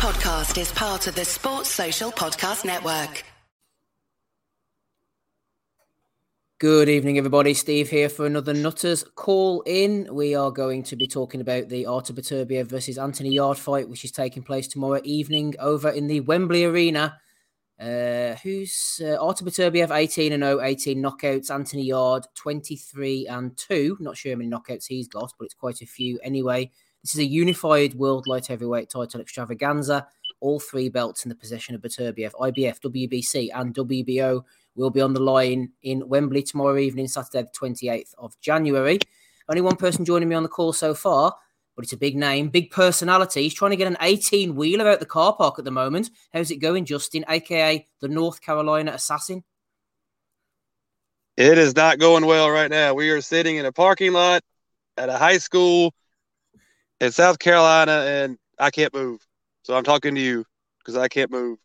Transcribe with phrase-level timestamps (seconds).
[0.00, 3.22] podcast is part of the Sports Social Podcast Network.
[6.58, 7.52] Good evening, everybody.
[7.52, 10.08] Steve here for another Nutters call in.
[10.10, 14.06] We are going to be talking about the Artur Beterbiev versus Anthony Yarde fight, which
[14.06, 17.18] is taking place tomorrow evening over in the Wembley Arena.
[17.78, 21.50] Uh, who's uh, Artur Beterbiev 18 and 0, 18 knockouts.
[21.50, 23.98] Anthony Yarde 23 and 2.
[24.00, 26.70] Not sure how many knockouts he's got, but it's quite a few anyway.
[27.02, 30.06] This is a unified world light heavyweight title extravaganza.
[30.40, 35.14] All three belts in the possession of Beterbiev, IBF, WBC, and WBO will be on
[35.14, 38.98] the line in Wembley tomorrow evening, Saturday, the 28th of January.
[39.48, 41.34] Only one person joining me on the call so far,
[41.74, 43.42] but it's a big name, big personality.
[43.42, 46.10] He's trying to get an 18 wheeler out the car park at the moment.
[46.34, 49.42] How's it going, Justin, aka the North Carolina Assassin?
[51.38, 52.92] It is not going well right now.
[52.92, 54.42] We are sitting in a parking lot
[54.98, 55.94] at a high school
[57.00, 59.26] in South Carolina, and I can't move.
[59.62, 60.44] So I'm talking to you
[60.78, 61.58] because I can't move.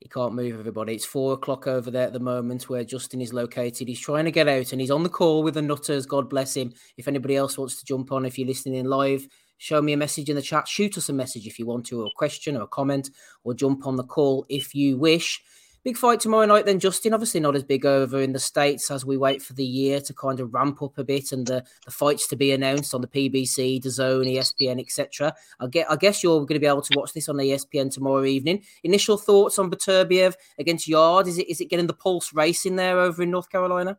[0.00, 0.94] He can't move, everybody.
[0.94, 3.88] It's four o'clock over there at the moment where Justin is located.
[3.88, 6.04] He's trying to get out and he's on the call with the Nutters.
[6.04, 6.74] God bless him.
[6.98, 9.96] If anybody else wants to jump on, if you're listening in live, show me a
[9.96, 10.68] message in the chat.
[10.68, 13.08] Shoot us a message if you want to, or a question or a comment,
[13.44, 15.42] or jump on the call if you wish.
[15.84, 17.12] Big fight tomorrow night, then, Justin.
[17.12, 20.14] Obviously, not as big over in the States as we wait for the year to
[20.14, 23.06] kind of ramp up a bit and the, the fights to be announced on the
[23.06, 25.34] PBC, Zone, ESPN, etc.
[25.60, 28.24] I get, I guess you're going to be able to watch this on ESPN tomorrow
[28.24, 28.62] evening.
[28.82, 31.28] Initial thoughts on Beterbiev against Yarde?
[31.28, 33.98] Is it is it getting the pulse racing there over in North Carolina?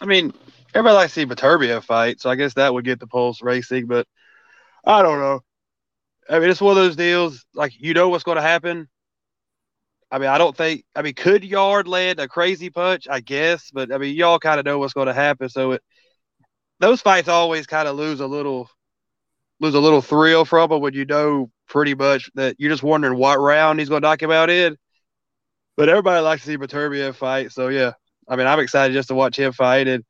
[0.00, 0.32] I mean,
[0.74, 3.86] everybody likes to see Beterbiev fight, so I guess that would get the pulse racing,
[3.86, 4.06] but
[4.84, 5.40] I don't know.
[6.30, 8.88] I mean, it's one of those deals, like, you know what's going to happen
[10.10, 10.84] I mean, I don't think.
[10.94, 13.08] I mean, could Yarde land a crazy punch?
[13.10, 15.48] I guess, but I mean, y'all kind of know what's going to happen.
[15.48, 15.82] So it,
[16.78, 18.70] those fights always kind of lose a little,
[19.60, 23.18] lose a little thrill from them when you know pretty much that you're just wondering
[23.18, 24.76] what round he's going to knock him out in.
[25.76, 27.92] But everybody likes to see Beterbiev fight, so yeah.
[28.28, 30.04] I mean, I'm excited just to watch him fight, and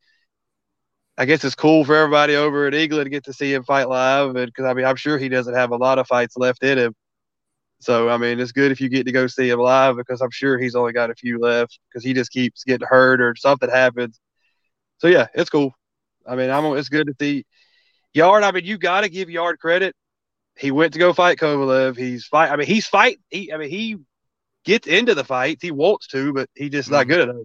[1.19, 3.89] I guess it's cool for everybody over in England to get to see him fight
[3.89, 6.63] live, and because I mean, I'm sure he doesn't have a lot of fights left
[6.63, 6.95] in him.
[7.81, 10.31] So I mean, it's good if you get to go see him live because I'm
[10.31, 13.71] sure he's only got a few left because he just keeps getting hurt or something
[13.71, 14.19] happens.
[14.99, 15.75] So yeah, it's cool.
[16.27, 17.45] I mean, I'm it's good to see
[18.15, 18.45] Yarde.
[18.45, 19.95] I mean, you got to give Yarde credit.
[20.59, 21.97] He went to go fight Kovalev.
[21.97, 22.51] He's fight.
[22.51, 23.21] I mean, he's fight.
[23.29, 23.53] He.
[23.53, 23.99] I mean, he
[24.65, 25.63] gets into the fights.
[25.63, 26.97] He wants to, but he's just mm-hmm.
[26.97, 27.45] not good them.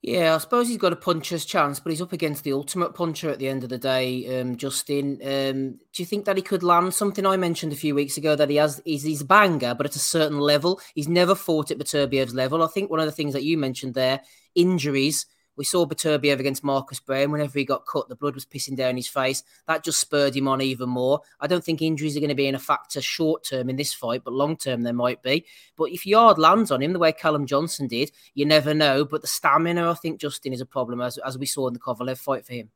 [0.00, 3.30] Yeah, I suppose he's got a puncher's chance, but he's up against the ultimate puncher
[3.30, 4.40] at the end of the day.
[4.40, 7.96] Um, Justin, um, do you think that he could land something I mentioned a few
[7.96, 8.80] weeks ago that he has?
[8.84, 12.62] He's, he's a banger, but at a certain level, he's never fought at Beterbiev's level.
[12.62, 14.20] I think one of the things that you mentioned there,
[14.54, 15.26] injuries
[15.58, 17.32] we saw Beterbiev against Marcus Browne.
[17.32, 19.42] Whenever he got cut, the blood was pissing down his face.
[19.66, 21.20] That just spurred him on even more.
[21.40, 23.92] I don't think injuries are going to be in a factor short term in this
[23.92, 25.44] fight, but long term there might be.
[25.76, 29.04] But if Yarde lands on him the way Callum Johnson did, you never know.
[29.04, 31.80] But the stamina, I think, Justin, is a problem, as, as we saw in the
[31.80, 32.70] Kovalev fight for him.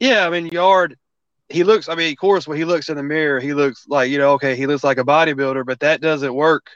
[0.00, 0.96] Yeah, I mean, Yarde,
[1.50, 4.10] he looks, I mean, of course, when he looks in the mirror, he looks like,
[4.10, 6.70] you know, okay, he looks like a bodybuilder, but that doesn't work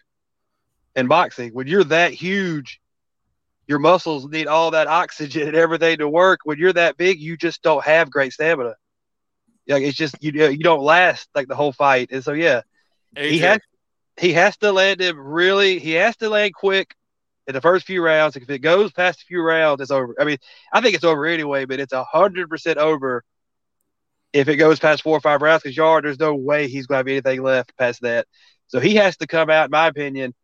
[0.95, 1.55] in boxing.
[1.55, 2.83] When you're that huge,
[3.69, 6.41] your muscles need all that oxygen and everything to work.
[6.45, 8.75] When you're that big, you just don't have great stamina.
[9.69, 12.09] Like it's just you you don't last like the whole fight.
[12.11, 12.63] And so yeah,
[13.15, 13.31] AJ.
[13.31, 13.59] he has
[14.17, 15.79] he has to land him really.
[15.79, 16.95] He has to land quick
[17.47, 18.37] in the first few rounds.
[18.37, 20.15] If it goes past a few rounds, it's over.
[20.19, 20.39] I mean,
[20.73, 23.23] I think it's over anyway, but it's a hundred percent over
[24.33, 25.63] if it goes past four or five rounds.
[25.63, 28.27] Because Yarde, there's no way he's going to have anything left past that.
[28.69, 30.35] So he has to come out, in my opinion,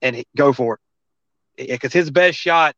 [0.00, 0.80] and go for it
[1.56, 2.74] because his best shot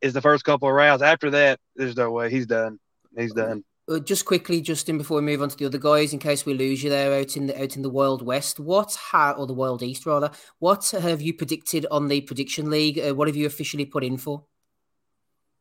[0.00, 1.02] is the first couple of rounds.
[1.02, 2.78] After that, there's no way he's done.
[3.16, 3.64] He's done.
[3.86, 6.54] Uh, just quickly, Justin, before we move on to the other guys, in case we
[6.54, 9.52] lose you there out in the out in the Wild West, what ha- or the
[9.52, 12.98] Wild East rather, what have you predicted on the prediction league?
[12.98, 14.44] Uh, what have you officially put in for?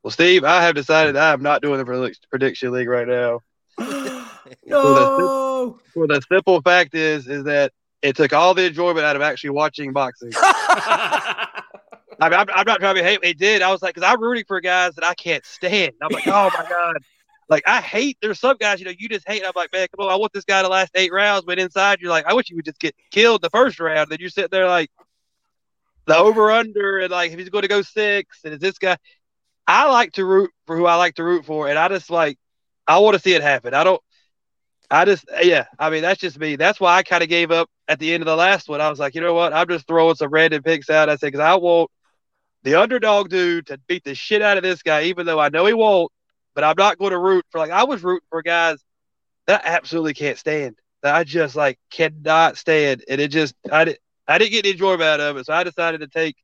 [0.03, 3.41] Well, Steve, I have decided I am not doing the prediction league right now.
[3.80, 5.80] no.
[5.95, 7.71] Well, the, the simple fact is, is that
[8.01, 10.31] it took all the enjoyment out of actually watching boxing.
[12.19, 13.19] I mean, I'm, I'm, not trying to be hate.
[13.24, 13.62] It did.
[13.62, 15.94] I was like, because I'm rooting for guys that I can't stand.
[16.01, 16.98] I'm like, oh my god.
[17.50, 18.18] Like I hate.
[18.21, 19.44] There's some guys, you know, you just hate.
[19.45, 20.12] I'm like, man, come on.
[20.12, 22.56] I want this guy to last eight rounds, but inside you're like, I wish you
[22.56, 24.10] would just get killed the first round.
[24.10, 24.89] Then you're sitting there like
[26.06, 28.98] the over under, and like if he's going to go six, and is this guy?
[29.68, 32.38] I like to root for who I like to root for, and I just like
[32.88, 33.74] I want to see it happen.
[33.74, 34.01] I don't.
[34.92, 36.56] I just, yeah, I mean, that's just me.
[36.56, 38.80] That's why I kind of gave up at the end of the last one.
[38.80, 39.51] I was like, you know what?
[39.51, 41.09] I'm just throwing some random picks out.
[41.09, 41.89] I said, because I want
[42.63, 45.65] the underdog dude to beat the shit out of this guy, even though I know
[45.65, 46.12] he won't.
[46.56, 48.77] But I'm not going to root for like I was rooting for guys
[49.48, 50.77] that I absolutely can't stand.
[51.01, 54.71] that I just like cannot stand, and it just I didn't I didn't get the
[54.71, 56.36] enjoyment out of it, so I decided to take.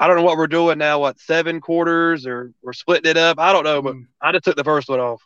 [0.00, 1.00] I don't know what we're doing now.
[1.00, 3.38] What seven quarters or we're splitting it up?
[3.38, 4.06] I don't know, but mm.
[4.20, 5.20] I just took the first one off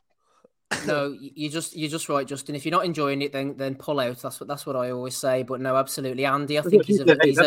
[0.86, 2.54] no, you just you're just right, Justin.
[2.54, 4.18] If you're not enjoying it, then then pull out.
[4.20, 5.42] That's what that's what I always say.
[5.42, 6.58] But no, absolutely, Andy.
[6.58, 7.38] I think he's, a, he's,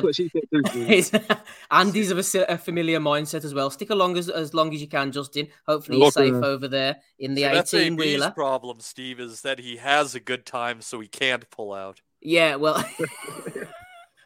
[1.13, 1.41] a,
[1.71, 3.69] Andy's of a, a, familiar mindset as well.
[3.69, 5.47] Stick along as, as long as you can, Justin.
[5.67, 8.31] Hopefully, you're safe over there in the so 18 wheeler.
[8.31, 12.01] problem, Steve, is that he has a good time, so he can't pull out.
[12.21, 12.83] Yeah, well.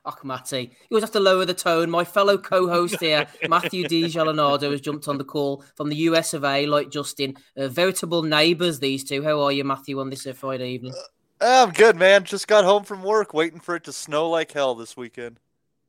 [0.10, 0.72] Och, Matty.
[0.90, 1.90] You always have to lower the tone.
[1.90, 4.06] My fellow co-host here, Matthew D.
[4.06, 7.38] Jalanado, has jumped on the call from the US of A, like Justin.
[7.56, 9.24] Uh, veritable neighbours, these two.
[9.24, 10.94] How are you, Matthew, on this uh, Friday evening?
[11.40, 12.24] Uh, I'm good, man.
[12.24, 15.40] Just got home from work, waiting for it to snow like hell this weekend.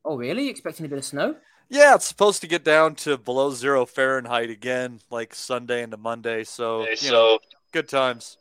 [0.05, 0.43] Oh, really?
[0.43, 1.35] You expecting a bit of snow?
[1.69, 6.43] Yeah, it's supposed to get down to below zero Fahrenheit again, like Sunday into Monday.
[6.43, 7.39] So, okay, so know,
[7.71, 8.37] good times.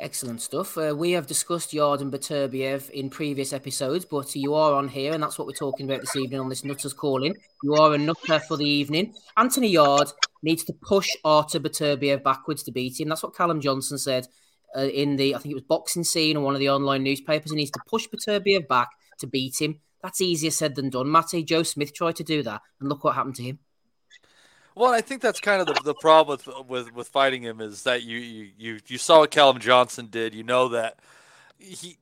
[0.00, 0.78] Excellent stuff.
[0.78, 5.12] Uh, we have discussed Yarde and Beterbiev in previous episodes, but you are on here,
[5.12, 7.34] and that's what we're talking about this evening on this Nutters Calling.
[7.64, 9.14] You are a nutter for the evening.
[9.36, 10.12] Anthony Yarde
[10.44, 13.08] needs to push Artur Beterbiev backwards to beat him.
[13.08, 14.28] That's what Callum Johnson said
[14.76, 17.50] uh, in the, I think it was boxing scene on one of the online newspapers.
[17.50, 19.80] He needs to push Beterbiev back to beat him.
[20.00, 21.10] That's easier said than done.
[21.10, 23.58] Matty Joe Smith tried to do that, and look what happened to him.
[24.78, 27.82] Well, I think that's kind of the, the problem with, with with fighting him is
[27.82, 30.36] that you you you saw what Callum Johnson did.
[30.36, 31.00] You know that
[31.58, 31.98] he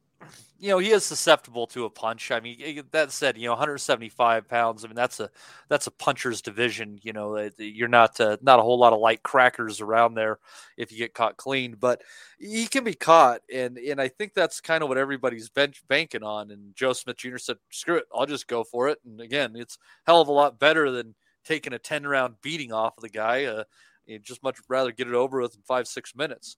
[0.58, 2.30] you know he is susceptible to a punch.
[2.30, 4.84] I mean, that said, you know, 175 pounds.
[4.84, 5.30] I mean, that's a
[5.70, 6.98] that's a puncher's division.
[7.02, 10.38] You know, you're not uh, not a whole lot of light crackers around there
[10.76, 12.02] if you get caught clean, but
[12.38, 16.50] he can be caught, and and I think that's kind of what everybody's banking on.
[16.50, 17.38] And Joe Smith Jr.
[17.38, 20.58] said, "Screw it, I'll just go for it." And again, it's hell of a lot
[20.58, 21.14] better than
[21.46, 23.44] taking a 10 round beating off of the guy.
[23.44, 23.64] Uh,
[24.04, 26.56] you just much rather get it over with in five, six minutes.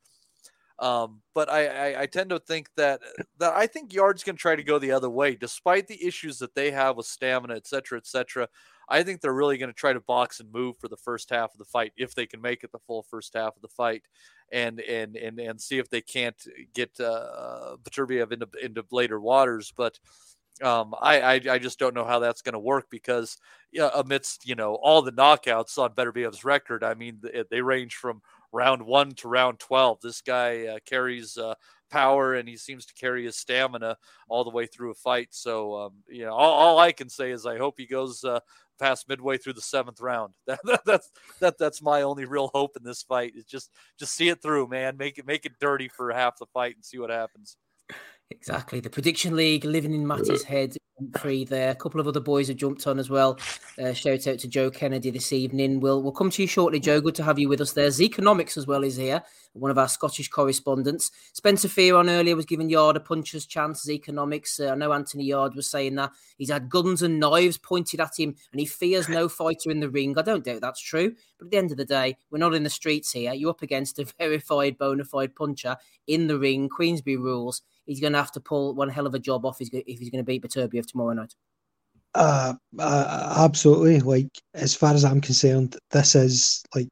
[0.79, 3.01] Um, but I, I, I, tend to think that
[3.41, 6.39] that I think Yarde's going to try to go the other way, despite the issues
[6.39, 8.49] that they have with stamina, et cetera, et cetera.
[8.89, 11.53] I think they're really going to try to box and move for the first half
[11.53, 14.05] of the fight if they can make it the full first half of the fight,
[14.53, 19.73] and and and and see if they can't get uh, Beterbiev into into later waters.
[19.77, 19.99] But
[20.63, 23.37] um, I, I, I just don't know how that's going to work because
[23.95, 27.95] amidst you know all the knockouts on Better Beterbiev's record, I mean they, they range
[27.95, 28.23] from
[28.53, 30.01] round one to round twelve.
[30.01, 31.55] This guy uh, carries uh,
[31.91, 33.97] power and he seems to carry his stamina
[34.29, 35.29] all the way through a fight.
[35.31, 38.41] So um, you know all, all, I can say is I hope he goes uh,
[38.79, 40.35] past midway through the seventh round.
[40.47, 41.11] That, that, that's
[41.41, 44.69] that that's my only real hope in this fight is just just see it through,
[44.69, 44.97] man.
[44.97, 47.57] Make it make it dirty for half the fight and see what happens.
[48.31, 48.81] Exactly.
[48.81, 50.77] The prediction league living in Matty's head
[51.19, 51.71] free there.
[51.71, 53.39] A couple of other boys have jumped on as well.
[53.83, 55.81] Uh, shout out to Joe Kennedy this evening.
[55.81, 57.01] We'll we'll come to you shortly, Joe.
[57.01, 57.89] Good to have you with us there.
[57.89, 59.23] Zeconomics as well is here,
[59.53, 61.11] one of our Scottish correspondents.
[61.33, 63.87] Spencer Fearon earlier was giving Yarde a puncher's chance.
[63.87, 64.61] Zeconomics.
[64.61, 68.19] Uh, I know Anthony Yarde was saying that he's had guns and knives pointed at
[68.19, 70.19] him, and he fears no fighter in the ring.
[70.19, 71.15] I don't doubt that's true.
[71.39, 73.33] But at the end of the day, we're not in the streets here.
[73.33, 75.77] You're up against a verified bona fide puncher
[76.07, 76.69] in the ring.
[76.69, 79.69] Queensberry rules he's going to have to pull one hell of a job off if
[79.87, 81.35] he's going to beat Beterbiev tomorrow night.
[82.15, 84.01] Uh, uh, absolutely.
[84.01, 86.89] Like as far as I'm concerned, this is like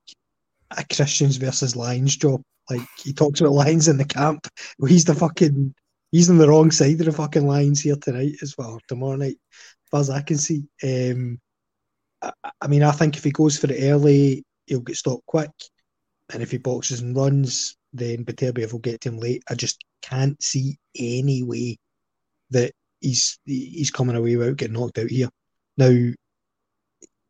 [0.77, 2.43] a Christians versus Lions job.
[2.71, 4.49] Like he talks about Lions in the camp.
[4.79, 5.75] Well, he's the fucking
[6.13, 8.81] he's on the wrong side of the fucking Lions here tonight as well.
[8.89, 10.65] Tomorrow night, as far as I can see.
[10.83, 11.39] Um,
[12.23, 15.51] I, I mean, I think if he goes for it early, he'll get stopped quick,
[16.33, 19.43] and if he boxes and runs, then Beterbiev will get to him late.
[19.49, 21.79] I just can't see any way
[22.51, 25.29] that he's he's coming away without getting knocked out here.
[25.77, 26.13] Now,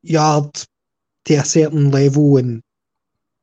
[0.02, 0.66] Yarde
[1.24, 2.62] to a certain level and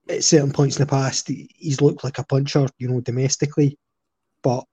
[0.09, 3.77] at certain points in the past, he's looked like a puncher, you know, domestically.
[4.41, 4.65] But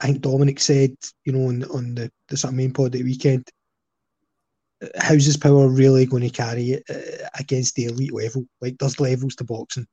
[0.00, 2.92] I think Dominic said, you know, on, on the, the sort of main pod at
[2.92, 3.48] the weekend,
[4.98, 8.46] how's his power really going to carry it uh, against the elite level?
[8.60, 9.86] Like, there's levels to boxing,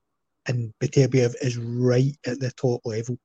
[0.48, 3.18] and Beterbiev is right at the top level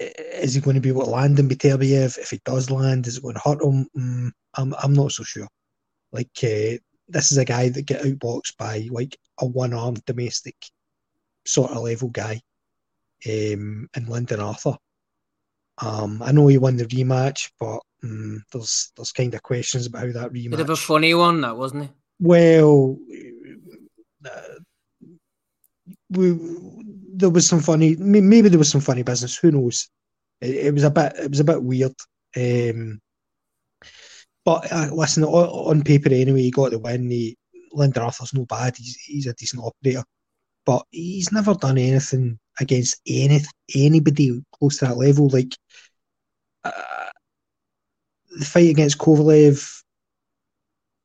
[0.00, 2.18] is he going to be able to land in Beterbiev?
[2.18, 3.88] If he does land, is it going to hurt him?
[3.96, 5.48] Mm, I'm, I'm not so sure.
[6.12, 6.78] Like, uh,
[7.08, 10.56] this is a guy that get outboxed by like a one-armed domestic
[11.46, 12.40] sort of level guy
[13.26, 14.76] um, in Lyndon Arthur.
[15.78, 20.06] Um, I know he won the rematch, but um, there's there's kind of questions about
[20.06, 20.50] how that rematch.
[20.50, 21.90] Bit of a funny one, that wasn't it?
[22.20, 22.96] Well,
[24.24, 24.30] uh,
[26.16, 26.38] we
[27.16, 27.96] there was some funny.
[27.96, 29.36] Maybe there was some funny business.
[29.36, 29.88] Who knows?
[30.40, 31.12] It, it was a bit.
[31.16, 31.94] It was a bit weird.
[32.36, 33.00] Um,
[34.44, 37.10] but uh, listen, on, paper anyway, he got the win.
[37.10, 37.36] He,
[37.72, 38.76] Lyndon Arthur's no bad.
[38.76, 40.04] He's he's a decent operator,
[40.66, 43.40] but he's never done anything against any
[43.74, 45.28] anybody close to that level.
[45.28, 45.56] Like
[46.64, 47.10] uh,
[48.38, 49.82] the fight against Kovalev,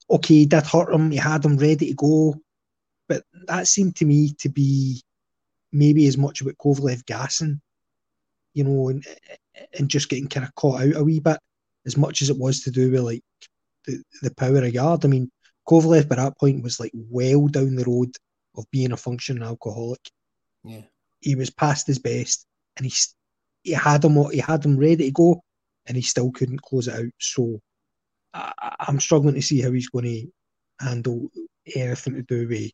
[0.09, 1.11] okay, he did hurt him.
[1.11, 2.35] He had him ready to go,
[3.09, 5.01] but that seemed to me to be
[5.73, 7.59] maybe as much about Kovalev gassing,
[8.53, 9.05] you know, and
[9.77, 11.39] and just getting kind of caught out a wee bit,
[11.85, 13.23] as much as it was to do with like
[13.85, 15.05] the, the power of Yarde.
[15.05, 15.31] I mean,
[15.67, 18.15] Kovalev by that point was like well down the road
[18.55, 20.01] of being a functioning alcoholic.
[20.63, 20.83] Yeah,
[21.19, 22.45] he was past his best,
[22.77, 22.93] and he
[23.63, 25.41] he had him he had him ready to go,
[25.87, 27.11] and he still couldn't close it out.
[27.19, 27.59] So
[28.33, 31.29] I, am struggling to see how he's going to handle
[31.75, 32.71] anything to do with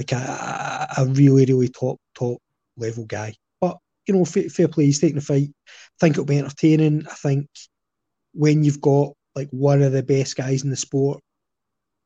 [0.00, 2.38] like a, a really really top top
[2.78, 3.34] level guy.
[3.60, 3.76] But
[4.06, 5.50] you know, fair, fair play, he's taking the fight.
[5.68, 7.06] I think it'll be entertaining.
[7.06, 7.48] I think
[8.32, 11.20] when you've got like one of the best guys in the sport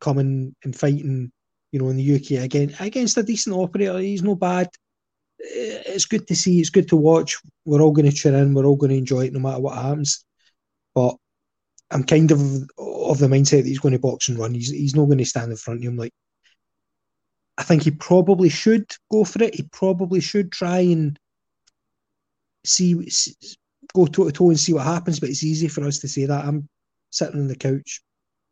[0.00, 1.30] coming and fighting,
[1.70, 4.68] you know, in the UK again against a decent operator, he's no bad.
[5.38, 6.58] It's good to see.
[6.58, 7.36] It's good to watch.
[7.64, 8.54] We're all going to tune in.
[8.54, 10.24] We're all going to enjoy it, no matter what happens.
[10.96, 11.14] But
[11.92, 14.54] I'm kind of of the mindset that he's going to box and run.
[14.54, 15.96] He's he's not going to stand in front of him.
[15.96, 16.12] Like
[17.56, 19.54] I think he probably should go for it.
[19.54, 21.18] He probably should try and
[22.64, 22.94] see,
[23.94, 25.20] go toe to toe and see what happens.
[25.20, 26.44] But it's easy for us to say that.
[26.44, 26.68] I'm
[27.10, 28.02] sitting on the couch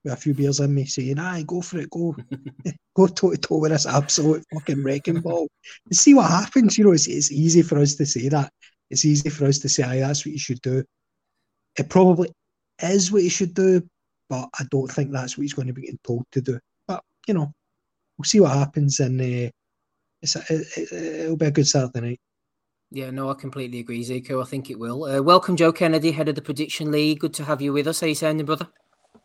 [0.04, 2.14] with a few beers in me, saying, "Aye, go for it, go,
[2.96, 5.48] go toe to toe with this absolute fucking wrecking ball,
[5.86, 8.52] and see what happens." You know, it's, it's easy for us to say that.
[8.90, 10.84] It's easy for us to say, "Aye, that's what you should do."
[11.76, 12.30] It probably
[12.80, 13.82] is what he should do,
[14.28, 16.60] but I don't think that's what he's going to be getting told to do.
[16.86, 17.52] But you know,
[18.22, 19.50] we'll see what happens, and uh,
[20.22, 22.20] it's a, it, it'll be a good Saturday night.
[22.92, 24.40] Yeah, no, I completely agree, Zico.
[24.40, 25.04] I think it will.
[25.04, 27.18] Uh, welcome, Joe Kennedy, head of the Prediction League.
[27.18, 28.00] Good to have you with us.
[28.00, 28.68] How you sounding, brother?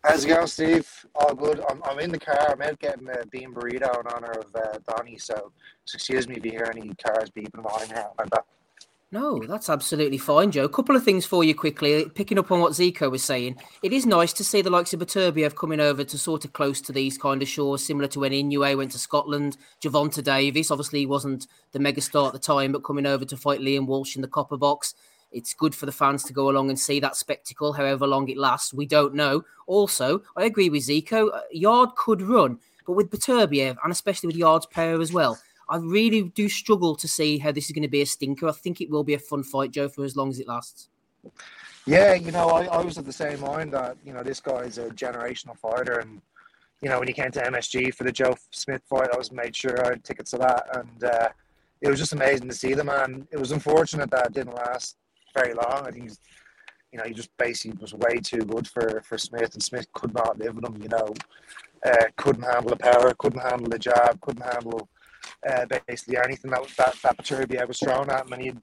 [0.04, 0.90] How's it going, Steve?
[1.14, 1.64] All good.
[1.70, 2.50] I'm, I'm in the car.
[2.50, 5.20] I'm out getting a bean burrito in honor of uh, Donny.
[5.20, 5.52] So,
[5.94, 8.46] excuse me if you hear any cars beeping behind me like that.
[9.10, 10.66] No, that's absolutely fine, Joe.
[10.66, 12.10] A couple of things for you quickly.
[12.10, 15.00] Picking up on what Zico was saying, it is nice to see the likes of
[15.00, 18.34] Beterbiev coming over to sort of close to these kind of shores, similar to when
[18.34, 19.56] Inoue went to Scotland.
[19.82, 23.62] Gervonta Davis, obviously, he wasn't the megastar at the time, but coming over to fight
[23.62, 24.94] Liam Walsh in the copper box.
[25.32, 28.38] It's good for the fans to go along and see that spectacle, however long it
[28.38, 28.74] lasts.
[28.74, 29.44] We don't know.
[29.68, 31.34] Also, I agree with Zico.
[31.34, 35.38] Uh, Yarde could run, but with Beterbiev, and especially with Yarde's power as well,
[35.70, 38.48] I really do struggle to see how this is going to be a stinker.
[38.48, 40.90] I think it will be a fun fight, Joe, for as long as it lasts.
[41.86, 44.60] Yeah, you know, I, I was of the same mind that, you know, this guy
[44.60, 46.00] is a generational fighter.
[46.00, 46.22] And,
[46.82, 49.56] you know, when he came to MSG for the Joe Smith fight, I was made
[49.56, 50.68] sure I had tickets to that.
[50.74, 51.30] And uh,
[51.82, 53.28] it was just amazing to see the man.
[53.32, 54.98] It was unfortunate that it didn't last
[55.36, 55.86] very long.
[55.86, 56.12] I think
[56.92, 60.14] you know, he just basically was way too good for, for Smith, and Smith could
[60.14, 61.14] not live with him, you know.
[61.86, 64.90] Uh, couldn't handle the power, couldn't handle the jab, couldn't handle
[65.48, 68.62] uh, basically anything that that that Beterbiev was thrown at him, and he'd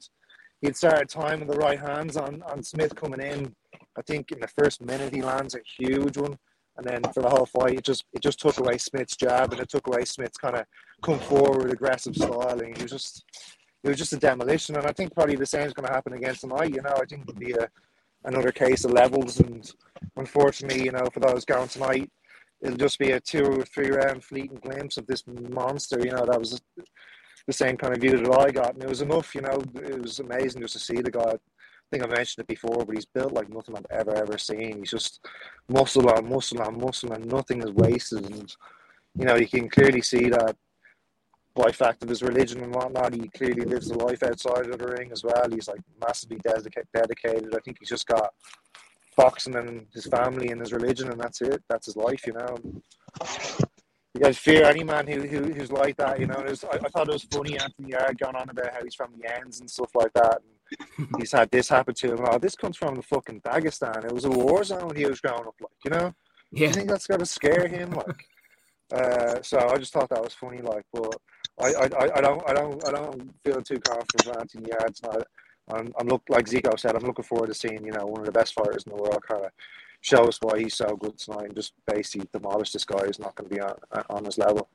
[0.60, 3.54] he'd started timing the right hands on on Smith coming in.
[3.96, 6.36] I think in the first minute he lands a huge one,
[6.76, 9.60] and then for the whole fight, it just it just took away Smith's jab, and
[9.60, 10.66] it took away Smith's kind of
[11.02, 13.24] come forward aggressive style, and he was just
[13.82, 14.76] it was just a demolition.
[14.76, 16.74] And I think probably the same is going to happen against tonight.
[16.74, 17.68] You know, I think it'll be a
[18.24, 19.70] another case of levels, and
[20.16, 22.10] unfortunately, you know, for those going tonight
[22.64, 26.00] it'll just be a two or three round fleeting glimpse of this monster.
[26.00, 26.60] You know, that was
[27.46, 29.34] the same kind of view that I got, and it was enough.
[29.34, 31.30] You know, it was amazing just to see the guy.
[31.30, 34.78] I think I mentioned it before, but he's built like nothing I've ever ever seen.
[34.78, 35.20] He's just
[35.68, 38.24] muscle on muscle on muscle, and nothing is wasted.
[38.24, 38.54] And
[39.18, 40.56] you know, you can clearly see that
[41.54, 44.88] by fact of his religion and whatnot, he clearly lives a life outside of the
[44.88, 45.46] ring as well.
[45.52, 47.54] He's like massively dedicated.
[47.54, 48.32] I think he's just got
[49.14, 51.62] boxing and his family and his religion, and that's it.
[51.68, 52.56] That's his life, you know.
[54.14, 56.40] You guys fear any man who, who who's like that, you know.
[56.46, 59.12] Was, I, I, thought it was funny Anthony Yarde going on about how he's from
[59.18, 60.38] the ends and stuff like that.
[60.98, 62.20] And he's had this happen to him.
[62.24, 64.04] Oh, this comes from the fucking Dagestan.
[64.04, 66.14] It was a war zone when he was growing up, like you know.
[66.52, 66.68] Yeah.
[66.68, 68.24] You think that's got to scare him, like?
[68.92, 71.16] Uh, so I just thought that was funny, like, but
[71.60, 75.26] I, I, I don't, I don't, I don't feel too confident with Anthony Yarde tonight.
[75.68, 76.94] I'm, I'm look like Zico said.
[76.94, 79.22] I'm looking forward to seeing you know one of the best fighters in the world
[79.26, 79.50] kind of
[80.00, 83.34] show us why he's so good tonight and just basically demolish this guy who's not
[83.34, 83.74] going to be on,
[84.10, 84.68] on his level.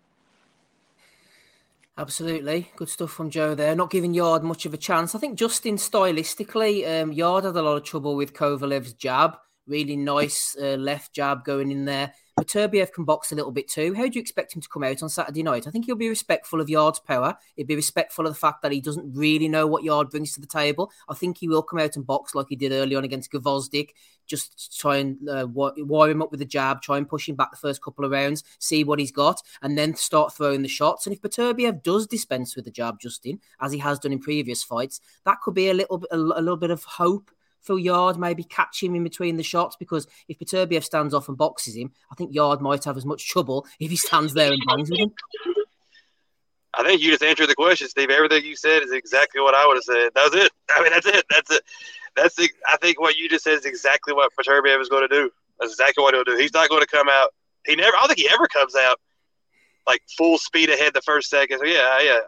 [1.99, 2.71] Absolutely.
[2.77, 3.75] Good stuff from Joe there.
[3.75, 5.13] Not giving Yarde much of a chance.
[5.13, 9.37] I think Justin stylistically, um, Yarde had a lot of trouble with Kovalev's jab.
[9.67, 12.13] Really nice uh, left jab going in there.
[12.39, 13.93] Beterbiev can box a little bit too.
[13.93, 15.67] How do you expect him to come out on Saturday night?
[15.67, 17.37] I think he'll be respectful of Yarde's power.
[17.55, 20.41] He'll be respectful of the fact that he doesn't really know what Yarde brings to
[20.41, 20.91] the table.
[21.07, 23.89] I think he will come out and box like he did early on against Gvozdyk,
[24.25, 27.51] just try and uh, wire him up with a jab, try and push him back
[27.51, 31.05] the first couple of rounds, see what he's got, and then start throwing the shots.
[31.05, 34.63] And if Beterbiev does dispense with the jab, Justin, as he has done in previous
[34.63, 37.31] fights, that could be a little bit, a, a little bit of hope
[37.61, 41.37] for Yarde, maybe catch him in between the shots because if Beterbiev stands off and
[41.37, 44.61] boxes him, I think Yarde might have as much trouble if he stands there and
[44.67, 45.13] bangs with him.
[46.73, 48.09] I think you just answered the question, Steve.
[48.09, 50.11] Everything you said is exactly what I would have said.
[50.15, 50.51] That was it.
[50.69, 51.25] I mean, that's it.
[51.29, 51.63] That's it.
[52.15, 52.49] That's the.
[52.67, 55.31] I think what you just said is exactly what Beterbiev is going to do.
[55.59, 56.37] That's exactly what he'll do.
[56.37, 57.33] He's not going to come out.
[57.65, 57.95] He never.
[57.95, 58.99] I don't think he ever comes out
[59.87, 61.59] like full speed ahead the first second.
[61.59, 62.19] So yeah, yeah.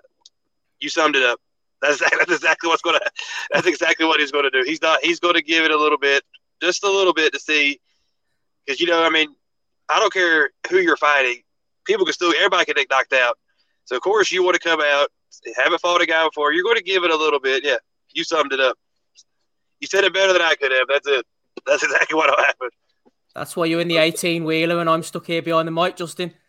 [0.80, 1.40] You summed it up.
[1.82, 3.12] That's that's exactly what's going to.
[3.52, 4.64] That's exactly what he's going to do.
[4.66, 5.00] He's not.
[5.04, 6.24] He's going to give it a little bit,
[6.62, 7.80] just a little bit to see,
[8.66, 9.36] because you know, I mean,
[9.90, 11.42] I don't care who you're fighting.
[11.86, 12.34] People can still.
[12.36, 13.38] Everybody can get knocked out.
[13.86, 15.10] So of course you want to come out,
[15.58, 16.54] haven't fought a guy before.
[16.54, 17.64] You're going to give it a little bit.
[17.64, 17.78] Yeah,
[18.14, 18.78] you summed it up.
[19.80, 20.88] You said it better than I could have.
[20.88, 21.26] That's it.
[21.66, 22.70] That's exactly what will happen.
[23.34, 26.34] That's why you're in the 18 wheeler and I'm stuck here behind the mic, Justin.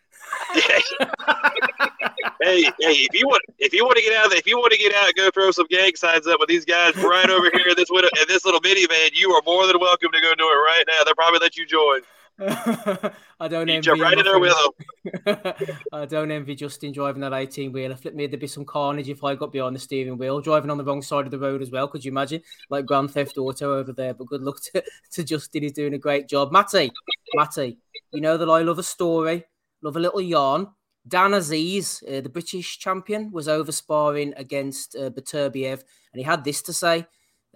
[2.41, 4.79] hey, hey, if you want, if you want to get out, if you want to
[4.79, 7.75] get out, go throw some gang signs up with these guys right over here in
[7.77, 9.11] this in this little minivan.
[9.12, 11.05] You are more than welcome to go do it right now.
[11.05, 12.01] They'll probably let you join.
[13.41, 14.55] I don't you envy jump right in there with
[15.25, 15.55] them.
[15.93, 17.95] I don't envy Justin driving that 18 wheeler.
[17.95, 20.79] Flip me, there'd be some carnage if I got behind the steering wheel, driving on
[20.79, 21.89] the wrong side of the road as well.
[21.89, 22.43] Could you imagine?
[22.71, 24.15] Like Grand Theft Auto over there.
[24.15, 25.62] But good luck to, to Justin.
[25.62, 26.53] He's doing a great job.
[26.53, 26.91] Matty,
[27.35, 27.79] Matty,
[28.12, 29.45] you know that I love a story,
[29.83, 30.69] love a little yarn.
[31.06, 36.62] Dan Azeez, uh, the British champion, was over sparring against uh, and he had this
[36.62, 37.06] to say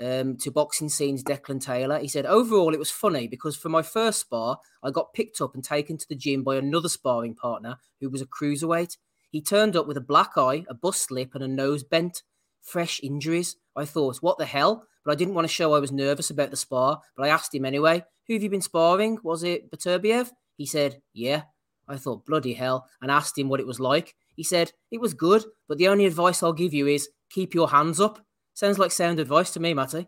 [0.01, 1.99] um, to Boxing Scene's Declan Taylor.
[1.99, 5.55] He said, Overall, it was funny because for my first spar, I got picked up
[5.55, 8.97] and taken to the gym by another sparring partner who was a cruiserweight.
[9.31, 12.23] He turned up with a black eye, a bust lip, and a nose bent.
[12.63, 13.57] Fresh injuries.
[13.77, 14.87] I thought, what the hell?
[15.05, 17.55] But I didn't want to show I was nervous about the spar, but I asked
[17.55, 19.19] him anyway, Who have you been sparring?
[19.23, 20.33] Was it Beterbiev?
[20.57, 21.43] He said, Yeah.
[21.89, 24.15] I thought, bloody hell, and asked him what it was like.
[24.35, 27.71] He said, It was good, but the only advice I'll give you is keep your
[27.71, 28.21] hands up.
[28.55, 30.07] Sounds like sound advice to me, Matty.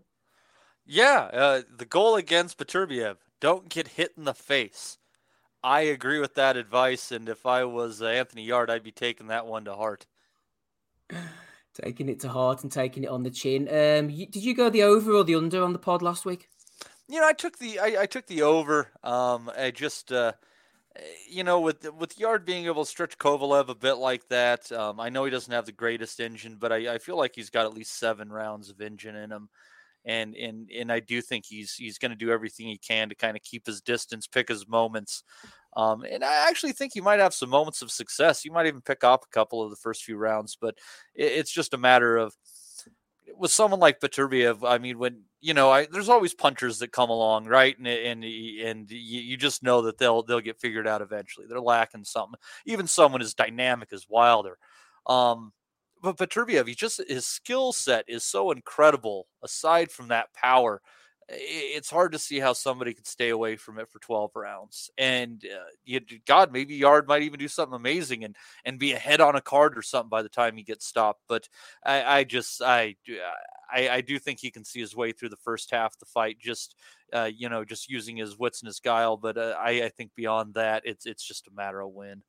[0.86, 4.98] Yeah, uh, the goal against Beterbiev don't get hit in the face.
[5.62, 9.26] I agree with that advice, and if I was uh, Anthony Yarde, I'd be taking
[9.26, 10.06] that one to heart.
[11.74, 13.68] taking it to heart and taking it on the chin.
[13.68, 16.48] Um, you, did you go the over or the under on the pod last week?
[17.08, 18.88] You know, I took the I, I took the over.
[19.02, 20.32] Um, I just uh,
[21.28, 25.00] you know, with with Yarde being able to stretch Kovalev a bit like that, um,
[25.00, 27.66] I know he doesn't have the greatest engine, but I, I, feel like he's got
[27.66, 29.48] at least seven rounds of engine in him,
[30.04, 33.14] and and and I do think he's he's going to do everything he can to
[33.14, 35.22] kind of keep his distance, pick his moments,
[35.76, 38.44] um, and I actually think he might have some moments of success.
[38.44, 40.76] You might even pick up a couple of the first few rounds, but
[41.14, 42.34] it, it's just a matter of
[43.36, 47.10] with someone like Beterbiev, I mean, when you know, I, there's always punchers that come
[47.10, 47.76] along, right?
[47.78, 51.46] And and and you, just know that they'll they'll get figured out eventually.
[51.48, 52.38] They're lacking something.
[52.66, 54.58] Even someone as dynamic as Wilder,
[55.06, 55.52] um,
[56.02, 59.26] but Beterbiev, he just his skill set is so incredible.
[59.42, 60.80] Aside from that power,
[61.30, 64.90] it's hard to see how somebody could stay away from it for 12 rounds.
[64.96, 69.20] And uh, you, God, maybe Yarde might even do something amazing and and be ahead
[69.20, 71.22] on a card or something by the time he gets stopped.
[71.28, 71.48] But
[71.84, 72.96] I, I just I,
[73.70, 76.06] I, I do think he can see his way through the first half of the
[76.06, 76.38] fight.
[76.40, 76.74] Just
[77.12, 79.16] uh, you know, just using his wits and his guile.
[79.16, 82.22] But uh, I, I think beyond that, it's it's just a matter of win.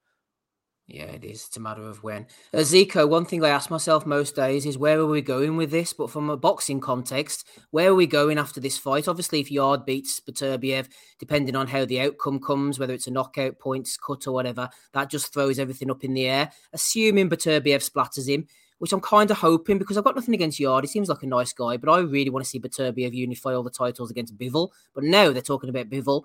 [0.92, 1.46] Yeah, it is.
[1.46, 2.26] It's a matter of when.
[2.52, 5.70] Uh, Zico, one thing I ask myself most days is where are we going with
[5.70, 5.94] this?
[5.94, 9.08] But from a boxing context, where are we going after this fight?
[9.08, 10.88] Obviously, if Yarde beats Beterbiev,
[11.20, 15.12] depending on how the outcome comes, whether it's a knockout, points, cut, or whatever, that
[15.12, 16.50] just throws everything up in the air.
[16.74, 18.48] Assuming Beterbiev splatters him,
[18.80, 20.86] which I'm kind of hoping because I've got nothing against Yarde.
[20.86, 23.62] He seems like a nice guy, but I really want to see Beterbiev unify all
[23.62, 24.70] the titles against Bivol.
[24.96, 26.24] But now they're talking about Bivol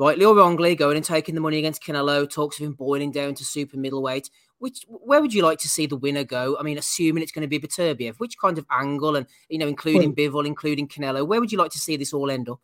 [0.00, 3.34] rightly or wrongly, going and taking the money against Canelo, talks of him boiling down
[3.34, 4.30] to super middleweight.
[4.58, 6.56] Which where would you like to see the winner go?
[6.58, 9.68] I mean, assuming it's going to be Beterbiev, which kind of angle, and you know,
[9.68, 12.60] including well, Bivol, including Canelo, where would you like to see this all end up?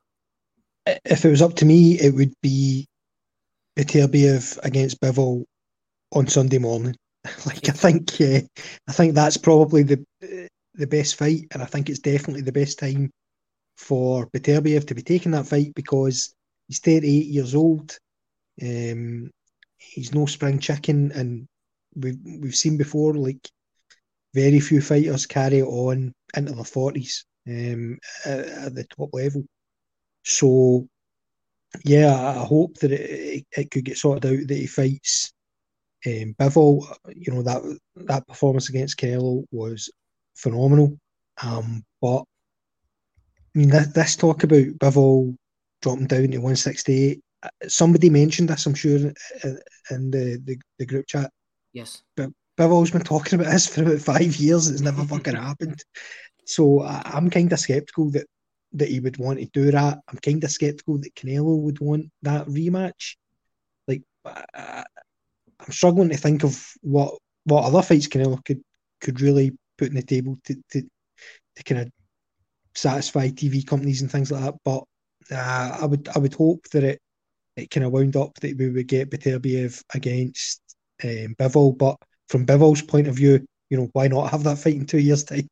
[1.05, 2.87] If it was up to me, it would be
[3.77, 5.45] Beterbiev against Bivol
[6.13, 6.97] on Sunday morning.
[7.47, 8.41] like I think, yeah,
[8.89, 10.05] I think that's probably the
[10.75, 13.11] the best fight, and I think it's definitely the best time
[13.77, 16.35] for Beterbiev to be taking that fight because
[16.69, 17.97] He's 38 years old.
[18.61, 19.31] Um,
[19.79, 21.47] he's no spring chicken, and
[21.95, 23.49] we've we've seen before like
[24.35, 29.45] very few fighters carry on into their 40s um, at, at the top level.
[30.25, 30.89] So
[31.85, 35.33] yeah, I hope that it, it could get sorted out that he fights
[36.07, 36.87] um, Bivol.
[37.15, 37.63] You know that
[37.97, 39.91] that performance against Canelo was
[40.35, 40.99] phenomenal.
[41.43, 42.25] Um, but
[43.55, 45.37] I mean, this, this talk about Bivol
[45.83, 47.21] dropping down to 168.
[47.43, 49.15] uh, Somebody mentioned this, I'm sure, in
[49.91, 51.31] in the, the, the group chat.
[51.73, 52.03] Yes.
[52.17, 54.69] But Bivol's been talking about this for about five years.
[54.69, 55.83] It's never fucking happened.
[56.45, 58.27] So I, I'm kind of skeptical that
[58.73, 59.99] that he would want to do that.
[60.09, 63.17] I'm kind of skeptical that Canelo would want that rematch.
[63.87, 64.83] Like, uh,
[65.61, 68.63] I'm struggling to think of what what other fights Canelo could
[69.01, 70.83] could really put on the table to to,
[71.57, 71.91] to kind of
[72.75, 74.55] satisfy TV companies and things like that.
[74.65, 74.85] But
[75.31, 77.01] uh, I would I would hope that it
[77.57, 80.61] it kind of wound up that we would get Beterbiev against
[81.03, 81.77] um, Bivol.
[81.77, 81.97] But
[82.29, 85.25] from Bivol's point of view, you know, why not have that fight in two years'
[85.25, 85.49] time?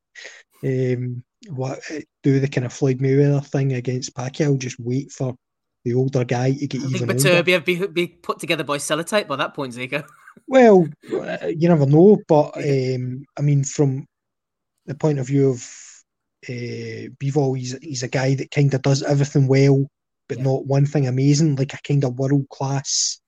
[0.62, 1.80] Um, what
[2.22, 4.58] do the kind of Floyd Mayweather thing against Pacquiao?
[4.58, 5.34] Just wait for
[5.84, 7.42] the older guy to get I think even older.
[7.42, 10.06] Beterbiev be, be put together by Sellotape by that point, Zico.
[10.46, 14.06] Well, uh, you never know, but um, I mean, from
[14.86, 15.83] the point of view of
[16.48, 19.86] uh, Bivol, he's he's a guy that kind of does everything well,
[20.28, 20.44] but Yeah.
[20.44, 23.20] not one thing amazing, like a kind of world class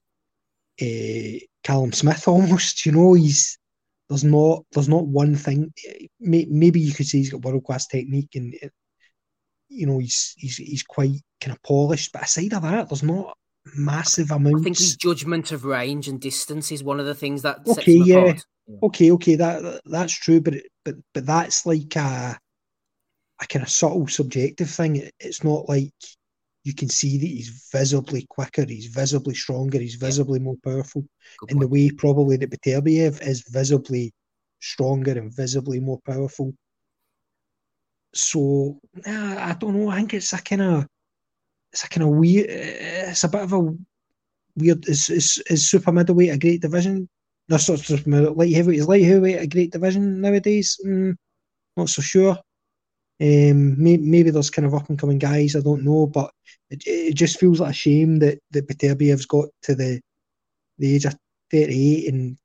[0.83, 2.87] uh, Callum Smith almost.
[2.87, 3.59] You know, he's
[4.09, 5.73] there's not there's not one thing.
[5.89, 8.55] eh, May, maybe you could say he's got world class technique and.
[8.63, 8.69] eh,
[9.69, 13.37] You know he's he's he's quite kind of polished, but aside of that, there's not
[13.77, 14.61] massive amounts.
[14.61, 17.79] I think his judgment of range and distance is one of the things that sets
[17.79, 18.17] Okay, yeah.
[18.19, 18.45] apart.
[18.85, 22.39] okay, okay, that that- that's true, but it, but but that's like a
[23.41, 25.11] a kind of subtle subjective thing.
[25.21, 25.93] It's not like
[26.65, 31.05] you can see that he's visibly quicker, he's visibly stronger, he's visibly more powerful
[31.41, 34.13] Good in the way probably that Beterbiev is visibly
[34.61, 36.55] stronger and visibly more powerful.
[38.15, 39.91] So nah, I don't know.
[39.91, 40.87] I think it's a kind of
[41.73, 42.47] it's a kind of weird.
[42.49, 43.75] It's a bit of a
[44.57, 44.89] weird.
[44.89, 47.09] Is is, is super middleweight a great division?
[47.49, 48.81] No, sort of super light heavyweight.
[48.81, 50.81] Is light heavyweight a great division nowadays?
[50.85, 51.15] Mm,
[51.77, 52.39] not so sure.
[53.21, 55.57] Um, may, maybe there's kind of up and coming guys.
[55.57, 56.31] I don't know, but
[56.71, 60.01] it, it just feels like a shame that that Beterbiev's got to the
[60.79, 61.17] the age of
[61.51, 62.37] 38 and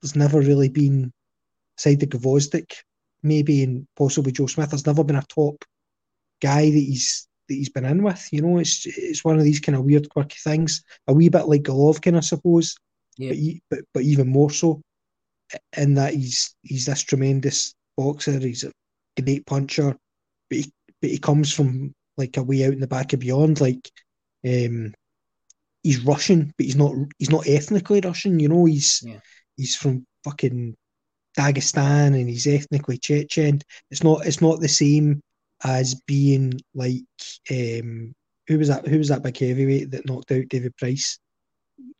[0.00, 1.12] there's never really been
[1.76, 2.72] side the Gvozdyk,
[3.22, 4.70] maybe and possibly Joe Smith.
[4.70, 5.62] There's never been a top
[6.40, 8.26] guy that he's that he's been in with.
[8.32, 10.82] You know, it's it's one of these kind of weird, quirky things.
[11.08, 12.74] A wee bit like Golovkin, I suppose,
[13.18, 13.30] Yeah.
[13.30, 14.80] but, e- but but even more so,
[15.76, 18.38] in that he's he's this tremendous boxer.
[18.38, 18.72] He's a
[19.22, 19.96] great puncher,
[20.48, 23.60] but he but he comes from like a way out in the back of beyond.
[23.60, 23.90] Like,
[24.46, 24.92] um,
[25.82, 28.38] he's Russian, but he's not he's not ethnically Russian.
[28.38, 29.20] You know, he's Yeah.
[29.56, 30.76] he's from fucking
[31.38, 33.60] Dagestan and he's ethnically Chechen.
[33.90, 35.22] It's not it's not the same
[35.64, 37.04] as being like
[37.50, 38.12] um
[38.46, 41.18] who was that who was that big heavyweight that knocked out David Price?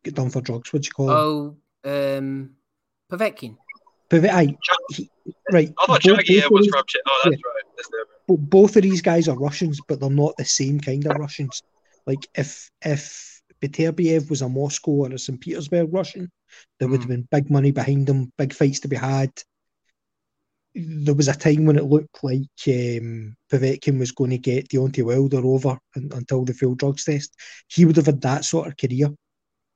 [0.05, 1.17] Get done for drugs, what do you call him?
[1.85, 2.51] Oh, um,
[3.11, 3.57] Povetkin.
[4.11, 4.57] But aye,
[4.91, 5.09] he-
[5.53, 5.73] right.
[5.79, 6.83] I thought both- was of these- from.
[7.07, 7.65] Oh, that's right.
[7.77, 7.89] That's
[8.29, 11.63] bo- both of these guys are Russians, but they're not the same kind of Russians.
[12.07, 15.41] Like if if Beterbiev was a Moscow or a St.
[15.41, 16.31] Petersburg Russian,
[16.79, 19.31] there would have been big money behind him, big fights to be had.
[20.75, 25.03] There was a time when it looked like um, Povetkin was going to get Deontay
[25.05, 27.35] Wilder over un- until the failed drugs test.
[27.69, 29.09] He would have had that sort of career,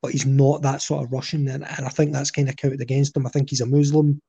[0.05, 2.83] but he's not that sort of Russian, and, and I think that's kind of counted
[2.83, 3.27] against him.
[3.27, 4.21] I think he's a Muslim,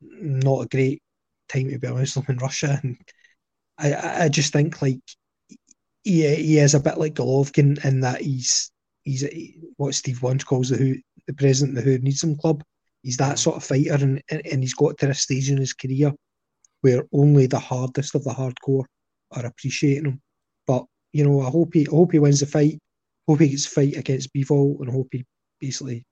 [0.00, 1.02] not a great
[1.50, 2.96] time to be a Muslim in Russia, and
[3.76, 5.00] I- I, just think like
[6.02, 8.70] he, he is a bit like Golovkin in that he's
[9.04, 9.22] he's
[9.76, 10.94] what Steve once calls the who
[11.26, 12.62] the president the Who Needs Him Club.
[13.02, 15.74] He's that sort of fighter, and, and and he's got to a stage in his
[15.74, 16.10] career
[16.80, 18.86] where only the hardest of the hardcore
[19.32, 20.22] are appreciating him.
[20.66, 22.78] But you know, I hope he I hope he wins the fight.
[23.26, 25.24] Hope he gets fight against Bivol, and hope he
[25.60, 26.06] basically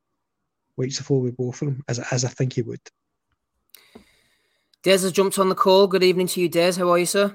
[0.76, 2.80] wipes the floor with both of them, as as I think he would.
[4.82, 5.86] Des has jumped on the call.
[5.86, 6.72] Good evening to you, Des.
[6.72, 7.34] How are you, sir?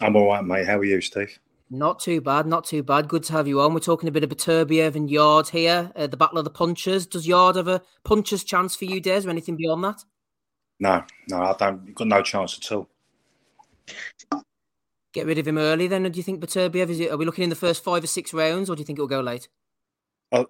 [0.00, 0.66] I'm all right, mate.
[0.66, 1.38] How are you, Steve?
[1.68, 3.08] Not too bad, not too bad.
[3.08, 3.74] Good to have you on.
[3.74, 7.06] We're talking a bit of Beterbiev and Yarde here, uh, the Battle of the Punchers.
[7.06, 10.04] Does Yarde have a puncher's chance for you, Des, or anything beyond that?
[10.78, 11.84] No, no, I don't.
[11.86, 12.88] You've got no chance at all.
[15.16, 17.24] Get rid of him early then, or do you think Beterbiev, is it, are we
[17.24, 19.48] looking in the first five or six rounds, or do you think it'll go late?
[20.30, 20.44] I,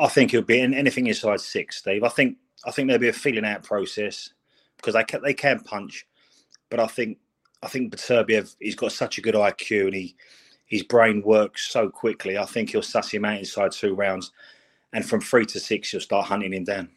[0.00, 2.02] I think it'll be in anything inside six, Steve.
[2.02, 4.30] I think I think there'll be a feeling out process
[4.76, 6.08] because they can, they can punch,
[6.70, 7.18] but I think
[7.62, 10.16] I think Beterbiev he's got such a good IQ and he
[10.66, 12.36] his brain works so quickly.
[12.36, 14.32] I think he'll suss him out inside two rounds,
[14.92, 16.88] and from three to six, he'll start hunting him down.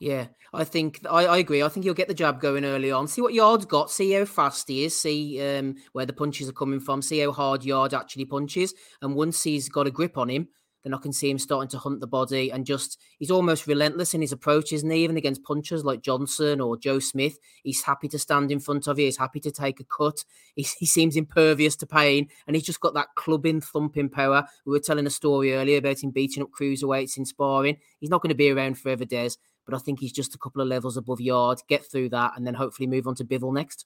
[0.00, 1.62] Yeah, I think I, I agree.
[1.62, 3.08] I think he'll get the jab going early on.
[3.08, 3.90] See what Yarde's got.
[3.90, 4.98] See how fast he is.
[4.98, 7.02] See um, where the punches are coming from.
[7.02, 8.74] See how hard Yarde actually punches.
[9.02, 10.48] And once he's got a grip on him,
[10.84, 14.14] then I can see him starting to hunt the body and just he's almost relentless
[14.14, 15.02] in his approach, isn't he?
[15.02, 19.00] Even against punchers like Johnson or Joe Smith, he's happy to stand in front of
[19.00, 19.06] you.
[19.06, 20.24] He's happy to take a cut.
[20.54, 24.44] He, he seems impervious to pain, and he's just got that clubbing, thumping power.
[24.64, 27.78] We were telling a story earlier about him beating up cruiserweights in sparring.
[27.98, 29.30] He's not going to be around forever, Des,
[29.68, 31.60] but I think he's just a couple of levels above Yarde.
[31.68, 33.84] Get through that, and then hopefully move on to Bivol next.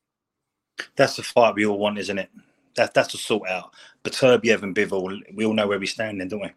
[0.95, 2.31] That's the fight we all want, isn't it?
[2.77, 3.75] That, that's the sort out.
[4.05, 6.53] Beterbiev and Bivol, we all know where we stand then, don't we?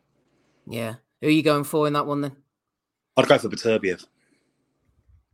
[0.68, 0.96] Yeah.
[1.22, 2.36] Who are you going for in that one then?
[3.18, 4.06] I'd go for Beterbiev.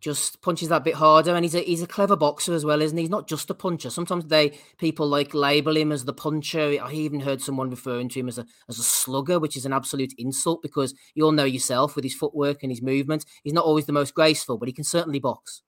[0.01, 2.97] Just punches that bit harder, and he's a he's a clever boxer as well, isn't
[2.97, 3.03] he?
[3.03, 3.89] He's not just a puncher.
[3.89, 6.77] Sometimes they people like label him as the puncher.
[6.81, 9.73] I even heard someone referring to him as a as a slugger, which is an
[9.73, 13.25] absolute insult because you all know yourself with his footwork and his movement.
[13.43, 15.61] He's not always the most graceful, but he can certainly box.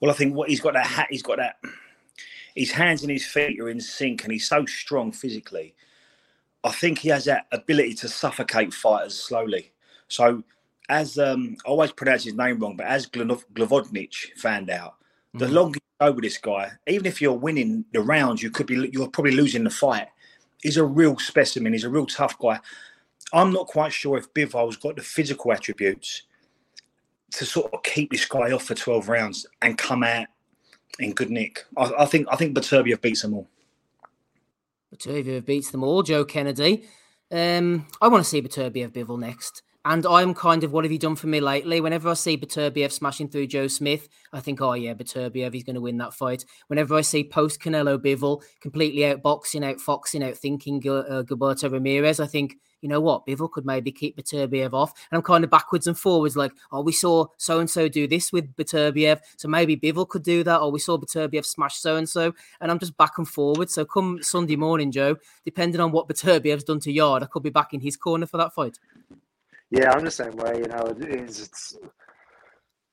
[0.00, 1.56] Well, I think what he's got that hat, he's got that.
[2.54, 5.74] His hands and his feet are in sync, and he's so strong physically
[6.64, 9.72] I think he has that ability to suffocate fighters slowly.
[10.08, 10.42] So,
[10.88, 14.94] as um, I always pronounce his name wrong, but as Glavodnich found out,
[15.34, 15.38] mm-hmm.
[15.38, 18.66] the longer you go with this guy, even if you're winning the rounds, you could
[18.66, 20.08] be you're probably losing the fight.
[20.62, 21.72] He's a real specimen.
[21.72, 22.60] He's a real tough guy.
[23.32, 26.22] I'm not quite sure if Bivol's got the physical attributes
[27.32, 30.26] to sort of keep this guy off for 12 rounds and come out
[30.98, 31.64] in good nick.
[31.76, 33.48] I, I think I think Beterbiev beats them all.
[34.94, 36.02] Beterbiev beats them all.
[36.02, 36.84] Joe Kennedy.
[37.30, 39.62] Um, I want to see Beterbiev Bivol next.
[39.84, 41.80] And I'm kind of, what have you done for me lately?
[41.80, 45.74] Whenever I see Beterbiev smashing through Joe Smith, I think, oh yeah, Beterbiev, he's going
[45.74, 46.44] to win that fight.
[46.68, 52.58] Whenever I see post Canelo Bivol completely outboxing, outfoxing, outthinking uh, Gilberto Ramirez, I think,
[52.80, 54.92] you know what, Bivol could maybe keep Beterbiev off.
[55.10, 58.06] And I'm kind of backwards and forwards, like, oh, we saw so and so do
[58.06, 61.96] this with Beterbiev, so maybe Bivol could do that, or we saw Beterbiev smash so
[61.96, 63.68] and so, and I'm just back and forward.
[63.68, 67.50] So come Sunday morning, Joe, depending on what Beterbiev's done to Yarde, I could be
[67.50, 68.78] back in his corner for that fight.
[69.72, 70.52] Yeah, I'm the same way.
[70.56, 71.40] You know, it is.
[71.40, 71.78] It's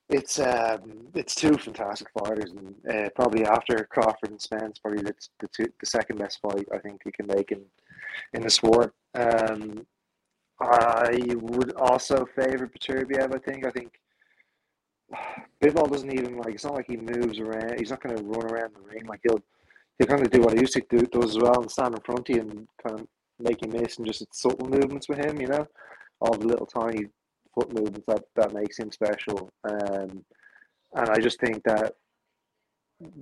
[0.07, 5.13] it's um, it's two fantastic fighters, and uh, probably after Crawford and Spence, probably the
[5.41, 7.63] the, two, the second best fight I think he can make in
[8.33, 8.93] in the sport.
[9.13, 9.85] Um,
[10.61, 13.35] I would also favor Beterbiev.
[13.35, 13.65] I think.
[13.67, 13.99] I think
[15.61, 16.53] Bivol doesn't even like.
[16.53, 17.77] It's not like he moves around.
[17.77, 19.41] He's not going to run around the ring like he'll.
[19.97, 21.99] He'll kind of do what he used to do does as well and stand in
[21.99, 25.41] front of you and kind of make you miss and just subtle movements with him.
[25.41, 25.67] You know
[26.21, 27.05] all the little tiny
[27.53, 29.49] foot movements that, that makes him special.
[29.63, 30.23] Um,
[30.95, 31.95] and I just think that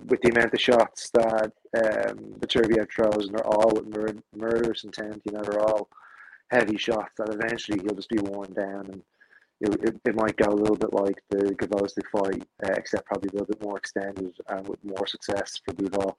[0.06, 4.84] with the amount of shots that um, Beterbiev throws, and they're all with mur- murderous
[4.84, 5.88] intent, you know, they're all
[6.50, 9.02] heavy shots that eventually he'll just be worn down and
[9.60, 13.28] it, it, it might go a little bit like the Gvozdyk fight, uh, except probably
[13.30, 16.14] a little bit more extended and with more success for Bivol.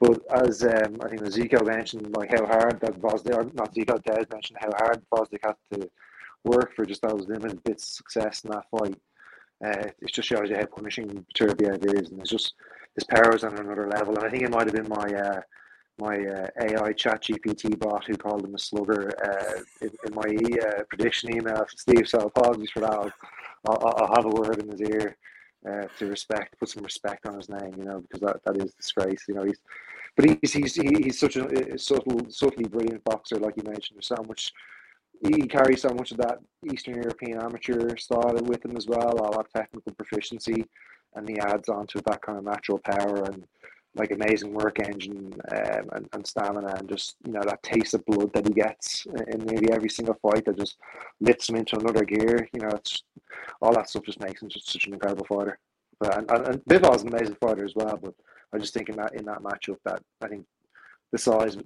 [0.00, 4.24] But as um, I think Zico mentioned, like how hard that Gvozdyk, not Zico, Des
[4.32, 5.88] mentioned how hard Gvozdyk had to
[6.44, 8.96] work for just those limited bits of success in that fight.
[9.64, 12.54] Uh, it just shows you how punishing Beterbiev is, and it's just
[12.94, 14.16] his power is on another level.
[14.16, 15.40] And I think it might have been my uh,
[15.98, 20.66] my uh, AI chat GPT bot who called him a slugger uh, in, in, my
[20.66, 22.08] uh, prediction email, Steve.
[22.08, 22.92] So apologies for that.
[22.92, 23.12] I'll,
[23.68, 25.16] I'll, I'll have a word in his ear
[25.68, 28.72] uh, to respect, put some respect on his name, you know, because that, that is
[28.72, 29.24] disgrace.
[29.28, 29.58] You know, he's
[30.16, 33.96] but he's he's he's such a, a subtle, subtly brilliant boxer, like you mentioned.
[33.96, 34.52] There's so much
[35.22, 36.38] he carries so much of that
[36.72, 40.64] Eastern European amateur style with him as well, all that technical proficiency,
[41.14, 43.44] and he adds on to that kind of natural power and
[43.96, 48.06] like amazing work engine um, and, and stamina and just you know that taste of
[48.06, 50.76] blood that he gets in nearly every single fight that just
[51.20, 52.48] lifts him into another gear.
[52.52, 53.02] You know, it's
[53.60, 55.58] all that stuff just makes him just such an incredible fighter.
[55.98, 57.98] But and, and, and Bivol's an amazing fighter as well.
[58.00, 58.14] But
[58.54, 60.46] I just think in that in that matchup that I think
[61.12, 61.56] the size,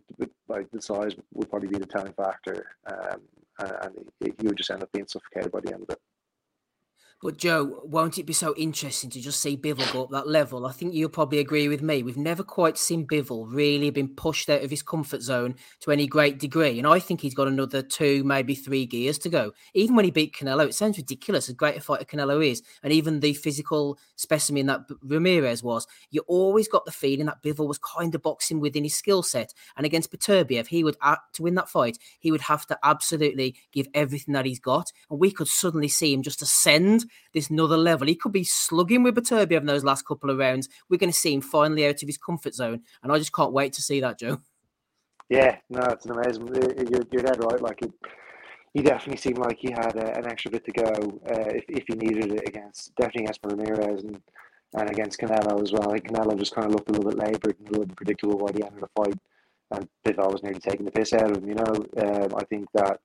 [0.48, 3.20] like the size, would probably be the telling factor, um,
[3.58, 5.98] and he would just end up being suffocated by the end of it.
[7.24, 10.66] But Joe, won't it be so interesting to just see Bivol go up that level?
[10.66, 12.02] I think you'll probably agree with me.
[12.02, 16.06] We've never quite seen Bivol really been pushed out of his comfort zone to any
[16.06, 16.76] great degree.
[16.76, 19.52] And I think he's got another two, maybe three gears to go.
[19.72, 22.62] Even when he beat Canelo, it sounds ridiculous, as great a fighter Canelo is.
[22.82, 27.66] And even the physical specimen that Ramirez was, you always got the feeling that Bivol
[27.66, 29.54] was kind of boxing within his skill set.
[29.78, 33.56] And against Beterbiev, he would, uh, to win that fight, he would have to absolutely
[33.72, 34.92] give everything that he's got.
[35.08, 38.06] And we could suddenly see him just ascend this another level.
[38.06, 40.68] He could be slugging with Beterbiev in those last couple of rounds.
[40.88, 43.52] We're going to see him finally out of his comfort zone, and I just can't
[43.52, 44.38] wait to see that, Joe.
[45.28, 46.48] Yeah, no, it's an amazing.
[46.54, 47.60] You're, you're dead right.
[47.60, 47.80] Like
[48.74, 51.84] he definitely seemed like he had uh, an extra bit to go uh, if, if
[51.86, 54.20] he needed it against definitely against Ramirez and,
[54.74, 55.92] and against Canelo as well.
[55.92, 58.36] I Canelo just kind of looked a little bit laboured and a little bit predictable
[58.36, 59.18] by the end of the fight,
[59.70, 61.48] and Bivol was nearly taking the piss out of him.
[61.48, 63.00] You know, um, I think that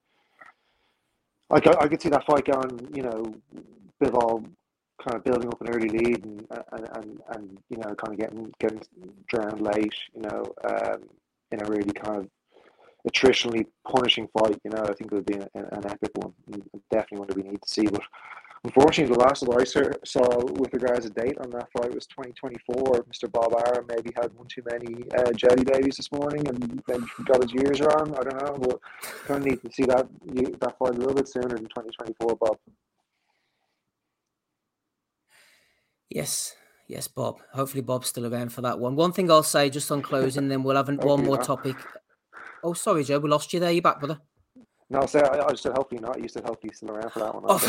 [1.49, 2.89] I, I could see that fight going.
[2.93, 3.33] You know,
[4.03, 4.45] Bivol
[5.03, 8.17] kind of building up an early lead and and, and, and you know kind of
[8.17, 8.81] getting getting
[9.27, 9.93] drowned late.
[10.15, 11.03] You know, um,
[11.51, 12.29] in a really kind of
[13.07, 14.59] attritionally punishing fight.
[14.63, 16.33] You know, I think it would be an, an epic one.
[16.91, 17.85] Definitely one that we need to see.
[17.85, 18.03] But
[18.63, 23.05] unfortunately, the last of I saw with regards to date on that fight was 2024.
[23.05, 23.31] Mr.
[23.31, 27.41] Bob Arum maybe had one too many uh, jelly babies this morning and maybe got
[27.41, 28.15] his years wrong.
[28.15, 28.79] I don't know, but
[29.25, 30.07] kind of need to see that
[30.59, 32.57] that fight a little bit sooner than 2024, Bob.
[36.09, 36.55] Yes,
[36.87, 37.37] yes, Bob.
[37.53, 38.95] Hopefully, Bob's still around for that one.
[38.95, 41.75] One thing I'll say just on closing, then we'll have one more topic.
[42.63, 43.19] Oh, sorry, Joe.
[43.19, 43.71] We lost you there.
[43.71, 44.19] You back, brother?
[44.91, 46.19] No, say I, I said hopefully not.
[46.19, 47.43] You said hopefully still around for that one.
[47.47, 47.59] Oh.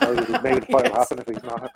[0.00, 1.70] Maybe, maybe the fight will happen if he's not.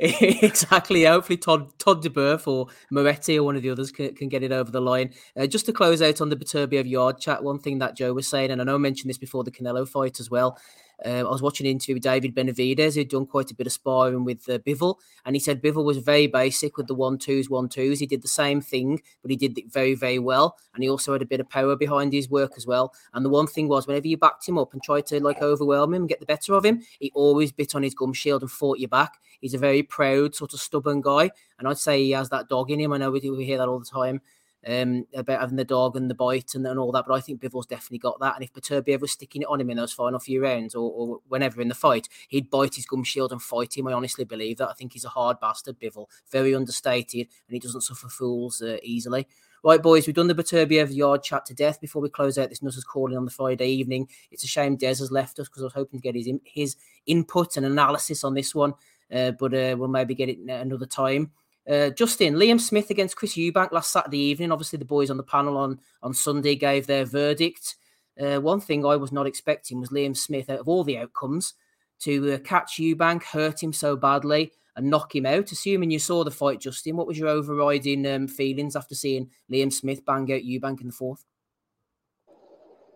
[0.42, 1.04] exactly.
[1.04, 4.50] Hopefully Todd Todd duBoef or Moretti or one of the others can, can get it
[4.50, 5.14] over the line.
[5.36, 8.26] Uh, just to close out on the Beterbiev Yarde chat, one thing that Joe was
[8.26, 10.58] saying, and I know I mentioned this before the Canelo fight as well.
[11.04, 13.72] Uh, I was watching an interview with David Benavidez, who'd done quite a bit of
[13.72, 17.50] sparring with uh, Bivol, and he said Bivol was very basic with the one twos,
[17.50, 18.00] one twos.
[18.00, 21.12] He did the same thing, but he did it very, very well, and he also
[21.12, 22.94] had a bit of power behind his work as well.
[23.12, 25.92] And the one thing was, whenever you backed him up and tried to like overwhelm
[25.92, 28.50] him, and get the better of him, he always bit on his gum shield and
[28.50, 29.18] fought you back.
[29.40, 32.70] He's a very proud, sort of stubborn guy, and I'd say he has that dog
[32.70, 32.92] in him.
[32.92, 34.22] I know we, we hear that all the time
[34.66, 37.04] um, about having the dog and the bite and, and all that.
[37.06, 38.34] But I think Bivol's definitely got that.
[38.34, 41.20] And if Beterbiev was sticking it on him in those final few rounds or, or,
[41.28, 43.88] whenever in the fight, he'd bite his gum shield and fight him.
[43.88, 44.68] I honestly believe that.
[44.68, 48.78] I think he's a hard bastard, Bivol, very understated, and he doesn't suffer fools uh,
[48.82, 49.26] easily.
[49.62, 52.62] Right, boys, we've done the Beterbiev Yarde chat to death before we close out this
[52.62, 54.08] Nutters calling on the Friday evening.
[54.30, 56.76] It's a shame Des has left us because I was hoping to get his his
[57.06, 58.74] input and analysis on this one,
[59.10, 61.30] uh, but uh, we'll maybe get it another time.
[61.68, 64.52] Uh, Justin, Liam Smith against Chris Eubank last Saturday evening.
[64.52, 67.76] Obviously, the boys on the panel on, on Sunday gave their verdict.
[68.20, 71.54] Uh, one thing I was not expecting was Liam Smith, out of all the outcomes,
[72.00, 75.52] to uh, catch Eubank, hurt him so badly, and knock him out.
[75.52, 79.72] Assuming you saw the fight, Justin, what was your overriding um, feelings after seeing Liam
[79.72, 81.24] Smith bang out Eubank in the fourth?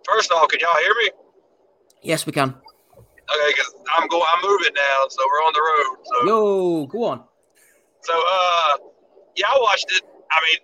[0.04, 1.10] First of all, can y'all hear me?
[2.02, 2.50] Yes, we can.
[2.50, 4.24] Okay, because I'm going.
[4.36, 5.96] I'm moving now, so we're on the road.
[6.04, 6.26] So.
[6.26, 7.24] Yo, go on.
[8.02, 8.72] So, uh,
[9.36, 10.02] yeah, I watched it.
[10.30, 10.60] I mean,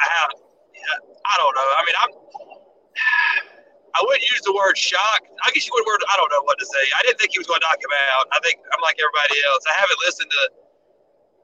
[0.00, 0.30] I, have.
[0.34, 1.68] I don't know.
[1.78, 2.12] I mean, I'm.
[3.92, 5.20] I wouldn't use the word shock.
[5.44, 6.00] I guess you would word.
[6.08, 6.80] I don't know what to say.
[6.96, 8.24] I didn't think he was going to knock him out.
[8.32, 9.60] I think I'm like everybody else.
[9.68, 10.42] I haven't listened to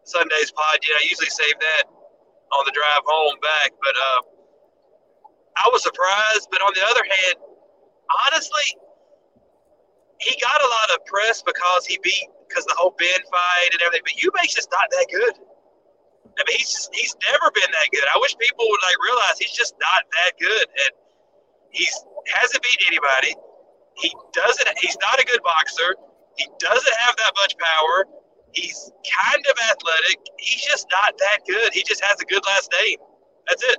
[0.09, 0.97] Sunday's pod yet.
[0.97, 1.85] I usually save that
[2.57, 4.21] on the drive home back, but uh,
[5.61, 6.49] I was surprised.
[6.49, 7.37] But on the other hand,
[8.25, 8.69] honestly,
[10.25, 13.81] he got a lot of press because he beat because the whole Benn fight and
[13.85, 14.09] everything.
[14.09, 15.35] But Eubanks just not that good.
[16.39, 18.07] I mean, he's just he's never been that good.
[18.09, 20.93] I wish people would like realize he's just not that good, and
[21.71, 21.95] he's
[22.33, 23.35] hasn't beat anybody.
[23.99, 24.69] He doesn't.
[24.79, 25.97] He's not a good boxer.
[26.39, 28.07] He doesn't have that much power.
[28.53, 30.19] He's kind of athletic.
[30.39, 31.75] He's just not that good.
[31.75, 32.99] He just has a good last name.
[33.49, 33.79] That's it.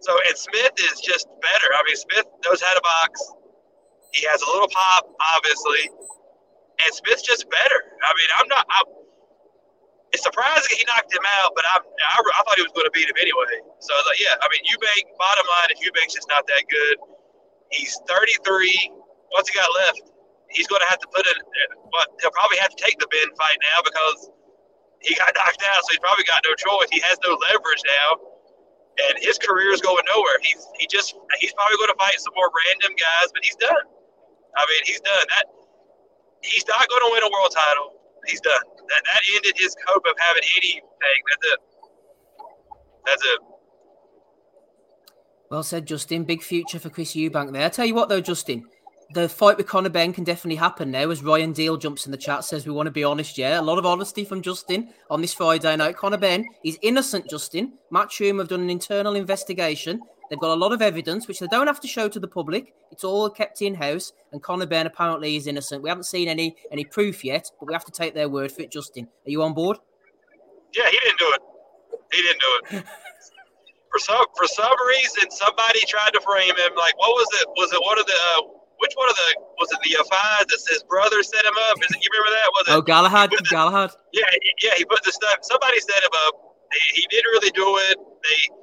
[0.00, 1.68] So, and Smith is just better.
[1.72, 3.32] I mean, Smith knows how to box.
[4.12, 5.95] He has a little pop, obviously
[6.84, 7.78] and Smith's just better.
[8.04, 8.64] I mean, I'm not.
[8.68, 8.86] I'm,
[10.14, 12.94] it's surprising he knocked him out, but I, I, I thought he was going to
[12.94, 13.58] beat him anyway.
[13.82, 15.12] So, I was like, yeah, I mean, Eubank.
[15.18, 16.96] Bottom line is Eubank's just not that good.
[17.74, 18.38] He's 33.
[19.34, 20.14] What's he got left?
[20.54, 21.36] He's going to have to put in.
[21.90, 24.30] But he'll probably have to take the Benn fight now because
[25.02, 26.88] he got knocked out, so he's probably got no choice.
[26.94, 28.08] He has no leverage now,
[29.10, 30.38] and his career is going nowhere.
[30.40, 33.84] He's he just he's probably going to fight some more random guys, but he's done.
[34.56, 35.50] I mean, he's done that
[36.46, 37.92] he's not going to win a world title.
[38.26, 38.60] He's done.
[38.88, 40.82] That that ended his hope of having anything.
[41.30, 41.60] That's it.
[43.06, 43.38] That's it.
[45.50, 46.24] Well said, Justin.
[46.24, 47.66] Big future for Chris Eubank there.
[47.66, 48.64] I tell you what, though, Justin,
[49.14, 51.08] the fight with Conor Benn can definitely happen now.
[51.08, 53.38] As Ryan Deal jumps in the chat, says we want to be honest.
[53.38, 55.96] Yeah, a lot of honesty from Justin on this Friday night.
[55.96, 57.30] Conor Benn is innocent.
[57.30, 60.00] Justin, Matchroom have done an internal investigation.
[60.28, 62.74] They've got a lot of evidence, which they don't have to show to the public.
[62.90, 64.12] It's all kept in house.
[64.32, 65.82] And Conor Benn apparently is innocent.
[65.82, 68.62] We haven't seen any any proof yet, but we have to take their word for
[68.62, 68.70] it.
[68.70, 69.78] Justin, are you on board?
[70.74, 71.40] Yeah, he didn't do it.
[72.12, 72.84] He didn't do it.
[73.92, 76.72] for some for some reason, somebody tried to frame him.
[76.76, 77.48] Like, what was it?
[77.56, 78.12] Was it one of the?
[78.12, 81.78] Uh, which one of the was it the five that his brother set him up?
[81.80, 82.48] Is it, you remember that?
[82.52, 82.72] Was it?
[82.76, 83.30] Oh, Galahad.
[83.30, 83.90] The, Galahad.
[84.12, 84.28] Yeah,
[84.62, 84.72] yeah.
[84.76, 85.38] He put the stuff.
[85.42, 86.34] Somebody set him up.
[86.72, 87.96] He, he didn't really do it.
[87.96, 88.55] They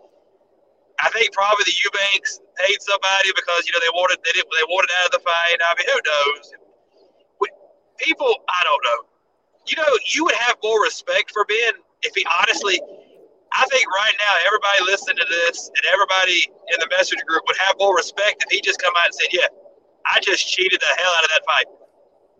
[1.03, 4.67] I think probably the Eubanks paid somebody because you know they wanted they, didn't, they
[4.71, 5.59] wanted out of the fight.
[5.59, 6.43] I mean, who knows?
[7.99, 8.99] People, I don't know.
[9.67, 12.79] You know, you would have more respect for Benn if he honestly.
[13.53, 17.59] I think right now everybody listening to this and everybody in the messenger group would
[17.59, 19.47] have more respect if he just come out and said, "Yeah,
[20.07, 21.67] I just cheated the hell out of that fight.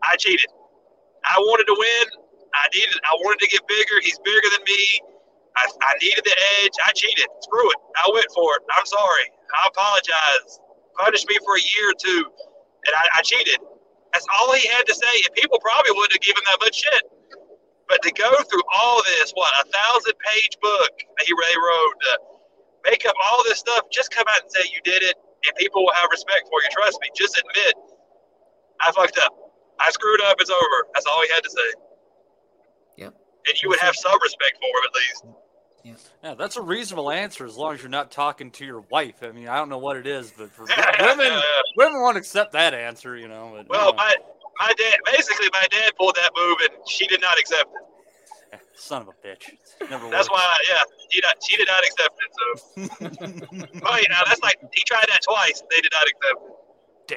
[0.03, 0.49] I cheated.
[1.25, 2.05] I wanted to win.
[2.55, 2.97] I needed.
[3.05, 3.99] I wanted to get bigger.
[4.01, 5.12] He's bigger than me.
[5.55, 6.75] I, I needed the edge.
[6.85, 7.27] I cheated.
[7.41, 7.79] Screw it.
[8.01, 8.61] I went for it.
[8.73, 9.27] I'm sorry.
[9.53, 10.59] I apologize.
[10.97, 12.23] Punish me for a year or two,
[12.85, 13.57] and I, I cheated.
[14.13, 17.03] That's all he had to say, and people probably wouldn't have given that much shit.
[17.89, 20.91] But to go through all this, what a thousand page book
[21.25, 22.17] he they wrote, uh,
[22.85, 25.83] make up all this stuff, just come out and say you did it, and people
[25.83, 26.69] will have respect for you.
[26.71, 27.09] Trust me.
[27.17, 27.73] Just admit
[28.81, 29.33] I fucked up.
[29.79, 30.37] I screwed up.
[30.39, 30.77] It's over.
[30.93, 31.69] That's all he had to say.
[32.97, 33.13] Yep.
[33.49, 35.42] And you would have some respect for him at least.
[35.83, 35.93] Yeah.
[36.23, 39.15] Yeah, that's a reasonable answer as long as you're not talking to your wife.
[39.21, 40.63] I mean, I don't know what it is, but for
[40.99, 41.39] women, yeah, yeah.
[41.75, 43.51] women won't accept that answer, you know.
[43.55, 44.15] But, Well, uh, my
[44.59, 48.59] my dad basically my dad pulled that move and she did not accept it.
[48.75, 49.49] son of a bitch.
[49.89, 50.31] Never That's worked.
[50.31, 50.79] why, yeah,
[51.09, 53.67] she not, she did not accept it.
[53.71, 55.63] So, right now, that's like he tried that twice.
[55.69, 56.53] They did not accept it.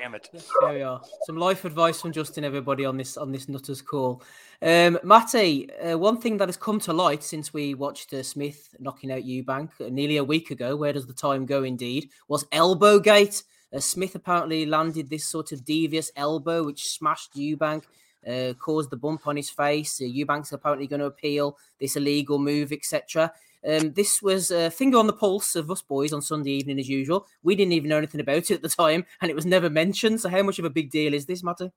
[0.00, 0.28] Damn it.
[0.32, 1.00] There we are.
[1.26, 4.22] Some life advice from Justin, everybody, on this on this Nutters call.
[4.62, 8.74] Um, Matty, uh, one thing that has come to light since we watched uh, Smith
[8.78, 12.44] knocking out Eubank uh, nearly a week ago, where does the time go indeed, was
[12.46, 13.42] Elbowgate.
[13.74, 17.82] Uh, Smith apparently landed this sort of devious elbow which smashed Eubank,
[18.26, 20.00] uh, caused the bump on his face.
[20.00, 23.32] Eubank's apparently going to appeal this illegal move, etc.
[23.66, 26.88] Um, this was a finger on the pulse of us boys on Sunday evening, as
[26.88, 27.26] usual.
[27.42, 30.20] We didn't even know anything about it at the time, and it was never mentioned.
[30.20, 31.72] So, how much of a big deal is this, Matty?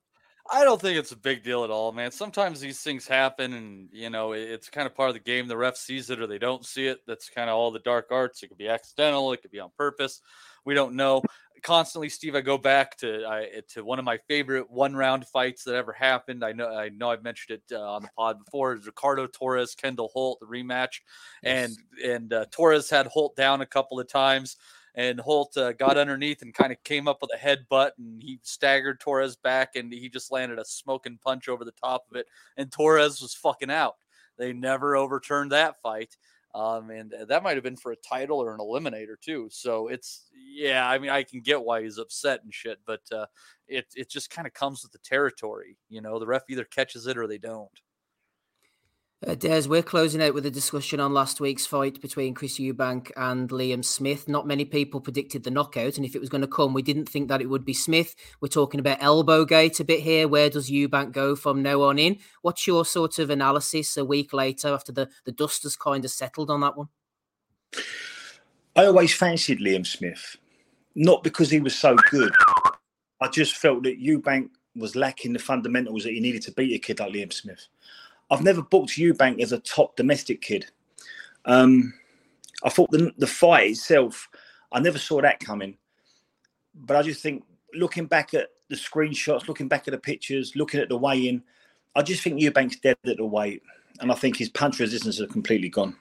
[0.51, 2.11] I don't think it's a big deal at all, man.
[2.11, 5.47] Sometimes these things happen, and you know it's kind of part of the game.
[5.47, 6.99] The ref sees it or they don't see it.
[7.05, 8.41] That's kind of all the dark arts.
[8.41, 9.31] It could be accidental.
[9.31, 10.21] It could be on purpose.
[10.65, 11.21] We don't know.
[11.61, 12.35] Constantly, Steve.
[12.35, 15.93] I go back to I, to one of my favorite one round fights that ever
[15.93, 16.43] happened.
[16.43, 18.73] I know I know I've mentioned it uh, on the pod before.
[18.73, 21.01] It's Ricardo Torres, Kendall Holt, the rematch,
[21.43, 24.57] and and uh, Torres had Holt down a couple of times
[24.99, 28.37] and Holt uh, got underneath and kind of came up with a headbutt, and he
[28.43, 32.27] staggered Torres back, and he just landed a smoking punch over the top of it,
[32.57, 33.95] and Torres was fucking out.
[34.37, 36.17] They never overturned that fight,
[36.53, 39.47] um, and that might have been for a title or an eliminator too.
[39.49, 43.27] So it's yeah, I mean, I can get why he's upset and shit, but uh,
[43.69, 46.19] it it just kind of comes with the territory, you know.
[46.19, 47.71] The ref either catches it or they don't.
[49.27, 53.11] Uh, Des, we're closing out with a discussion on last week's fight between Chris Eubank
[53.17, 54.29] and Liam Smith.
[54.29, 57.09] Not many people predicted the knockout, and if it was going to come, we didn't
[57.09, 58.15] think that it would be Smith.
[58.39, 60.29] We're talking about elbow gate a bit here.
[60.29, 62.17] Where does Eubank go from now on in?
[62.43, 66.11] What's your sort of analysis a week later after the, the dust has kind of
[66.11, 66.87] settled on that one?
[68.77, 70.37] I always fancied Liam Smith,
[70.95, 72.33] not because he was so good.
[73.19, 76.79] I just felt that Eubank was lacking the fundamentals that he needed to beat a
[76.79, 77.67] kid like Liam Smith.
[78.29, 80.67] I've never booked Eubank as a top domestic kid.
[81.45, 81.93] Um,
[82.63, 84.27] I thought the, the fight itself,
[84.71, 85.77] I never saw that coming.
[86.75, 90.79] But I just think, looking back at the screenshots, looking back at the pictures, looking
[90.79, 91.41] at the weigh-in,
[91.95, 93.63] I just think Eubank's dead at the weight,
[93.99, 95.95] and I think his punch resistance has completely gone.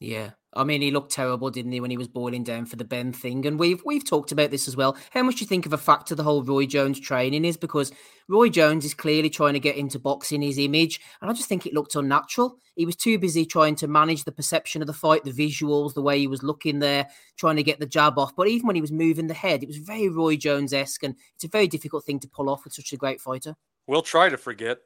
[0.00, 2.84] Yeah, I mean, he looked terrible, didn't he, when he was boiling down for the
[2.84, 3.46] Benn thing?
[3.46, 4.96] And we've we've talked about this as well.
[5.10, 7.56] How much do you think of a factor the whole Roy Jones training is?
[7.56, 7.92] Because
[8.28, 11.66] Roy Jones is clearly trying to get into boxing his image, and I just think
[11.66, 12.58] it looked unnatural.
[12.76, 16.02] He was too busy trying to manage the perception of the fight, the visuals, the
[16.02, 18.34] way he was looking there, trying to get the jab off.
[18.36, 21.14] But even when he was moving the head, it was very Roy Jones esque, and
[21.34, 23.56] it's a very difficult thing to pull off with such a great fighter.
[23.86, 24.78] We'll try to forget.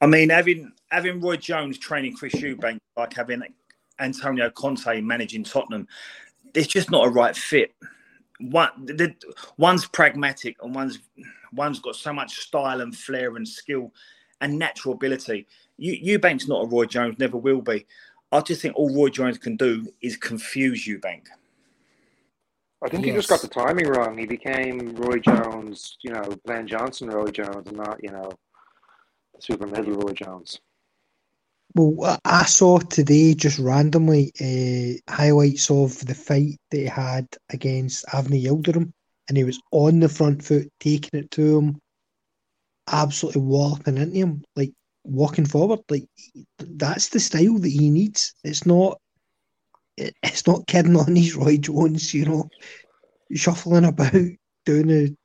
[0.00, 3.42] I mean, having having Roy Jones training Chris Eubank, like having
[3.98, 5.88] Antonio Conte managing Tottenham,
[6.54, 7.74] it's just not a right fit.
[8.40, 9.14] One, the,
[9.58, 10.98] one's pragmatic and one's
[11.52, 13.92] one's got so much style and flair and skill
[14.40, 15.46] and natural ability.
[15.78, 17.86] Eu- Eubank's not a Roy Jones, never will be.
[18.32, 21.26] I just think all Roy Jones can do is confuse Eubank.
[22.82, 24.18] I think he just got the timing wrong.
[24.18, 28.30] He became Roy Jones, you know, Glen Johnson Roy Jones, and not, you know,
[29.38, 30.60] super middle Roy Jones.
[31.76, 38.04] Well, I saw today just randomly uh, highlights of the fight that he had against
[38.06, 38.92] Avni Yildirim,
[39.28, 41.80] and he was on the front foot, taking it to him,
[42.88, 44.72] absolutely walloping into him, like
[45.04, 45.80] walking forward.
[45.90, 46.06] Like
[46.58, 48.34] that's the style that he needs.
[48.44, 49.00] It's not.
[49.96, 52.50] it- It's not kidding on his Roy Jones, you know,
[53.34, 54.12] shuffling about,
[54.66, 55.16] doing the,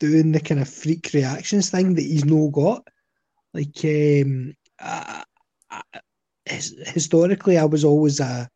[0.00, 2.86] doing the kind of freak reactions thing that he's no got.
[3.54, 4.54] Like, um,
[6.46, 8.48] Historically, I was always a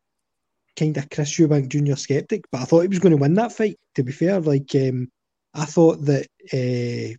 [0.75, 1.95] kind of Chris Eubank Jr.
[1.95, 3.77] skeptic, but I thought he was going to win that fight.
[3.95, 5.09] To be fair, like um,
[5.53, 7.15] I thought that uh,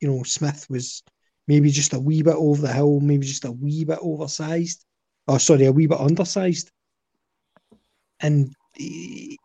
[0.00, 1.02] you know Smith was
[1.46, 4.84] maybe just a wee bit over the hill, maybe just a wee bit oversized.
[5.28, 6.70] Oh, sorry, a wee bit undersized.
[8.20, 9.38] And he,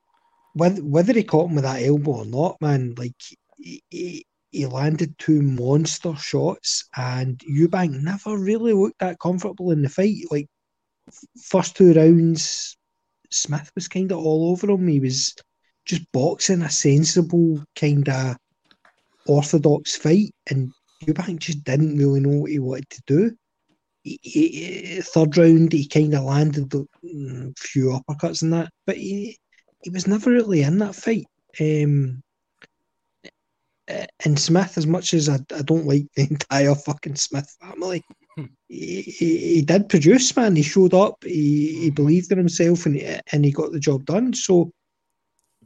[0.53, 3.15] whether whether he caught him with that elbow or not, man, like
[3.57, 9.89] he, he landed two monster shots, and Eubank never really looked that comfortable in the
[9.89, 10.17] fight.
[10.31, 10.47] Like
[11.43, 12.77] first two rounds,
[13.31, 14.87] Smith was kind of all over him.
[14.87, 15.35] He was
[15.85, 18.37] just boxing a sensible kind of
[19.27, 20.71] orthodox fight, and
[21.03, 23.35] Eubank just didn't really know what he wanted to do.
[24.03, 28.97] He, he, third round, he kind of landed a mm, few uppercuts in that, but
[28.97, 29.37] he
[29.81, 31.25] he was never really in that fight.
[31.59, 32.21] Um,
[33.89, 38.03] Uh, and Smith, as much as I, I don't like the entire fucking Smith family,
[38.35, 38.45] hmm.
[38.67, 40.55] he, he, he, did produce, man.
[40.55, 41.95] He showed up, he, he hmm.
[41.95, 44.33] believed in himself, and he, and he got the job done.
[44.33, 44.71] So,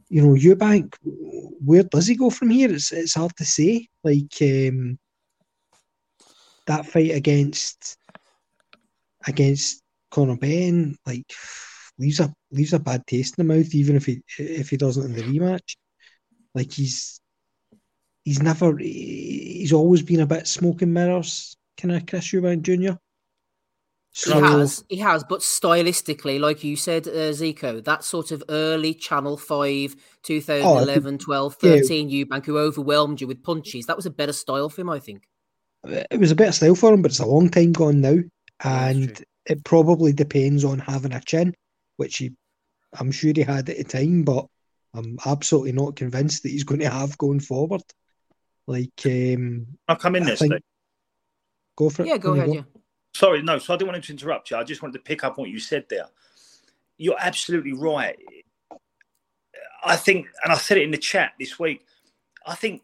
[0.08, 2.72] you know, Eubank, where does he go from here?
[2.72, 3.88] It's it's hard to say.
[4.02, 4.98] Like um,
[6.66, 7.96] that fight against
[9.26, 11.32] against Conor Benn, like
[11.98, 15.04] leaves a leaves a bad taste in the mouth, even if he if he doesn't
[15.04, 15.76] in the rematch.
[16.54, 17.20] Like he's
[18.24, 22.96] he's never he's always been a bit smoking mirrors, kind of Chris Eubank Jr.
[24.16, 28.44] So, he has, he has, but stylistically, like you said, uh, Zico, that sort of
[28.48, 32.24] early Channel 5, 2011, oh, 12, 13 yeah.
[32.24, 35.24] Eubank who overwhelmed you with punches, that was a better style for him, I think.
[35.82, 38.18] It was a better style for him, but it's a long time gone now.
[38.62, 41.52] And it probably depends on having a chin,
[41.96, 42.34] which he,
[42.96, 44.46] I'm sure he had at the time, but
[44.94, 47.82] I'm absolutely not convinced that he's going to have going forward.
[48.66, 50.42] Like, um, I'll come in this.
[51.76, 52.08] Go for it.
[52.08, 52.46] Yeah, go ahead.
[52.46, 52.52] Go.
[52.54, 52.62] Yeah.
[53.14, 53.58] Sorry, no.
[53.58, 54.56] So I didn't want to interrupt you.
[54.56, 56.06] I just wanted to pick up what you said there.
[56.96, 58.16] You're absolutely right.
[59.84, 61.84] I think, and I said it in the chat this week.
[62.46, 62.82] I think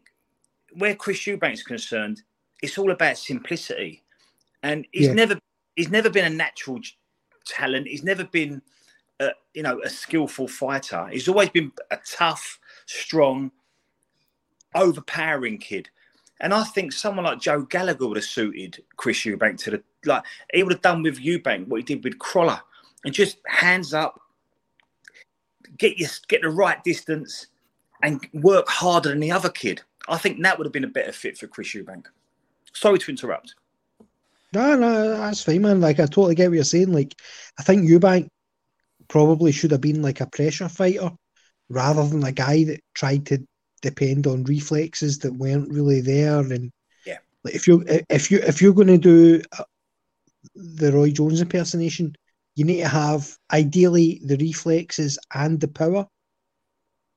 [0.76, 2.22] where Chris Eubank's concerned,
[2.62, 4.03] it's all about simplicity,
[4.62, 5.14] and he's yeah.
[5.14, 5.39] never
[5.76, 6.81] he's never been a natural
[7.47, 7.87] talent.
[7.87, 8.61] He's never been,
[9.18, 11.09] a, you know, a skillful fighter.
[11.09, 13.51] He's always been a tough, strong,
[14.75, 15.89] overpowering kid.
[16.41, 20.23] And I think someone like Joe Gallagher would have suited Chris Eubank to the like
[20.55, 22.62] he would have done with Eubank what he did with Crolla,
[23.05, 24.18] and just hands up,
[25.77, 27.49] get your get the right distance,
[28.03, 29.83] and work harder than the other kid.
[30.09, 32.07] I think that would have been a better fit for Chris Eubank.
[32.73, 33.55] Sorry to interrupt.
[34.53, 35.81] No, no, that's fine, man.
[35.81, 36.93] Like I totally get what you're saying.
[36.93, 37.14] Like
[37.59, 38.29] I think Eubank
[39.09, 41.11] probably should have been like a pressure fighter
[41.68, 43.47] rather than a guy that tried to
[43.83, 46.41] depend on reflexes that weren't really there.
[46.41, 46.70] And
[47.07, 49.64] yeah, like if you if you if you're going to do uh,
[50.55, 52.14] the Roy Jones impersonation,
[52.57, 56.07] you need to have ideally the reflexes and the power.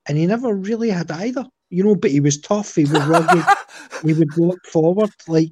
[0.07, 1.95] And he never really had either, you know.
[1.95, 2.75] But he was tough.
[2.75, 3.45] He was rugged.
[4.03, 5.51] he would walk forward like.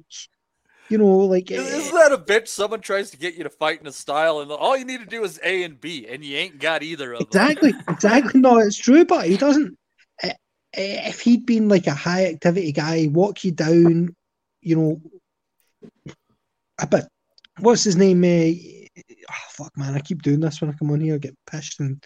[0.88, 2.48] You know, like isn't that a bitch?
[2.48, 5.06] Someone tries to get you to fight in a style, and all you need to
[5.06, 7.28] do is A and B, and you ain't got either of them.
[7.28, 8.40] Exactly, exactly.
[8.42, 9.78] No, it's true, but he doesn't.
[10.74, 14.14] Eh, if he'd been like a high activity guy, walk you down,
[14.60, 15.00] you know,
[16.80, 17.06] a bit.
[17.58, 18.24] What's his name?
[18.24, 18.54] Uh,
[19.30, 21.16] oh, fuck, man, I keep doing this when I come on here.
[21.16, 21.80] I get pissed.
[21.80, 22.02] And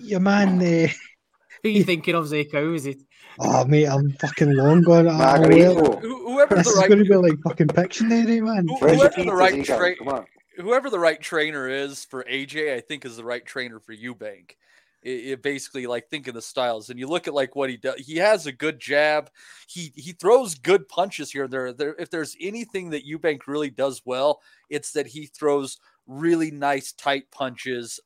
[0.00, 0.60] your man.
[0.60, 0.88] Uh,
[1.62, 2.74] Who are you thinking of, Zico?
[2.74, 2.98] Is it?
[3.38, 5.06] Oh, mate, I'm fucking long gone.
[5.08, 8.66] Oh, whoever this the right, is going to be like fucking Pictionary, man.
[8.68, 10.26] Whoever the right trainer,
[10.58, 14.56] whoever the right trainer is for AJ, I think is the right trainer for Eubank
[15.04, 17.76] it, it basically like think of the styles and you look at like what he
[17.76, 19.30] does he has a good jab.
[19.68, 21.72] He he throws good punches here there.
[21.72, 24.40] There if there's anything that Eubank really does well
[24.70, 28.00] it's that he throws really nice tight punches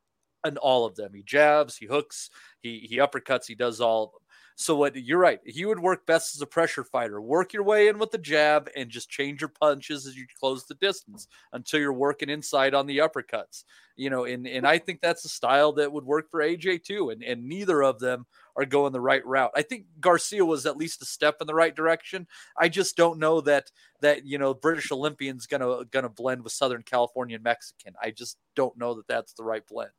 [0.44, 1.14] and all of them.
[1.14, 2.30] He jabs he hooks
[2.61, 4.20] he he uppercuts he does all
[4.61, 5.38] so what you're right.
[5.46, 7.20] He would work best as a pressure fighter.
[7.20, 10.64] Work your way in with the jab and just change your punches as you close
[10.64, 13.62] the distance until you're working inside on the uppercuts.
[13.94, 17.11] You know, and and I think that's a style that would work for AJ too.
[17.11, 19.52] And and neither of them are going the right route.
[19.54, 22.26] I think Garcia was at least a step in the right direction.
[22.56, 26.82] I just don't know that that you know British Olympian's gonna gonna blend with Southern
[26.82, 27.94] Californian Mexican.
[28.02, 29.92] I just don't know that that's the right blend.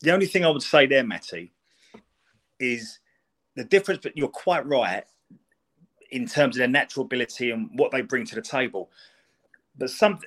[0.00, 1.52] The only thing I would say there, Matty,
[2.58, 2.98] is
[3.56, 5.04] the difference, but you're quite right
[6.10, 8.90] in terms of their natural ability and what they bring to the table.
[9.78, 10.20] But some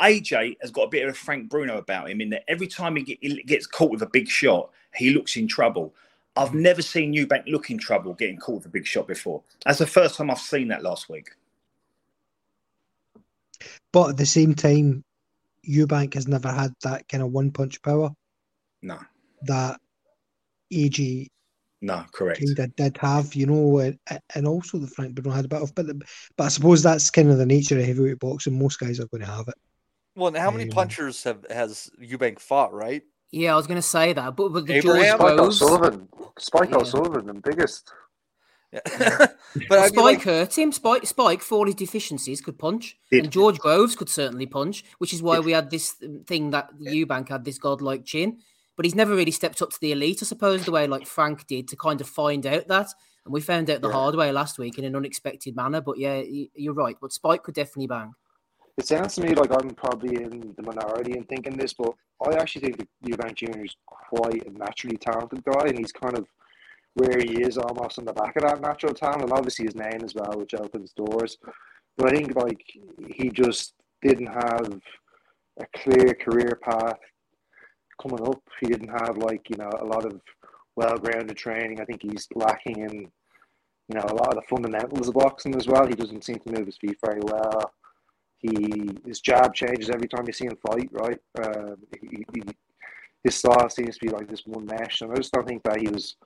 [0.00, 2.96] AJ has got a bit of a Frank Bruno about him in that every time
[2.96, 5.94] he, get, he gets caught with a big shot, he looks in trouble.
[6.36, 9.42] I've never seen Eubank look in trouble getting caught with a big shot before.
[9.64, 11.30] That's the first time I've seen that last week.
[13.92, 15.04] But at the same time,
[15.68, 18.10] Eubank has never had that kind of one punch power.
[18.80, 18.98] No,
[19.42, 19.78] that
[20.72, 21.28] AJ
[21.82, 22.40] no, correct.
[22.40, 23.98] kind of did have, you know, and,
[24.34, 25.86] and also the Frank Bruno had a bit of, but,
[26.36, 28.58] but I suppose that's kind of the nature of heavyweight boxing.
[28.58, 29.54] Most guys are going to have it.
[30.14, 32.72] Well, and how many Um, punchers have has Eubank fought?
[32.72, 33.02] Right?
[33.30, 35.18] Yeah, I was going to say that, but but the Abraham?
[35.18, 36.08] George Spike Groves, O'Sullivan.
[36.38, 36.76] Spike Yeah.
[36.76, 37.90] O'Sullivan, the biggest.
[38.72, 38.80] Yeah.
[38.88, 39.36] but
[39.70, 40.70] Well, Spike like, hurt him.
[40.72, 44.84] Spike, Spike, for all his deficiencies, could punch, Did- and George Groves could certainly punch,
[44.98, 45.94] which is why we had this
[46.26, 48.38] thing that Eubank had this godlike chin.
[48.82, 51.46] But he's never really stepped up to the elite, I suppose, the way like Frank
[51.46, 52.88] did to kind of find out that.
[53.24, 53.94] And we found out the Yeah.
[53.94, 55.80] hard way last week in an unexpected manner.
[55.80, 56.20] But yeah,
[56.56, 56.96] you're right.
[57.00, 58.12] But Spike could definitely bang.
[58.76, 61.94] It sounds to me like I'm probably in the minority in thinking this, but
[62.26, 63.64] I actually think that Eubank Jr.
[63.64, 66.26] is quite a naturally talented guy, and he's kind of
[66.94, 70.00] where he is almost on the back of that natural talent, and obviously his name
[70.02, 71.38] as well, which opens doors.
[71.96, 72.64] But I think like
[73.06, 74.80] he just didn't have
[75.60, 76.98] a clear career path
[78.00, 78.42] coming up.
[78.60, 80.20] He didn't have like you know a lot of
[80.76, 81.80] well-grounded training.
[81.80, 82.92] I think he's lacking in
[83.88, 85.86] you know a lot of the fundamentals of boxing as well.
[85.86, 87.72] He doesn't seem to move his feet very well.
[88.38, 90.88] He his jab changes every time you see him fight.
[90.92, 92.42] Right, um, he, he,
[93.24, 95.80] his style seems to be like this one mesh, and I just don't think that
[95.80, 96.16] he was.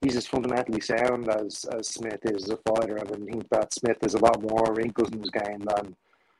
[0.00, 3.00] He's as fundamentally sound as, as Smith is as a fighter.
[3.00, 5.96] I I think that Smith has a lot more wrinkles in his game than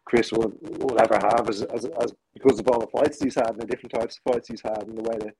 [0.08, 3.50] Chris will, will ever have as, as, as because of all the fights he's had
[3.50, 5.34] and the different types of fights he's had and the way that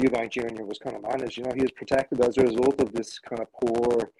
[0.00, 0.62] Eubank Jr.
[0.62, 1.36] was kind of managed.
[1.36, 4.12] You know, he was protected as a result of this kind of poor,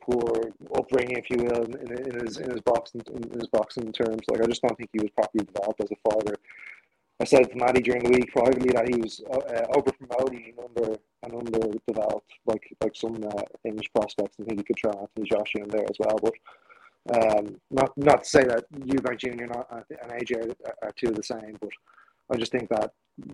[0.00, 4.22] poor upbringing, if you will, in, in his in his boxing in his boxing terms.
[4.28, 6.34] Like, I just don't think he was properly developed as a fighter.
[7.20, 10.52] I said to Matty during the week privately that he was uh, uh, over promoting
[10.58, 14.36] and under and underdeveloped, like like some uh, English prospects.
[14.40, 16.34] I think he could try Anthony Joshua in there as well, but.
[17.14, 19.44] Um, not not to say that Eubank Jr.
[19.44, 21.70] and and AJ are, are two of the same, but
[22.32, 22.92] I just think that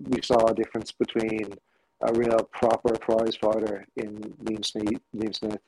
[0.09, 1.53] we saw a difference between
[2.01, 5.59] a real proper prize fighter in Liam Smith, Liam Smith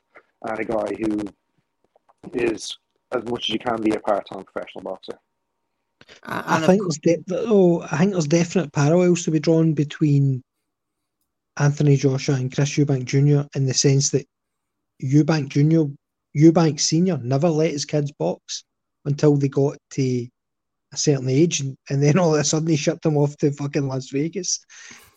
[0.43, 1.25] and a guy who
[2.33, 2.77] is
[3.15, 5.17] as much as you can be a part-time professional boxer.
[6.23, 9.73] I and of think there's de- oh, I think there's definite parallels to be drawn
[9.73, 10.43] between
[11.57, 13.47] Anthony Joshua and Chris Eubank Jr.
[13.55, 14.27] in the sense that
[15.01, 15.91] Eubank Jr.
[16.35, 18.63] Eubank Senior never let his kids box
[19.05, 20.27] until they got to
[20.93, 23.51] a certain age, and, and then all of a sudden he shipped them off to
[23.51, 24.59] fucking Las Vegas.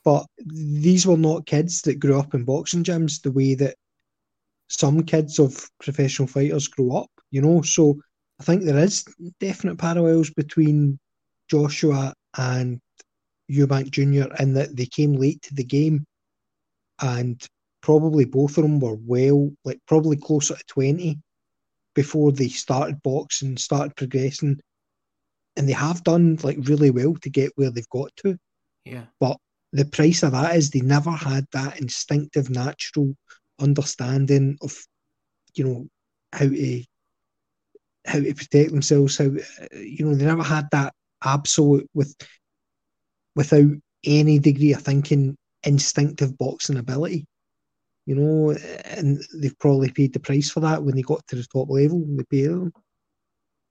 [0.05, 3.77] But these were not kids that grew up in boxing gyms the way that
[4.69, 7.63] some kids of professional fighters grew up, you know.
[7.63, 8.01] So
[8.41, 9.05] I think there is
[9.41, 10.99] definite parallels between
[11.51, 12.81] Joshua and
[13.51, 14.33] Eubank Jr.
[14.41, 16.05] in that they came late to the game
[17.01, 17.45] and
[17.81, 21.19] probably both of them were well, like probably closer to 20
[21.95, 24.61] before they started boxing, started progressing.
[25.57, 28.39] And they have done like really well to get where they've got to.
[28.85, 29.05] yeah.
[29.19, 29.39] But
[29.73, 33.15] the price of that is they never had that instinctive, natural
[33.61, 34.77] understanding of,
[35.55, 35.89] you know,
[36.33, 36.85] how to
[38.07, 39.19] how to protect themselves.
[39.19, 42.15] How you know they never had that absolute with
[43.35, 43.73] without
[44.05, 47.27] any degree of thinking instinctive boxing ability.
[48.09, 48.57] You know,
[48.87, 52.03] and they've probably paid the price for that when they got to the top level.
[52.09, 52.73] They paid them.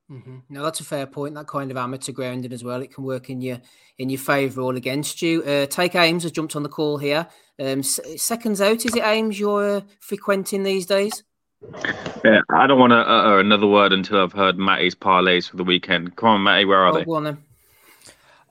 [0.07, 1.33] hmm No, that's a fair point.
[1.33, 2.83] That kind of amateur grounding as well.
[2.83, 3.59] It can work in your
[3.97, 5.41] in your favour or against you.
[5.41, 7.25] Uh, Take Aymz has jumped on the call here.
[7.59, 11.23] Um, s- seconds out, is it Ames you're uh, frequenting these days?
[12.23, 15.63] Yeah, I don't want to utter another word until I've heard Matty's parlays for the
[15.63, 16.15] weekend.
[16.15, 17.05] Come on, Matty, where are Oh, they?
[17.05, 17.37] go on then.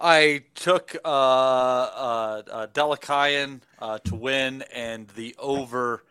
[0.01, 6.03] I took uh, uh, uh, Delakayan uh, to win and the over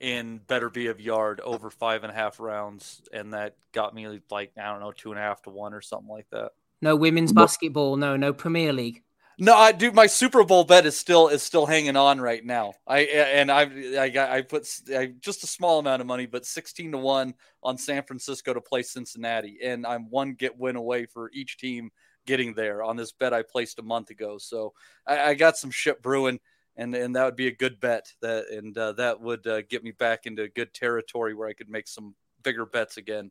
[0.00, 4.70] in Beterbiev Yarde over five and a half rounds, and that got me like I
[4.70, 6.52] don't know two and a half to one or something like that.
[6.80, 7.96] No women's basketball.
[7.96, 9.02] No, no Premier League.
[9.38, 9.90] No, I do.
[9.92, 12.74] My Super Bowl bet is still is still hanging on right now.
[12.86, 13.62] I and I
[13.98, 16.98] I got I put s- I, just a small amount of money, but sixteen to
[16.98, 21.58] one on San Francisco to play Cincinnati, and I'm one get win away for each
[21.58, 21.90] team
[22.26, 24.38] getting there on this bet I placed a month ago.
[24.38, 24.72] So
[25.06, 26.40] I, I got some shit brewing,
[26.76, 28.06] and and that would be a good bet.
[28.20, 31.68] That and uh, that would uh, get me back into good territory where I could
[31.68, 33.30] make some bigger bets again.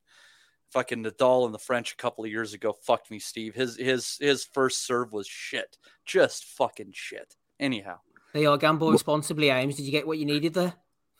[0.71, 3.55] Fucking Nadal in the French a couple of years ago fucked me, Steve.
[3.55, 7.35] His his his first serve was shit, just fucking shit.
[7.59, 7.97] Anyhow,
[8.33, 9.75] They are gamble responsibly, Aymz.
[9.75, 10.73] Did you get what you needed there?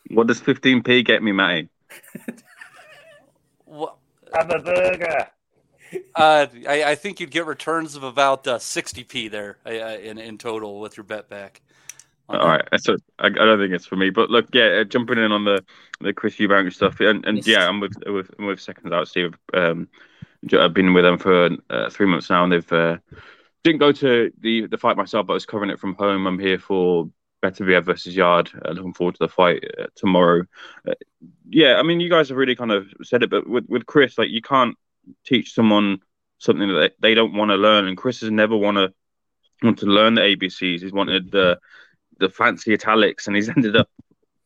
[0.10, 1.70] What does 15p get me, Matty?
[3.66, 3.94] Wha-
[4.34, 5.28] Have a burger.
[6.16, 10.38] Uh, I, I think you'd get returns of about uh, 60p there uh, in in
[10.38, 11.62] total with your bet back.
[12.30, 14.10] All right, so I, I don't think it's for me.
[14.10, 15.64] But look, yeah, uh, jumping in on the
[16.00, 19.38] the Chris Eubank stuff, and, and yeah, I'm with with I'm with seconds out, Steve.
[19.54, 19.90] Um,
[20.58, 22.98] I've been with them for uh, three months now, and they've uh,
[23.64, 26.26] didn't go to the the fight myself, but I was covering it from home.
[26.26, 27.10] I'm here for
[27.42, 28.52] Better Beterbiev versus Yarde.
[28.66, 30.44] Uh, looking forward to the fight uh, tomorrow.
[30.88, 30.94] Uh,
[31.50, 34.18] yeah, I mean, you guys have really kind of said it, but with with Chris,
[34.18, 34.78] like you can't
[35.26, 36.00] teach someone
[36.38, 38.94] something that they, they don't want to learn, and Chris has never want to
[39.62, 40.82] want to learn the ABCs.
[40.82, 41.60] He's wanted the
[42.20, 43.90] the fancy italics, and he's ended up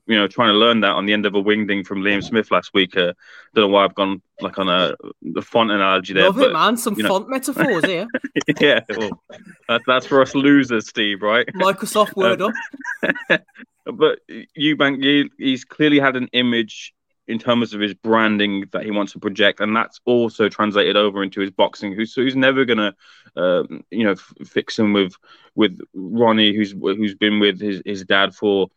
[0.08, 2.52] you know, trying to learn that on the end of a wingding from Liam Smith
[2.52, 2.96] last week.
[2.96, 3.14] Uh,
[3.54, 6.26] don't know why I've gone like on a the font analogy there.
[6.26, 6.78] Love but, it, man.
[6.78, 8.06] Some you know- font metaphors here.
[8.60, 9.22] yeah, well,
[9.68, 11.48] that, that's for us losers, Steve, right?
[11.56, 12.54] Microsoft Word up.
[13.86, 14.20] but
[14.58, 16.94] Eubank, he, he's clearly had an image
[17.28, 21.24] in terms of his branding that he wants to project, and that's also translated over
[21.24, 21.94] into his boxing.
[21.94, 22.94] Who's so he's never gonna,
[23.36, 25.16] um, you know, f- fix him with
[25.56, 28.70] with Ronnie, who's who's been with his, his dad for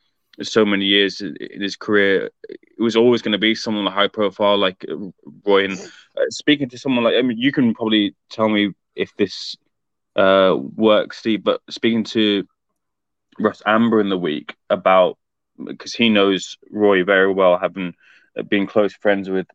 [0.43, 2.31] so many years in his career.
[2.49, 4.97] It was always going to be someone high profile like uh,
[5.45, 5.65] Roy.
[5.65, 5.79] And
[6.17, 9.57] uh, speaking to someone like, I mean, you can probably tell me if this
[10.17, 11.43] uh, works, Steve.
[11.43, 12.47] But speaking to
[13.39, 15.19] Russ Anber in the week about
[15.65, 17.95] because he knows Roy very well, having
[18.39, 19.47] uh, been close friends with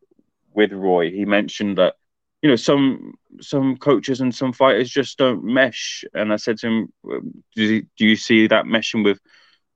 [0.52, 1.94] with Roy, he mentioned that
[2.42, 6.04] you know some some coaches and some fighters just don't mesh.
[6.14, 6.92] And I said to him,
[7.56, 9.20] "Do you, do you see that meshing with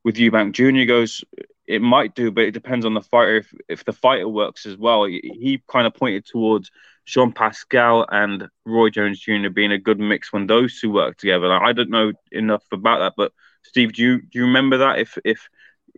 [0.05, 1.25] with Eubank Junior?" Goes,
[1.67, 3.39] "It might do, but it depends on the fighter.
[3.39, 6.71] If if the fighter works as well." He, he kind of pointed towards
[7.07, 9.49] Jean Pascal and Roy Jones Jr.
[9.49, 11.49] being a good mix when those two work together.
[11.49, 13.33] Now, I don't know enough about that, but
[13.65, 15.49] Steve, do you do you remember that if if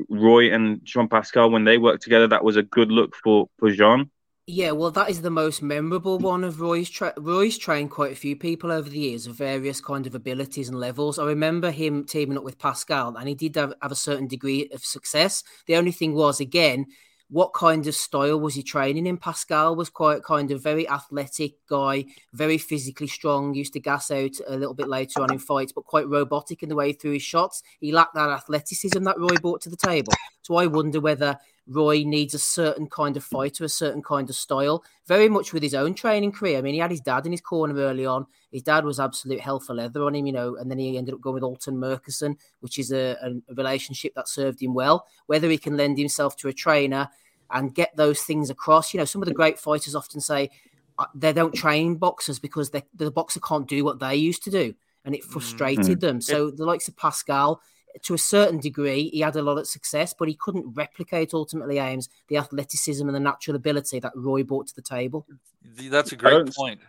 [0.09, 3.71] Roy and Jean Pascal when they worked together, that was a good look for for
[3.71, 4.11] Jean?
[4.47, 6.91] Yeah, well, that is the most memorable one of Roy's.
[6.91, 10.69] Tra- Roy's trained quite a few people over the years of various kind of abilities
[10.69, 11.21] and levels.
[11.21, 14.69] I remember him teaming up with Pascal, and he did have, have a certain degree
[14.73, 15.45] of success.
[15.67, 16.87] The only thing was, again,
[17.31, 19.17] what kind of style was he training in?
[19.17, 24.33] Pascal was quite kind of very athletic guy, very physically strong, used to gas out
[24.49, 27.13] a little bit later on in fights, but quite robotic in the way he threw
[27.13, 27.63] his shots.
[27.79, 30.13] He lacked that athleticism that Roy brought to the table.
[30.43, 31.39] So I wonder whether
[31.71, 35.63] Roy needs a certain kind of fighter, a certain kind of style, very much with
[35.63, 36.59] his own training career.
[36.59, 38.27] I mean, he had his dad in his corner early on.
[38.51, 41.15] His dad was absolute hell for leather on him, you know, and then he ended
[41.15, 45.07] up going with Alton Merkerson, which is a, a relationship that served him well.
[45.27, 47.09] Whether he can lend himself to a trainer
[47.53, 50.51] and get those things across, you know, some of the great fighters often say
[50.99, 54.51] uh, they don't train boxers because they, the boxer can't do what they used to
[54.51, 54.75] do.
[55.05, 56.01] And it frustrated Mhm.
[56.01, 56.21] them.
[56.21, 57.63] So the likes of Pascal,
[58.03, 61.77] to a certain degree, he had a lot of success, but he couldn't replicate ultimately
[61.77, 65.27] Aymz the athleticism and the natural ability that Roy brought to the table.
[65.63, 66.81] That's a great don't- point.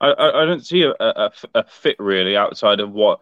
[0.00, 3.20] I, I I don't see a, a, a fit really outside of what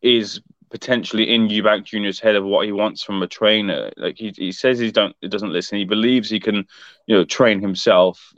[0.00, 0.40] is
[0.70, 3.90] potentially in Eubank Junior's head of what he wants from a trainer.
[3.96, 5.78] Like he, he says he don't he doesn't listen.
[5.78, 6.66] He believes he can,
[7.06, 8.32] you know, train himself.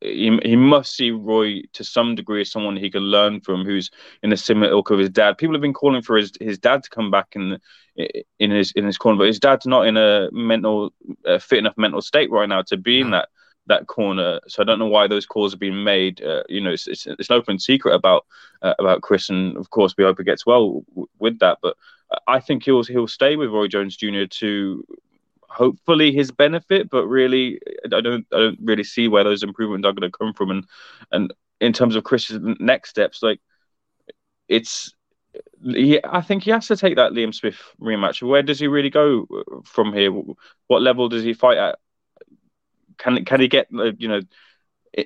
[0.00, 3.90] He, he must see Roy to some degree as someone he can learn from, who's
[4.22, 5.38] in a similar ilk of his dad.
[5.38, 7.58] People have been calling for his, his dad to come back in
[8.38, 10.92] in his in his corner, but his dad's not in a mental
[11.26, 13.28] uh, fit enough mental state right now to be in that
[13.66, 14.40] that corner.
[14.48, 16.22] So I don't know why those calls have been made.
[16.22, 18.24] Uh, you know, it's, it's, it's an open secret about
[18.62, 21.58] uh, about Chris, and of course we hope it gets well w- with that.
[21.62, 21.76] But
[22.26, 24.26] I think he'll he'll stay with Roy Jones Jr.
[24.26, 24.84] to
[25.48, 26.90] hopefully his benefit.
[26.90, 30.32] But really, I don't I don't really see where those improvements are going to come
[30.32, 30.50] from.
[30.50, 30.64] And
[31.12, 33.40] and in terms of Chris's next steps, like
[34.48, 34.94] it's.
[35.62, 38.26] He, I think he has to take that Liam Smith rematch.
[38.26, 39.26] Where does he really go
[39.64, 40.10] from here?
[40.68, 41.78] What level does he fight at?
[42.98, 44.20] can can he get uh, you know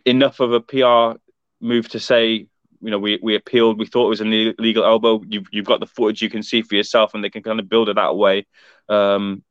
[0.07, 1.18] enough of a PR
[1.61, 2.47] move to say
[2.80, 5.80] you know we, we appealed we thought it was an illegal elbow you've, you've got
[5.80, 8.16] the footage you can see for yourself and they can kind of build it that
[8.16, 8.47] way
[8.88, 9.43] um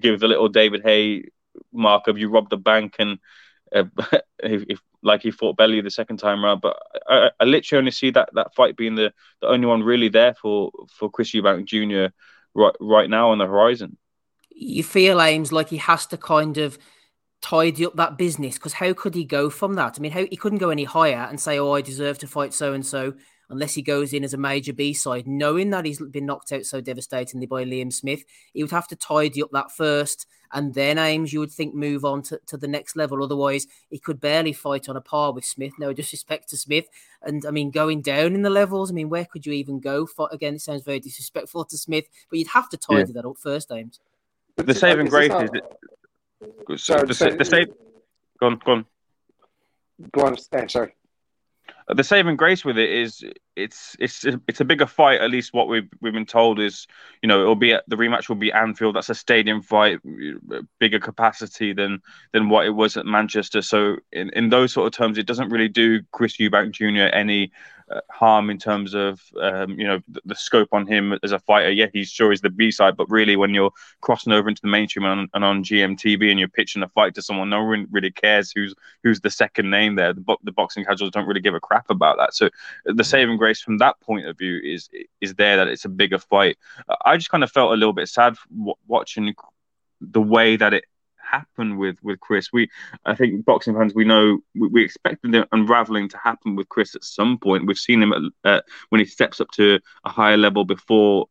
[0.00, 1.24] give the little David Haye
[1.72, 3.18] mark of you robbed the bank and
[3.74, 3.84] uh,
[4.42, 6.76] if, if, like he fought Belly the second time around but
[7.08, 10.34] I, I literally only see that that fight being the, the only one really there
[10.34, 12.12] for for Chris Eubank Jr.
[12.54, 13.96] right right now on the horizon
[14.50, 16.78] You feel Aymz like he has to kind of
[17.42, 19.96] tidy up that business because how could he go from that?
[19.96, 22.54] I mean, how he couldn't go any higher and say, "Oh, I deserve to fight
[22.54, 23.14] so and so,"
[23.48, 26.64] unless he goes in as a major B side, knowing that he's been knocked out
[26.64, 28.24] so devastatingly by Liam Smith.
[28.52, 32.04] He would have to tidy up that first, and then Aymz, you would think, move
[32.04, 33.22] on to, to the next level.
[33.22, 35.72] Otherwise, he could barely fight on a par with Smith.
[35.78, 36.86] No disrespect to Smith,
[37.22, 38.90] and I mean, going down in the levels.
[38.90, 40.06] I mean, where could you even go?
[40.06, 43.22] For again, it sounds very disrespectful to Smith, but you'd have to tidy Yeah.
[43.22, 43.98] that up first, Aymz.
[44.56, 47.68] the saving grace this is not- the, Sorry, the, the save
[48.40, 48.86] go on go on
[50.12, 50.94] Go on, Stan, sorry.
[51.94, 53.24] The saving grace with it is
[53.54, 55.20] it's it's it's a bigger fight.
[55.20, 56.86] At least what we've we've been told is,
[57.22, 58.96] you know, it'll be at, the rematch will be Anfield.
[58.96, 60.00] That's a stadium fight,
[60.80, 63.62] bigger capacity than than what it was at Manchester.
[63.62, 67.14] So in, in those sort of terms, it doesn't really do Chris Eubank Jr.
[67.14, 67.52] any
[67.88, 71.38] uh, harm in terms of um, you know the, the, scope on him as a
[71.38, 71.70] fighter.
[71.70, 73.70] Yeah, he's sure he's the B side, but really when you're
[74.00, 77.22] crossing over into the mainstream and, and, on GMTV and you're pitching a fight to
[77.22, 78.74] someone, no one really cares who's
[79.04, 80.12] who's the second name there.
[80.12, 82.34] The, the boxing casuals don't really give a crap about that.
[82.34, 82.48] So
[82.84, 84.88] the saving grace from that point of view is
[85.20, 86.56] is there that it's a bigger fight.
[87.04, 88.36] I just kind of felt a little bit sad
[88.86, 89.34] watching
[90.00, 90.84] the way that it
[91.30, 92.52] happened with with Chris.
[92.52, 92.68] We,
[93.04, 96.94] I think, boxing fans, we know we, we expected the unraveling to happen with Chris
[96.94, 97.66] at some point.
[97.66, 101.26] We've seen him at, uh, when he steps up to a higher level before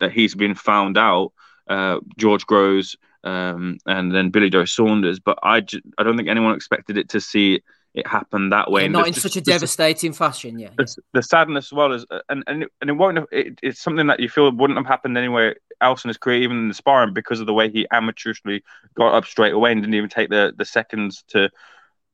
[0.00, 1.32] that he's been found out.
[1.68, 6.28] Uh, George Groves um, and then Billy Joe Saunders, but I, j- I don't think
[6.28, 7.60] anyone expected it to see
[7.96, 8.86] it happened that way.
[8.88, 10.68] Not in just, such a devastating fashion, yeah.
[10.76, 13.16] The, the, sadness as well is, uh, and and and it won't.
[13.16, 16.42] Have, it, it's something that you feel wouldn't have happened anywhere else in his career,
[16.42, 18.60] even in the sparring, because of the way he amateurishly
[18.94, 21.48] got up straight away and didn't even take the the seconds to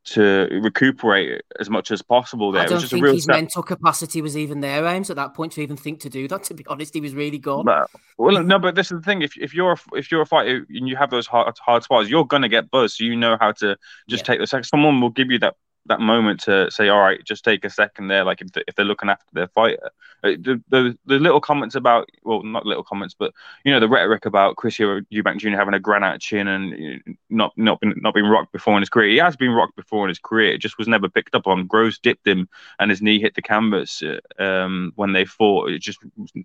[0.05, 2.63] to recuperate as much as possible there.
[2.63, 5.77] I don't think his mental capacity was even there, Aymz, at that point to even
[5.77, 6.45] think to do that.
[6.45, 7.65] To be honest, he was really gone.
[7.65, 10.27] But, well, no, but this is the thing: if, if you're a, if you're a
[10.27, 12.97] fighter and you have those hard hard spots, you're gonna get buzzed.
[12.97, 13.77] So you know how to
[14.09, 14.27] just yeah.
[14.27, 14.65] take the second.
[14.65, 15.57] Someone will give you that
[15.87, 18.25] that moment to say, all right, just take a second there.
[18.25, 19.91] Like if, if they're looking after their fighter,
[20.25, 23.33] uh, the, the, the little comments about, well, not little comments, but
[23.65, 25.51] you know, the rhetoric about Chris Eubank Jr.
[25.51, 29.11] having a granite chin and not not been not been rocked before in his career.
[29.11, 30.53] He has been rocked before in his career.
[30.53, 31.67] It just was never picked up on.
[31.67, 35.71] Groves dipped him and his knee hit the canvas uh, um, when they fought.
[35.71, 35.99] It just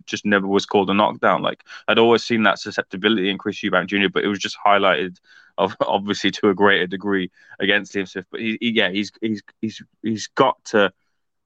[0.05, 1.41] just never was called a knockdown.
[1.41, 5.19] Like I'd always seen that susceptibility in Chris Eubank Jr., but it was just highlighted
[5.57, 8.05] of obviously to a greater degree against him.
[8.31, 10.91] But he, he, yeah, he's he's he's he's got to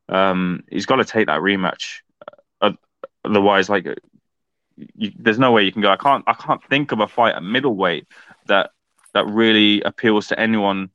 [0.09, 1.99] um, he's got to take that rematch.
[2.59, 2.73] Uh,
[3.23, 3.87] otherwise, like
[4.75, 5.91] you, there's no way you can go.
[5.91, 8.07] I can't I can't think of a fight at middleweight
[8.47, 8.71] that
[9.13, 10.89] that really appeals to anyone.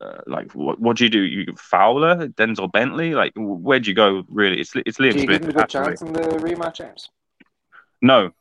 [0.00, 1.20] Uh, like what, what do you do?
[1.20, 4.24] You Fowler, Denzel Bentley, like where'd you go?
[4.28, 5.40] Really, it's it's Liam do you Smith.
[5.40, 7.08] Give him a good chance in the rematch, James.
[8.00, 8.32] No,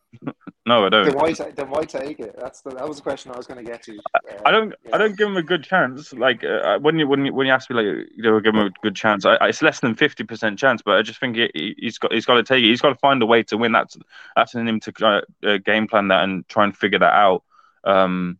[0.65, 1.05] no, I don't.
[1.05, 2.35] Then why, then why take it?
[2.37, 3.97] That's the, that was the question I was going to get to.
[4.13, 4.73] Uh, I don't.
[4.85, 4.95] Yeah.
[4.95, 6.13] I don't give him a good chance.
[6.13, 8.67] Like uh, when you when you when you ask me like you know give him
[8.67, 10.81] a good chance, I, it's less than fifty percent chance.
[10.81, 12.67] But I just think he, has got he's got to take it.
[12.67, 13.71] He's got to find a way to win.
[13.71, 13.97] That's
[14.35, 17.43] that's in him to uh, uh, game plan that and try and figure that out.
[17.83, 18.37] Um,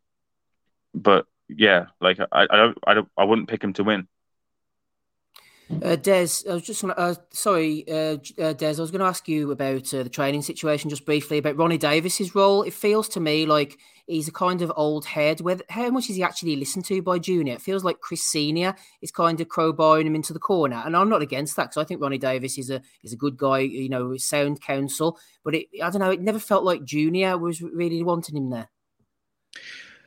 [0.93, 4.07] but yeah, like I, I don't I don't I wouldn't pick him to win.
[5.83, 9.27] Uh, Des, I was just uh, sorry, uh, uh Des, I was going to ask
[9.27, 12.63] you about uh, the training situation just briefly about Ronnie Davis's role.
[12.63, 15.41] It feels to me like he's a kind of old head.
[15.41, 17.53] Where how much is he actually listened to by Junior?
[17.53, 21.09] It feels like Chris Senior is kind of crowbarring him into the corner, and I'm
[21.09, 23.89] not against that because I think Ronnie Davis is a is a good guy, you
[23.89, 25.17] know, sound counsel.
[25.43, 28.69] But it, I don't know, it never felt like Junior was really wanting him there.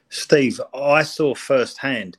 [0.09, 2.19] Steve, I saw firsthand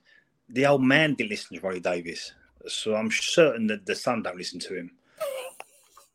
[0.49, 2.33] the old man didn't listen to Ronnie Davis
[2.67, 4.91] so I'm certain that the son don't listen to him.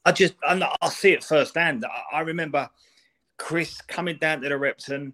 [0.04, 1.84] I just I, I see it firsthand.
[1.84, 2.68] I, I remember
[3.36, 5.12] Chris coming down to the Repton,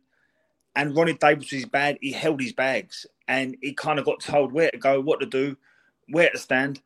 [0.75, 1.99] and Ronnie Davis was bad.
[2.01, 5.27] He held his bags, and he kind of got told where to go, what to
[5.27, 5.57] do,
[6.09, 6.81] where to stand,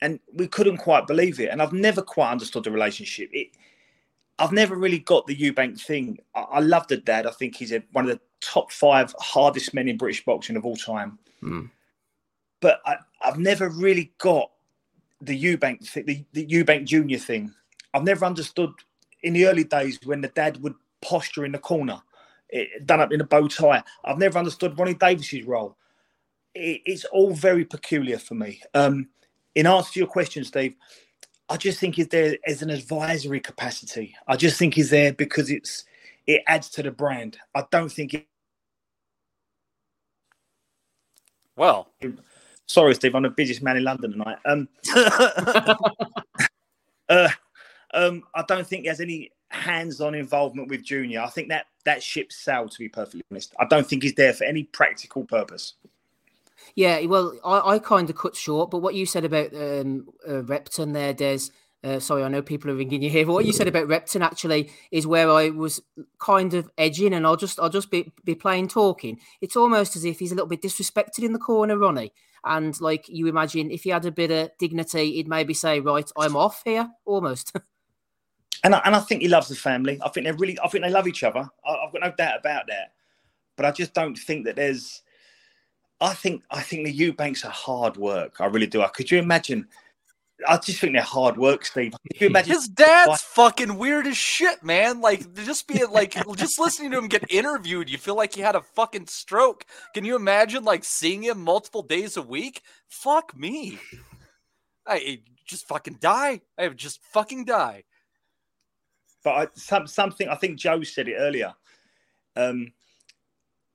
[0.00, 1.50] and we couldn't quite believe it.
[1.50, 3.30] And I've never quite understood the relationship.
[3.32, 3.48] It,
[4.38, 6.18] I've never really got the Eubank thing.
[6.34, 7.26] I, I love the dad.
[7.26, 10.64] I think he's a, one of the top five hardest men in British boxing of
[10.64, 11.18] all time.
[11.42, 11.70] Mm.
[12.60, 14.50] But I, I've never really got
[15.20, 17.52] the Eubank thing, the, the Eubank Junior thing.
[17.94, 18.72] I've never understood
[19.22, 22.00] in the early days when the dad would posture in the corner,
[22.48, 23.82] it, eh, done up in a bow tie.
[24.04, 25.76] I've never understood Ronnie Davis's role.
[26.54, 28.62] It, it's all very peculiar for me.
[28.74, 29.08] Um,
[29.54, 30.76] in answer to your question, Steve,
[31.48, 34.16] I just think he's there as an advisory capacity.
[34.26, 35.84] I just think he's there because it's
[36.26, 37.38] it adds to the brand.
[37.54, 38.26] I don't think it.
[41.56, 41.88] Well,
[42.72, 44.38] Sorry, Steve, I'm the busiest man in London tonight.
[44.46, 44.66] Um,
[47.06, 47.28] uh,
[47.92, 51.20] um, I don't think he has any hands-on involvement with Junior.
[51.20, 52.70] I think that that ship sailed.
[52.70, 55.74] To be perfectly honest, I don't think he's there for any practical purpose.
[56.74, 60.42] Yeah, well, I, I kind of cut short, but what you said about um, uh,
[60.42, 61.50] Repton there, Des.
[61.84, 63.26] Uh, sorry, I know people are ringing you here.
[63.26, 65.82] But what you said about Repton actually is where I was
[66.20, 69.20] kind of edging, and I'll just I'll just be be plain talking.
[69.42, 72.14] It's almost as if he's a little bit disrespected in the corner, Ronnie.
[72.44, 76.10] And like you imagine, if he had a bit of dignity, he'd maybe say, "Right,
[76.16, 77.52] I'm off here," almost.
[78.64, 80.00] and I, and I think he loves the family.
[80.04, 81.48] I think they really, I think they love each other.
[81.64, 82.92] I, I've got no doubt about that.
[83.56, 85.02] But I just don't think that there's.
[86.00, 88.40] I think I think the Eubanks are hard work.
[88.40, 88.84] I really do.
[88.92, 89.68] Could you imagine
[90.48, 91.94] I just think they're hard work, Steve.
[92.20, 95.00] You imagine His dad's fucking weird as shit, man.
[95.00, 98.56] Like just being like just listening to him get interviewed, you feel like he had
[98.56, 99.64] a fucking stroke.
[99.94, 102.62] Can you imagine like seeing him multiple days a week?
[102.88, 103.78] Fuck me.
[104.86, 106.40] I just fucking die.
[106.58, 107.84] I would just fucking die.
[109.24, 111.54] But I, some, something I think Joe said it earlier.
[112.34, 112.72] Um,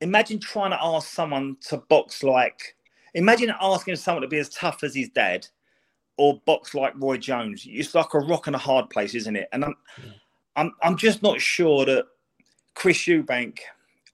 [0.01, 2.76] imagine trying to ask someone to box like.
[3.13, 5.47] Imagine asking someone to be as tough as his dad,
[6.18, 7.63] or box like Roy Jones.
[7.68, 9.49] It's like a rock and a hard place, isn't it?
[9.51, 9.76] And I'm,
[10.55, 12.05] I'm, I'm just not sure that
[12.76, 13.59] Chris Eubank,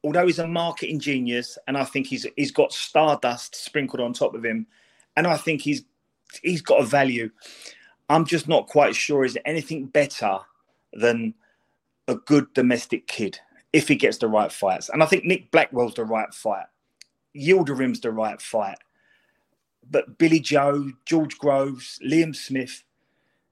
[0.03, 4.35] although he's a marketing genius, and I think he's he's got stardust sprinkled on top
[4.35, 4.67] of him,
[5.15, 5.83] and I think he's
[6.41, 7.29] he's got a value.
[8.09, 10.39] I'm just not quite sure is there anything better
[10.93, 11.33] than
[12.07, 13.39] a good domestic kid
[13.71, 14.89] if he gets the right fights.
[14.89, 16.65] And I think Nick Blackwell's the right fight.
[17.35, 18.77] Yildirim's the right fight.
[19.89, 22.83] But Billy Joe, George Groves, Liam Smith,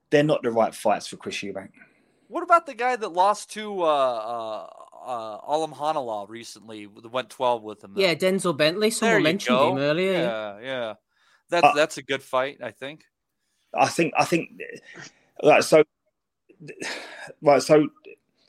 [0.10, 1.70] they're not the right fights for Chris Eubank.
[2.28, 4.68] What about the guy that lost to uh, uh,
[5.06, 6.86] uh, Alimkhanuly recently?
[6.86, 7.94] that Went twelve with him.
[7.94, 8.02] though?
[8.02, 8.90] Yeah, Denzel Bentley.
[8.90, 9.72] There Someone you mentioned go.
[9.72, 10.14] him earlier.
[10.14, 10.94] Yeah, yeah.
[11.50, 13.04] That's Uh, that's a good fight, I think.
[13.74, 14.50] I think I think
[15.44, 15.64] right.
[15.64, 15.84] So
[17.42, 17.62] right.
[17.62, 17.90] So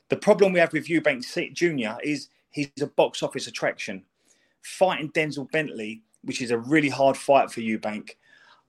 [0.09, 4.05] the problem we have with Eubank Junior is he's a box office attraction.
[4.61, 8.11] Fighting Denzel Bentley, which is a really hard fight for Eubank,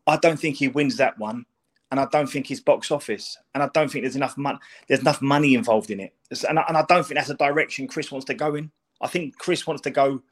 [0.07, 1.47] I don't think he wins that one,
[1.91, 4.59] and I don't think he's box office, and I don't think there's enough money.
[4.89, 6.15] There's enough money involved in it,
[6.49, 8.71] and I, and I don't think that's a direction Chris wants to go in.
[9.01, 10.23] I think Chris wants to go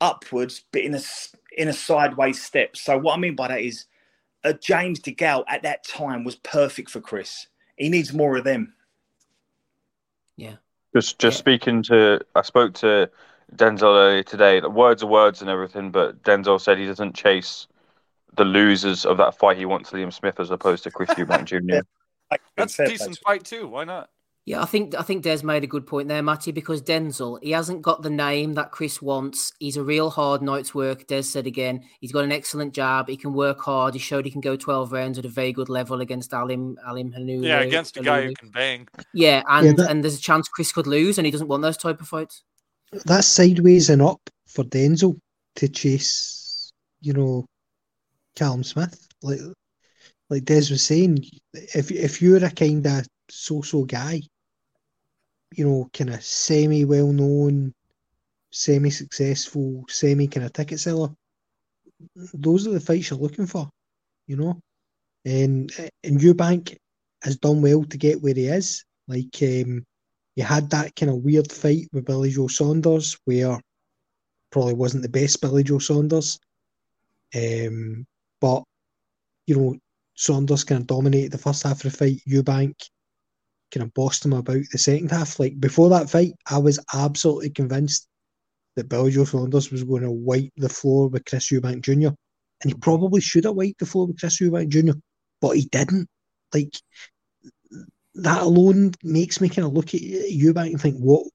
[0.00, 2.76] upwards, but in a s- in a sideways step.
[2.76, 3.86] So what I mean by that is
[4.44, 7.46] uh, James DeGale at that time was perfect for Chris.
[7.76, 8.74] He needs more of them.
[10.36, 10.56] Yeah.
[10.94, 13.10] Just just speaking to, I spoke to
[13.56, 14.60] Denzel earlier today.
[14.60, 17.66] The words are words and everything, but Denzel said he doesn't chase
[18.36, 19.58] the losers of that fight.
[19.58, 21.80] He wants Liam Smith as opposed to Chris Eubank Jr.
[22.56, 23.68] That's a decent fight too.
[23.68, 24.08] Why not?
[24.44, 27.52] Yeah, I think I think Des made a good point there, Matty, because Denzel, he
[27.52, 29.52] hasn't got the name that Chris wants.
[29.60, 31.84] He's a real hard night's work, Des said again.
[32.00, 33.08] He's got an excellent jab.
[33.08, 33.94] He can work hard.
[33.94, 37.46] He showed he can go 12 rounds at a very good level against Alim Alimkhanuly.
[37.46, 38.88] Yeah, against a guy who can bang.
[39.14, 41.76] Yeah, and, that- and there's a chance Chris could lose, and he doesn't want those
[41.76, 42.42] type of fights.
[42.92, 45.18] That's sideways and up for Denzel
[45.56, 46.70] to chase,
[47.00, 47.46] you know,
[48.36, 49.06] Callum Smith.
[49.22, 49.40] Like
[50.28, 54.20] like Des was saying, if if you're a kind of so-so guy,
[55.54, 57.72] you know, kind of semi well known,
[58.50, 61.10] semi successful, semi kind of ticket seller,
[62.34, 63.68] those are the fights you're looking for,
[64.26, 64.58] you know.
[65.24, 65.70] And
[66.04, 66.76] and Eubank
[67.22, 68.84] has done well to get where he is.
[69.08, 69.84] Like um,
[70.34, 73.60] he had that kind of weird fight with Billy Joe Saunders, where
[74.50, 76.38] probably wasn't the best Billy Joe Saunders.
[77.34, 78.06] Um,
[78.40, 78.62] but
[79.46, 79.76] you know,
[80.14, 82.20] Saunders kind of dominated the first half of the fight.
[82.28, 82.74] Eubank
[83.72, 85.38] kind of bossed him about the second half.
[85.38, 88.08] Like before that fight, I was absolutely convinced
[88.76, 92.14] that Billy Joe Saunders was going to wipe the floor with Chris Eubank Jr.
[92.62, 94.98] And he probably should have wiped the floor with Chris Eubank Jr.,
[95.40, 96.08] but he didn't.
[96.54, 96.74] Like
[98.14, 101.26] that alone makes me kind of look at Eubank and think, what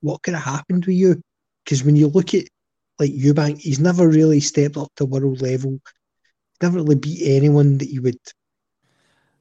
[0.00, 1.20] what could have happened with you?
[1.64, 2.44] Because when you look at
[2.98, 5.80] like Eubank, he's never really stepped up to world level.
[6.62, 8.18] Never really beat anyone that you would.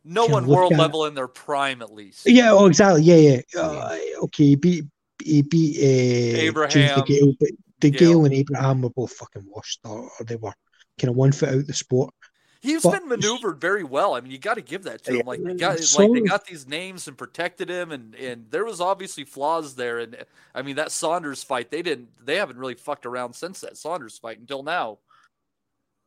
[0.04, 2.28] No one world at- level in their prime, at least.
[2.28, 3.04] Yeah, oh, exactly.
[3.04, 3.62] Yeah, yeah.
[3.62, 4.86] Uh, okay, he beat
[5.24, 8.26] he beat uh, James Abraham, DeGale, but DeGale Gale.
[8.26, 10.54] and Abraham were both fucking washed, or, or they were
[11.00, 12.14] kind of one foot out the sport.
[12.62, 14.14] He's But- been maneuvered very well.
[14.14, 15.26] I mean, you got to give that to him.
[15.26, 18.80] Like, they got, like they got these names and protected him, and and there was
[18.80, 19.98] obviously flaws there.
[19.98, 20.16] And
[20.54, 24.20] I mean, that Saunders fight, they didn't, they haven't really fucked around since that Saunders
[24.20, 25.00] fight until now.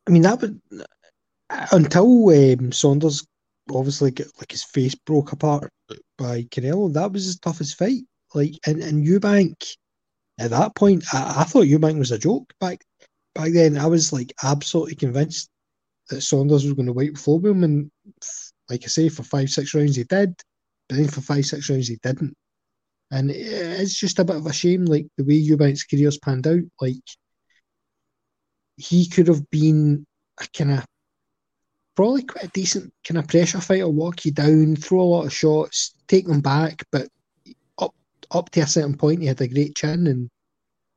[0.07, 0.61] I mean, that would
[1.71, 3.27] until um, Saunders
[3.73, 5.73] obviously get like his face broke apart
[6.17, 6.93] by Canelo.
[6.93, 8.03] That was his toughest fight.
[8.33, 9.75] Like, and, and Eubank
[10.39, 12.85] at that point, I, I thought Eubank was a joke back
[13.33, 13.77] back then.
[13.77, 15.49] I was like absolutely convinced
[16.09, 17.91] that Saunders was going to wipe him, and
[18.69, 20.35] like I say, for five six rounds he did,
[20.87, 22.35] but then for five six rounds he didn't.
[23.11, 26.61] And it's just a bit of a shame, like the way Eubank's career's panned out.
[26.81, 26.95] Like
[28.77, 30.05] he could have been
[30.39, 30.85] a kind of
[31.95, 35.33] probably quite a decent kind of pressure fighter, walk you down, throw a lot of
[35.33, 37.07] shots, take them back, but
[37.79, 37.95] up
[38.31, 40.29] up to a certain point he had a great chin and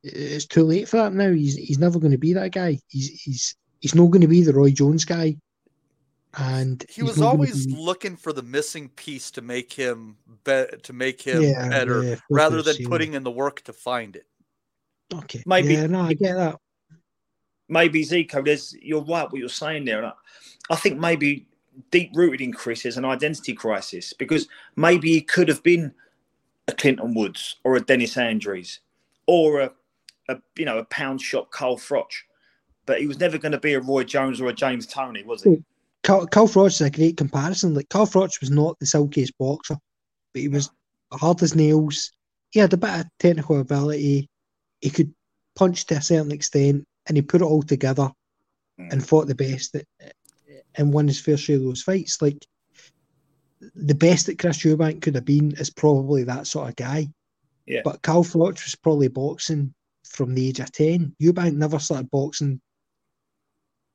[0.03, 1.31] it's too late for that now.
[1.31, 2.79] He's he's never going to be that guy.
[2.89, 5.37] He's he's he's not going to be the Roy Jones guy.
[6.37, 10.93] And He was always be- looking for the missing piece to make him be- to
[10.93, 12.89] make him Yeah, better, yeah, rather than yeah.
[12.89, 14.27] putting in the work to find it.
[15.15, 15.43] okay.
[15.47, 16.57] Maybe- yeah, no, I get that.
[17.69, 19.99] maybe Zico, there's you're right what you're saying there.
[19.99, 20.13] And I,
[20.71, 21.47] I think maybe
[21.91, 25.95] deep rooted in Chris is an identity crisis because maybe he could have been
[26.67, 28.79] a Clinton Woods or a Dennis Andries
[29.27, 29.73] or a,
[30.29, 32.13] a you know a pound shop Carl Froch,
[32.89, 35.45] but he was never going to be a Roy Jones or a James Toney, was
[35.45, 35.63] he?
[36.03, 37.75] Carl, Carl Froch is a great comparison.
[37.75, 39.77] Like Carl Froch was not the silkiest boxer,
[40.33, 40.71] but he was
[41.13, 42.11] hard as nails.
[42.51, 44.31] He had a bit of technical ability.
[44.81, 45.13] He could
[45.55, 48.11] punch to a certain extent, and he put it all together
[48.81, 48.93] Mm.
[48.93, 49.85] and fought the best at,
[50.77, 52.23] and won his fair share of those fights.
[52.23, 52.47] Like
[53.75, 57.09] the best that Chris Eubank could have been is probably that sort of guy.
[57.67, 57.81] Yeah.
[57.85, 59.75] But Carl Froch was probably boxing
[60.05, 61.15] from the age of ten.
[61.21, 62.61] Eubank never started boxing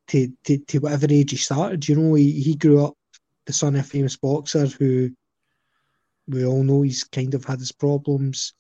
[0.08, 1.88] to, to, to whatever age he started.
[1.88, 2.94] You know, he, he grew up
[3.46, 5.12] the son of a famous boxer who
[6.28, 8.54] we all know he's kind of had his problems.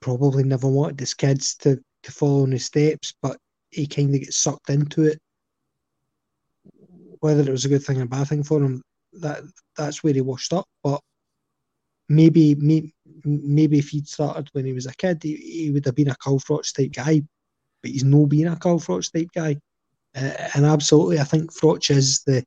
[0.00, 3.36] Probably never wanted his kids to, to follow in his steps, but
[3.70, 5.18] he kind of gets sucked into it.
[7.20, 8.82] Whether it was a good thing or a bad thing for him,
[9.14, 9.42] that
[9.76, 10.66] that's where he washed up.
[10.84, 11.00] But
[12.08, 12.94] maybe, maybe,
[13.24, 16.16] maybe if he'd started when he was a kid, he, he would have been a
[16.16, 17.22] Carl Froch type guy.
[17.82, 19.56] But he's no been a Carl Froch type guy.
[20.18, 22.44] Uh, and absolutely, I think Froch is the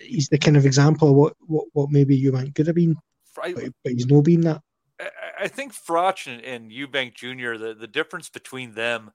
[0.00, 2.96] he's the kind of example of what, what, what maybe Eubank could have been,
[3.42, 4.62] I, but, but he's no been that.
[5.00, 5.10] I-
[5.42, 7.56] I think Froch and, and Eubank Jr.
[7.56, 9.10] the the difference between them,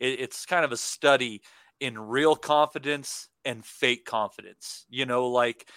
[0.00, 1.42] it, it's kind of a study
[1.80, 4.86] in real confidence and fake confidence.
[4.88, 5.68] You know, like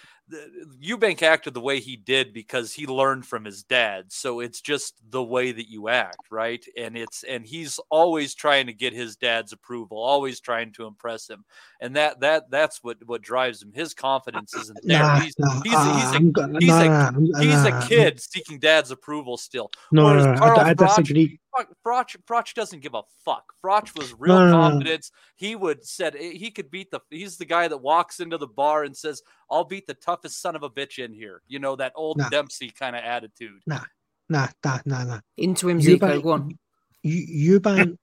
[0.82, 4.06] Eubank acted the way he did because he learned from his dad.
[4.08, 6.64] So it's just the way that you act, right?
[6.76, 11.28] And it's and he's always trying to get his dad's approval, always trying to impress
[11.28, 11.44] him,
[11.80, 13.72] and that that that's what what drives him.
[13.72, 15.00] His confidence isn't there.
[15.00, 18.90] Nah, he's nah, he's, uh, he's, a, he's, nah, a, he's a kid seeking dad's
[18.90, 19.70] approval still.
[19.92, 21.40] No, Whereas no, no, Carl I, I disagree.
[21.54, 23.44] Froch, Froch, Froch doesn't give a fuck.
[23.64, 24.70] Froch was real No, no, no, no.
[24.70, 25.10] confidence.
[25.36, 27.00] He would said eh, he could beat the.
[27.10, 30.54] He's the guy that walks into the bar and says, "I'll beat the toughest son
[30.56, 32.28] of a bitch in here." You know that old Nah.
[32.28, 33.60] Dempsey kind of attitude.
[33.66, 33.80] Nah,
[34.28, 35.20] nah, nah, nah, nah.
[35.36, 35.98] Into him, Zico.
[36.00, 36.58] Eubank, Go on.
[37.04, 37.96] Eubank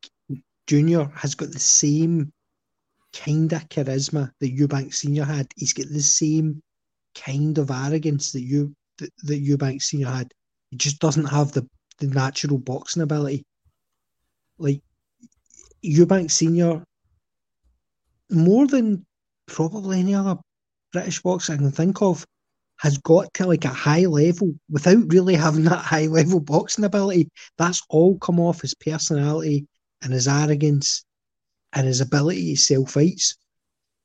[0.67, 2.33] Junior has got the same
[3.13, 5.47] kind of charisma that Eubank Senior had.
[5.55, 6.61] He's got the same
[7.15, 10.33] kind of arrogance that you that, that Eubank Senior had.
[10.71, 11.67] He just doesn't have the,
[11.99, 13.45] the natural boxing ability.
[14.57, 14.81] Like
[15.83, 16.83] Eubank Senior,
[18.29, 19.05] more than
[19.47, 20.37] probably any other
[20.91, 22.25] British boxer I can think of,
[22.79, 27.29] has got to like a high level without really having that high level boxing ability.
[27.57, 29.67] That's all come off his personality
[30.03, 31.03] and his arrogance
[31.73, 33.35] and his ability to sell fights.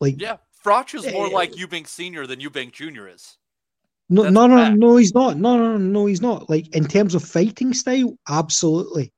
[0.01, 1.31] Like Yeah, Froch is more Eh.
[1.31, 3.37] like Eubank Senior than Eubank Junior is.
[4.13, 5.37] No, That's no, no, he's not.
[5.39, 6.51] No, no, no, he's not.
[6.51, 9.13] Like in terms of fighting style, absolutely.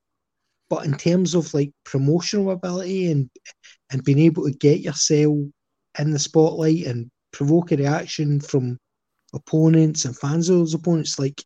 [0.70, 3.28] But in terms of like promotional ability and
[3.90, 5.36] and being able to get yourself
[5.98, 8.78] in the spotlight and provoke a reaction from
[9.34, 11.42] opponents and fans of those opponents, like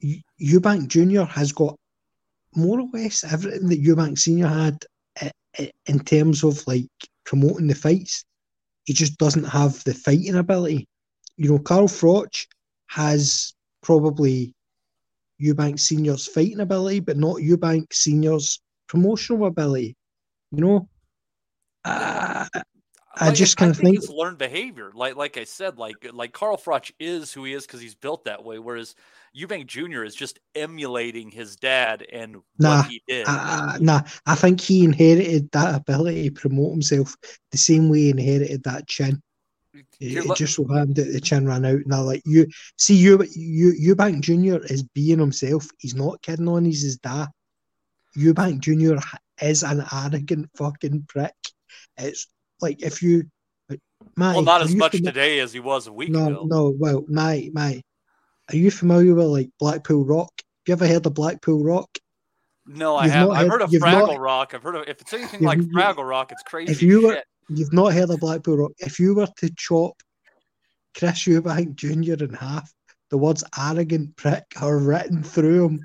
[0.00, 1.76] Eu- Eubank Junior has got
[2.54, 4.84] more or less everything that Eubank Senior had
[5.20, 6.88] i- i- in terms of like
[7.24, 8.24] promoting the fights.
[8.84, 10.86] He just doesn't have the fighting ability.
[11.36, 12.46] You know, Carl Froch
[12.88, 14.54] has probably
[15.40, 19.96] Eubank Senior's fighting ability, but not Eubank Senior's promotional ability.
[20.52, 20.88] You know,
[21.84, 22.46] uh,
[23.18, 24.92] I Like, just I kind of think think, it's learned behavior.
[24.94, 28.24] Like like I said, like like Carl Froch is who he is because he's built
[28.24, 28.58] that way.
[28.58, 28.94] Whereas
[29.36, 30.04] Eubank Jr.
[30.04, 33.26] is just emulating his dad and Nah, what he did.
[33.28, 37.16] uh, nah, I think he inherited that ability to promote himself
[37.52, 39.22] the same way he inherited that chin.
[40.00, 41.80] It, it just so happened that the chin ran out.
[41.86, 42.46] Now, like you
[42.78, 45.66] see, you you Eubank Junior is being himself.
[45.78, 46.64] He's not kidding on.
[46.64, 47.28] He's his dad.
[48.16, 48.98] Eubank Junior
[49.42, 51.34] is an arrogant fucking prick.
[51.98, 52.26] It's
[52.60, 53.24] like if you,
[54.16, 56.44] my, well, not as much fami- today as he was a week No, ago.
[56.46, 56.74] no.
[56.78, 57.82] Well, my my,
[58.50, 60.32] are you familiar with like Blackpool Rock?
[60.38, 61.98] Have you ever heard of Blackpool Rock?
[62.66, 63.30] No, I You've have.
[63.30, 64.54] I've heard- heard of Fraggle not- Rock.
[64.54, 66.72] I've heard of if it's anything like you- Fraggle Rock, it's crazy.
[66.72, 67.24] If you were, shit.
[67.48, 68.72] You've not heard of Blackpool Rock.
[68.78, 69.94] If you were to chop
[70.96, 72.24] Chris Eubank Jr.
[72.24, 72.70] in half,
[73.10, 75.80] the words arrogant prick are written through him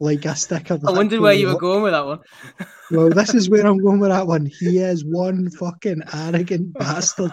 [0.00, 0.78] like a sticker.
[0.86, 2.20] I wondered where you were going with that one.
[2.90, 4.44] Well, this is where I'm going with that one.
[4.44, 7.30] He is one fucking arrogant bastard.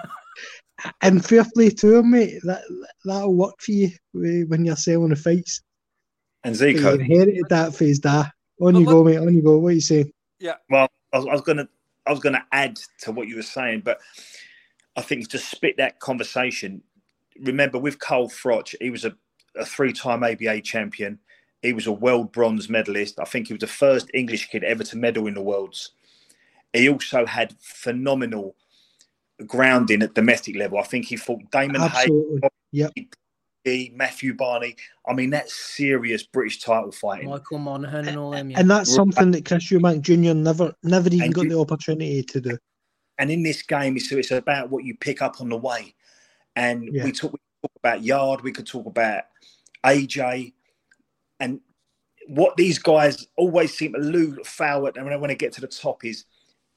[1.01, 2.39] And fair play to him, mate.
[2.43, 2.61] That
[3.03, 5.61] that'll work for you when you're selling the fights.
[6.45, 8.31] And But You Zico, inherited that for his dad.
[8.61, 9.17] On But you go, mate.
[9.17, 9.57] On you go.
[9.57, 10.13] What are you saying?
[10.39, 10.55] Yeah.
[10.69, 11.67] Well, I was, I was gonna,
[12.09, 13.99] I was gonna add to what you were saying, but
[14.95, 16.81] I think to spit that conversation.
[17.39, 19.15] Remember, with Cole Froch, he was a,
[19.55, 21.19] a three-time ABA champion.
[21.61, 23.19] He was a world bronze medalist.
[23.19, 25.91] I think he was the first English kid ever to medal in the worlds.
[26.73, 28.55] He also had phenomenal
[29.45, 30.79] grounding at domestic level.
[30.79, 32.49] I think he fought Damon Absolutely.
[32.71, 32.91] Yep.
[33.63, 34.75] Hague, Matthew Barney.
[35.07, 37.29] I mean, that's serious British title fighting.
[37.29, 38.51] Michael Monaghan and all them.
[38.51, 38.59] Yeah.
[38.59, 40.33] And that's something that Chris Eubank Jr.
[40.33, 42.57] never never even And got you- the opportunity to do.
[43.17, 45.93] And in this game, it's, it's about what you pick up on the way.
[46.55, 47.03] And Yeah.
[47.03, 49.23] we talk, we talk about Yarde, we could talk about
[49.85, 50.53] AJ,
[51.41, 51.59] and
[52.27, 55.61] what these guys always seem to lose foul at when they, when they get to
[55.61, 56.25] the top is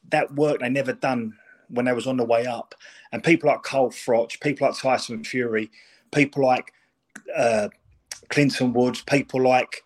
[0.08, 1.36] that work they never done
[1.68, 2.74] when they was on the way up.
[3.12, 5.70] And people like Cole Froch, people like Tyson Fury,
[6.12, 6.72] people like
[7.34, 7.68] uh,
[8.28, 9.82] Clinton Woods, people like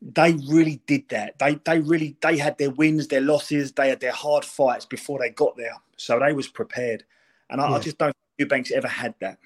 [0.00, 1.38] they really did that.
[1.38, 5.18] They they really they had their wins, their losses, they had their hard fights before
[5.18, 5.74] they got there.
[5.96, 7.04] So they was prepared.
[7.50, 9.38] And I, I just don't think Eubanks ever had that.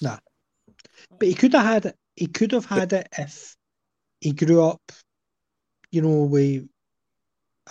[0.00, 0.18] No,
[1.18, 1.96] but he could have had it.
[2.16, 3.56] He could have had it if
[4.20, 4.80] he grew up,
[5.90, 6.68] you know, with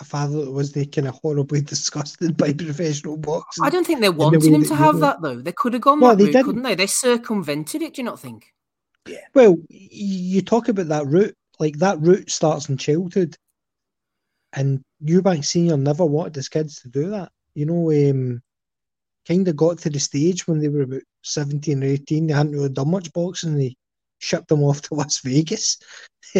[0.01, 3.63] a father that was they kind of horribly disgusted by professional boxing.
[3.63, 5.39] I don't think they the wanted way him to have that though.
[5.41, 6.45] They could have gone Well, that they route, didn't.
[6.45, 6.75] couldn't they?
[6.75, 7.93] They circumvented it.
[7.93, 8.53] Do you not think?
[9.07, 9.19] Yeah.
[9.33, 13.35] Well, you talk about that route, like that route starts in childhood,
[14.53, 17.31] and Eubank Senior never wanted his kids to do that.
[17.55, 18.41] You know, um,
[19.27, 22.27] kind of got to the stage when they were about seventeen or eighteen.
[22.27, 23.57] They hadn't really done much boxing.
[23.57, 23.75] They
[24.19, 25.77] shipped them off to Las Vegas.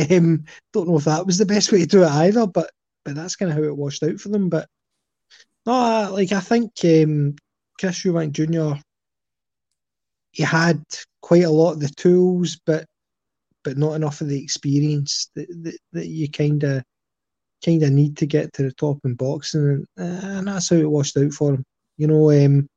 [0.10, 2.72] Um, don't know if that was the best way to do it either, but
[3.04, 4.50] but that's kind of how it washed out for them.
[4.50, 4.68] But
[5.66, 7.36] no, like I think um,
[7.80, 8.80] Chris Eubank Jr.
[10.32, 10.84] He had
[11.22, 12.86] quite a lot of the tools, but
[13.64, 16.84] but not enough of the experience that that, that you kind of
[17.64, 20.90] kind of need to get to the top in boxing, and, and that's how it
[20.90, 21.66] washed out for him.
[21.98, 22.68] You know, um,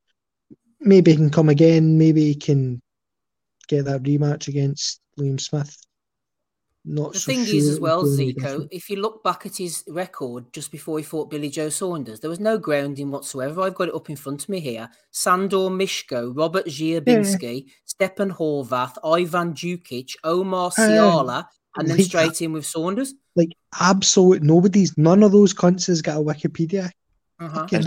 [0.79, 1.97] maybe he can come again.
[1.97, 2.81] Maybe he can
[3.67, 5.75] get that rematch against Liam Smith.
[6.87, 9.57] Not The so thing sure is, as well, be Zico, if you look back at
[9.57, 13.61] his record just before he fought Billy Joe Saunders, there was no grounding whatsoever.
[13.61, 14.87] I've got it up in front of me here.
[15.09, 21.45] Sandor Micsko, Robert Ziabinski, Stepan Horvath, Ivan Dukic, Omar Uh, Siala,
[21.77, 23.15] and then like straight in with Saunders.
[23.35, 24.95] Like absolute nobody's.
[24.95, 26.91] None of those cunts has got a Wikipedia.
[27.39, 27.61] Uh-huh.
[27.61, 27.85] Fucking,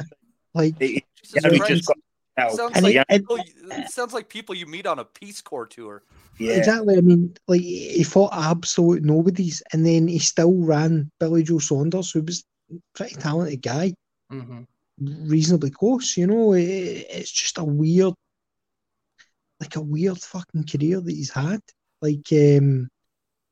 [0.54, 1.96] like It, Jesus it just got
[2.38, 2.52] out.
[2.52, 5.66] Sounds like it- and- people, it sounds like people you meet on a Peace Corps
[5.66, 6.02] tour.
[6.38, 6.52] yeah.
[6.52, 6.96] Exactly.
[6.96, 12.12] I mean, like he fought absolute nobodies, and then he still ran Billy Joe Saunders,
[12.12, 13.94] who was a pretty talented guy,
[14.32, 14.66] Mhm.
[15.00, 16.16] reasonably close.
[16.16, 16.62] You know, it,
[17.10, 18.14] it's just a weird,
[19.60, 21.60] like a weird fucking career that he's had.
[22.00, 22.88] Like, um,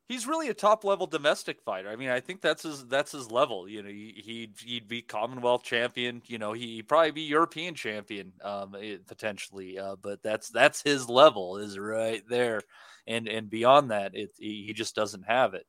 [0.09, 1.89] He's really a top level domestic fighter.
[1.89, 3.69] I mean, I think that's his that's his level.
[3.69, 6.23] You know, he, he'd he'd be Commonwealth champion.
[6.27, 9.79] You know, he, would probably be European champion, um, eh, potentially.
[9.79, 12.61] Uh, but that's that's his level is right there,
[13.09, 15.67] and and beyond that, it he just doesn't have it.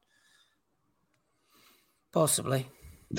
[2.11, 2.67] Possibly.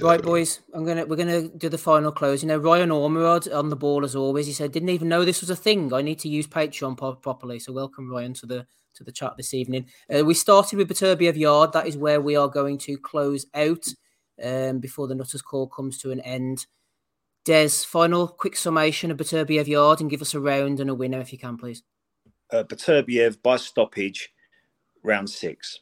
[0.00, 0.60] Right, boys.
[0.74, 2.42] I'm gonna we're gonna do the final close.
[2.42, 4.46] You know, Ryan Ormerod on the ball as always.
[4.46, 5.92] He said, "Didn't even know this was a thing.
[5.94, 9.36] I need to use Patreon po- properly." So, welcome Ryan to the to the chat
[9.36, 9.86] this evening.
[10.14, 11.72] Uh, we started with Beterbiev Yarde.
[11.72, 13.84] That is where we are going to close out
[14.42, 16.66] um, before the Nutters call comes to an end.
[17.44, 21.20] Des, final quick summation of Beterbiev Yarde and give us a round and a winner
[21.20, 21.82] if you can, please.
[22.50, 24.30] Uh, Beterbiev by stoppage,
[25.02, 25.80] round six.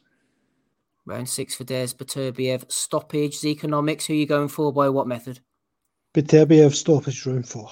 [1.05, 2.69] Round six for Des Beterbiev.
[2.69, 3.43] Stoppage.
[3.45, 4.05] Economics.
[4.05, 4.73] Who are you going for?
[4.73, 5.39] By what method?
[6.13, 7.69] Beterbiev stoppage round four.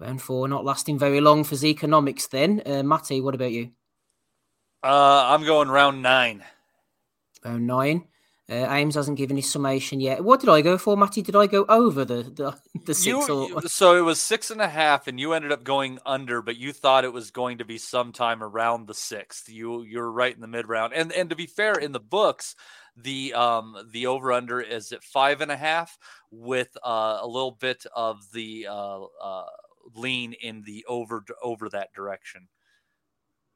[0.00, 2.62] Round four, not lasting very long for Zeconomics then.
[2.64, 3.72] Uh, Matty, what about you?
[4.82, 6.44] Uh, I'm going round nine.
[7.44, 8.04] Round nine.
[8.50, 10.24] Uh, Aymz hasn't given his summation yet.
[10.24, 11.20] What did I go for, Matty?
[11.20, 12.56] Did I go over the the,
[12.86, 13.28] the six?
[13.28, 13.68] You, or...
[13.68, 16.72] so it was six and a half, and you ended up going under, but you
[16.72, 19.50] thought it was going to be sometime around the sixth.
[19.50, 22.54] You you're right in the mid round, and and to be fair, in the books,
[22.96, 25.98] the um the over under is at five and a half
[26.30, 29.44] with uh, a little bit of the uh, uh,
[29.94, 32.48] lean in the over over that direction.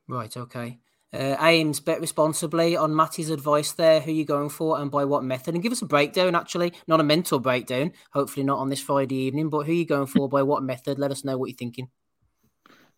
[0.07, 0.81] Right, okay.
[1.13, 4.01] Uh, Aymz, bet responsibly on Matty's advice there.
[4.01, 5.55] Who you going for and by what method?
[5.55, 6.73] And give us a breakdown, actually.
[6.87, 7.93] Not a mental breakdown.
[8.13, 10.99] Hopefully not on this Friday evening, but who are you going for by what method?
[10.99, 11.89] Let us know what you're thinking.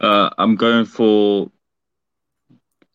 [0.00, 1.50] Uh, I'm going for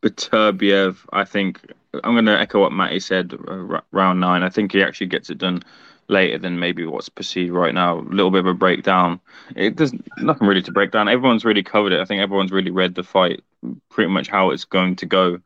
[0.01, 0.97] Beterbiev.
[1.11, 1.59] I think
[2.03, 3.33] I'm going to echo what Matty said.
[3.47, 4.43] Uh, round nine.
[4.43, 5.63] I think he actually gets it done
[6.07, 7.99] later than maybe what's perceived right now.
[7.99, 9.19] A little bit of a breakdown.
[9.55, 11.07] It there's nothing really to break down.
[11.07, 11.99] Everyone's really covered it.
[11.99, 13.43] I think everyone's really read the fight,
[13.89, 15.39] pretty much how it's going to go.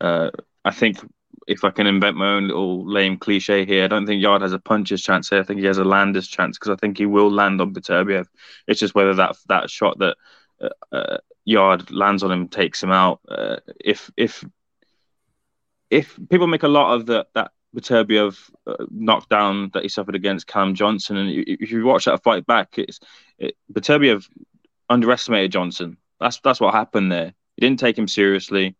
[0.00, 0.30] Uh,
[0.64, 0.98] I think
[1.46, 4.52] if I can invent my own little lame cliche here, I don't think Yarde has
[4.52, 5.40] a puncher's chance here.
[5.40, 8.26] I think he has a lander's chance because I think he will land on Beterbiev.
[8.66, 10.16] It's just whether that that shot that
[10.60, 13.20] uh, uh, Yarde lands on him takes him out.
[13.28, 14.44] Uh, if if
[15.90, 20.46] if people make a lot of the, that Beterbiev uh, knockdown that he suffered against
[20.46, 23.00] Cam Johnson, and if you watch that fight back, it's
[23.38, 23.56] it,
[24.88, 25.96] underestimated Johnson.
[26.20, 27.34] That's that's what happened there.
[27.60, 28.74] He didn't take him seriously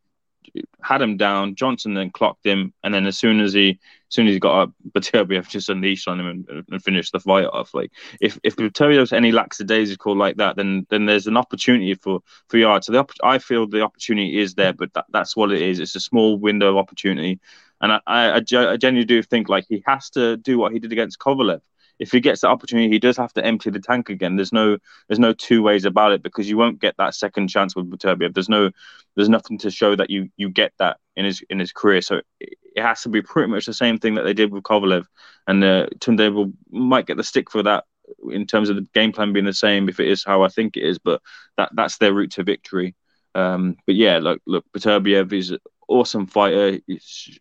[0.83, 1.55] had him down.
[1.55, 4.63] Johnson then clocked him, and then as soon as he, as soon as he got
[4.63, 7.75] up, Beterbiev just unleashed on him and, and, finished the fight off.
[7.75, 12.59] Like if if Beterbiev's any lackadaisical like that, then then there's an opportunity for for
[12.59, 12.85] Yarde.
[12.85, 15.79] So the I feel the opportunity is there, but that, that's what it is.
[15.79, 17.41] It's a small window of opportunity,
[17.81, 20.93] and I, I, I genuinely do think like he has to do what he did
[20.93, 21.61] against Kovalev
[22.01, 24.35] if he gets the opportunity, he does have to empty the tank again.
[24.35, 27.77] There's no there's no two ways about it because you won't get that second chance
[27.77, 28.33] with Beterbiev.
[28.33, 28.71] There's no
[29.15, 32.01] there's nothing to show that you you get that in his in his career.
[32.01, 35.05] So it, has to be pretty much the same thing that they did with Kovalev,
[35.47, 37.85] and uh, Tunde will might get the stick for that
[38.31, 40.79] in terms of the game plan being the same if it is how I think
[40.79, 40.99] it is.
[40.99, 41.21] But
[41.59, 42.95] that that's their route to victory.
[43.35, 46.79] Um, but yeah, look look, Beterbiev is an awesome fighter.
[46.87, 47.39] He's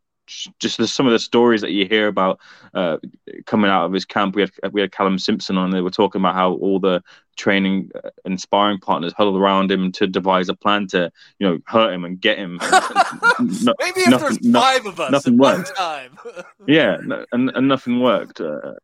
[0.59, 2.39] just the, some of the stories that you hear about
[2.73, 2.97] uh,
[3.45, 4.35] coming out of his camp.
[4.35, 5.71] We had we had Callum Simpson on.
[5.71, 7.03] They were talking about how all the
[7.35, 7.89] training
[8.25, 11.93] and uh, sparring partners huddled around him to devise a plan to you know hurt
[11.93, 12.59] him and get him.
[13.39, 15.75] no, Maybe if nothing, there's five no, of us nothing worked.
[15.75, 16.17] time.
[16.67, 16.97] yeah,
[17.31, 18.41] and and nothing worked.
[18.41, 18.75] Uh,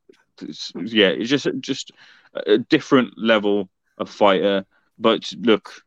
[0.76, 1.92] yeah, it's just just
[2.46, 4.66] a different level of fighter.
[4.98, 5.84] But look,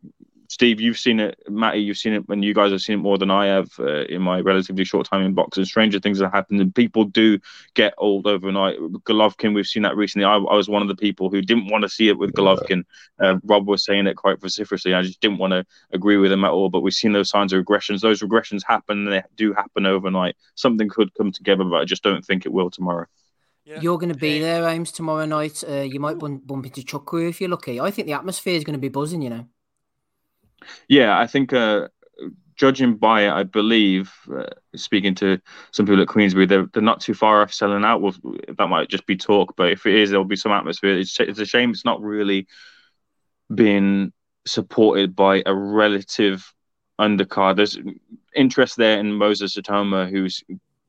[0.48, 1.38] Steve, you've seen it.
[1.48, 4.04] Matty, you've seen it, and you guys have seen it more than I have uh,
[4.04, 5.66] in my relatively short time in boxing.
[5.66, 7.38] Stranger things have happened, and people do
[7.74, 8.78] get old overnight.
[8.78, 10.24] Golovkin, we've seen that recently.
[10.24, 12.84] I, I was one of the people who didn't want to see it with Golovkin.
[13.20, 14.94] Uh, Rob was saying it quite vociferously.
[14.94, 16.70] I just didn't want to agree with him at all.
[16.70, 18.00] But we've seen those signs of regressions.
[18.00, 20.34] Those regressions happen, and they do happen overnight.
[20.54, 23.06] Something could come together, but I just don't think it will tomorrow.
[23.66, 23.82] Yeah.
[23.82, 25.62] You're going to be there, Aymz, tomorrow night.
[25.68, 27.78] Uh, you might bump, bump into Chukwue if you're lucky.
[27.78, 29.46] I think the atmosphere is going to be buzzing, you know.
[30.88, 31.88] Yeah, I think uh,
[32.56, 35.40] judging by it, I believe, uh, speaking to
[35.70, 38.02] some people at Queensberry, they're, they're not too far off selling out.
[38.02, 38.14] Well,
[38.56, 40.98] that might just be talk, but if it is, there'll be some atmosphere.
[40.98, 42.46] It's, it's a shame it's not really
[43.54, 44.12] being
[44.46, 46.52] supported by a relative
[47.00, 47.56] undercard.
[47.56, 47.78] There's
[48.34, 50.42] interest there in Moses Itauma, who's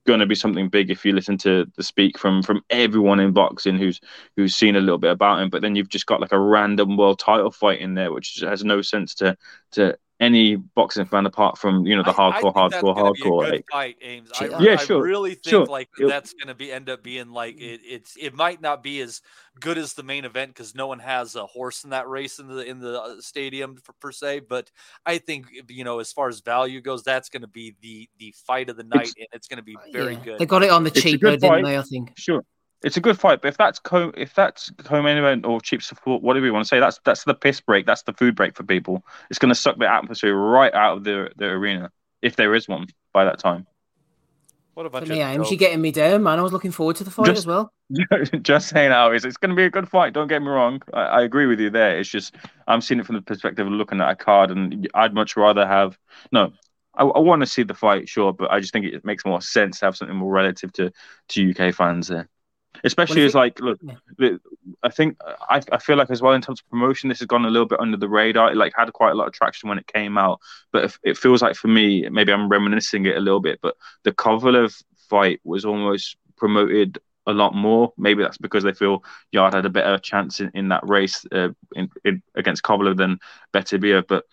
[0.08, 3.32] going to be something big if you listen to the speak from from everyone in
[3.32, 4.00] boxing who's
[4.36, 5.50] who's seen a little bit about him.
[5.50, 8.64] But then you've just got like a random world title fight in there, which has
[8.64, 9.38] no sense to
[9.74, 13.52] to any boxing fan apart from you know the hardcore, I, I hardcore, hardcore.
[13.52, 14.30] Like, fight, Aymz.
[14.40, 14.98] I, yeah, sure.
[14.98, 15.66] I really think sure.
[15.66, 19.00] like that's going to be end up being like it, it's it might not be
[19.00, 19.22] as
[19.60, 22.48] good as the main event because no one has a horse in that race in
[22.48, 24.41] the in the uh, stadium for, per se.
[24.41, 24.70] But
[25.06, 28.34] I think you know as far as value goes, that's going to be the the
[28.46, 30.24] fight of the night, it's, and it's going to be very yeah.
[30.24, 30.40] good.
[30.40, 31.78] They got it on the cheaper, didn't they?
[31.78, 32.12] I think.
[32.18, 32.44] Sure
[32.84, 33.41] it's a good fight.
[33.41, 36.68] But if that's co if that's co-main event or cheap support, whatever you want to
[36.68, 37.85] say, that's that's the piss break.
[37.85, 39.06] That's the food break for people.
[39.30, 41.91] It's going to suck the atmosphere right out of the the arena
[42.22, 43.65] if there is one by that time.
[44.76, 45.15] What about you?
[45.15, 46.39] Yeah, you getting me down, man.
[46.39, 47.73] I was looking forward to the fight just, as well.
[48.43, 50.14] Just saying, how is it's going to be a good fight.
[50.14, 50.81] Don't get me wrong.
[50.93, 51.99] I, I, agree with you there.
[51.99, 52.35] It's just
[52.65, 55.68] I'm seeing it from the perspective of looking at a card, and I'd much rather
[55.68, 55.97] have
[56.31, 56.53] no.
[56.93, 59.41] I, I want to see the fight, sure, but I just think it makes more
[59.41, 60.93] sense to have something more relative to
[61.30, 62.30] to UK fans there
[62.84, 63.80] especially as like look
[64.84, 65.18] i think
[65.49, 67.68] I, I feel like as well in terms of promotion this has gone a little
[67.68, 68.51] bit under the radar.
[68.51, 70.39] It like had quite a lot of traction when it came out.
[70.72, 74.11] But it feels like for me maybe i'm reminiscing it a little bit but the
[74.11, 77.93] kovalev fight was almost promoted a lot more.
[77.97, 81.49] Maybe that's because they feel Yarde had a better chance in, in that race uh,
[81.76, 83.19] in, in, against Kovalev than
[83.53, 84.26] Beterbiev but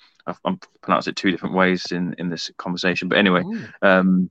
[0.45, 3.09] I'm pronounced it two different ways in, in this conversation.
[3.09, 3.43] But anyway
[3.83, 4.31] um,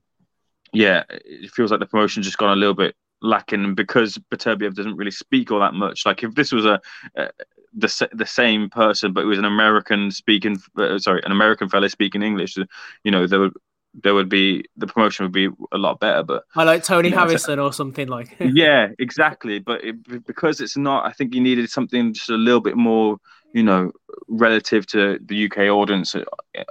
[0.72, 2.94] yeah it feels like the promotion just gone a little bit
[3.26, 6.06] lacking because Beterbiev doesn't really speak all that much.
[6.06, 6.80] Like if this was a,
[7.74, 11.88] the the same person, but it was an American speaking, uh, sorry, an American fellow
[11.88, 12.56] speaking English,
[13.04, 13.52] you know, there would
[14.02, 16.22] there would be the promotion would be a lot better.
[16.22, 18.36] But I like Tony you know, Harrison or something like.
[18.40, 19.58] yeah, exactly.
[19.58, 23.18] But it, because it's not, I think you needed something just a little bit more,
[23.52, 23.92] you know,
[24.28, 26.14] relative to the UK audience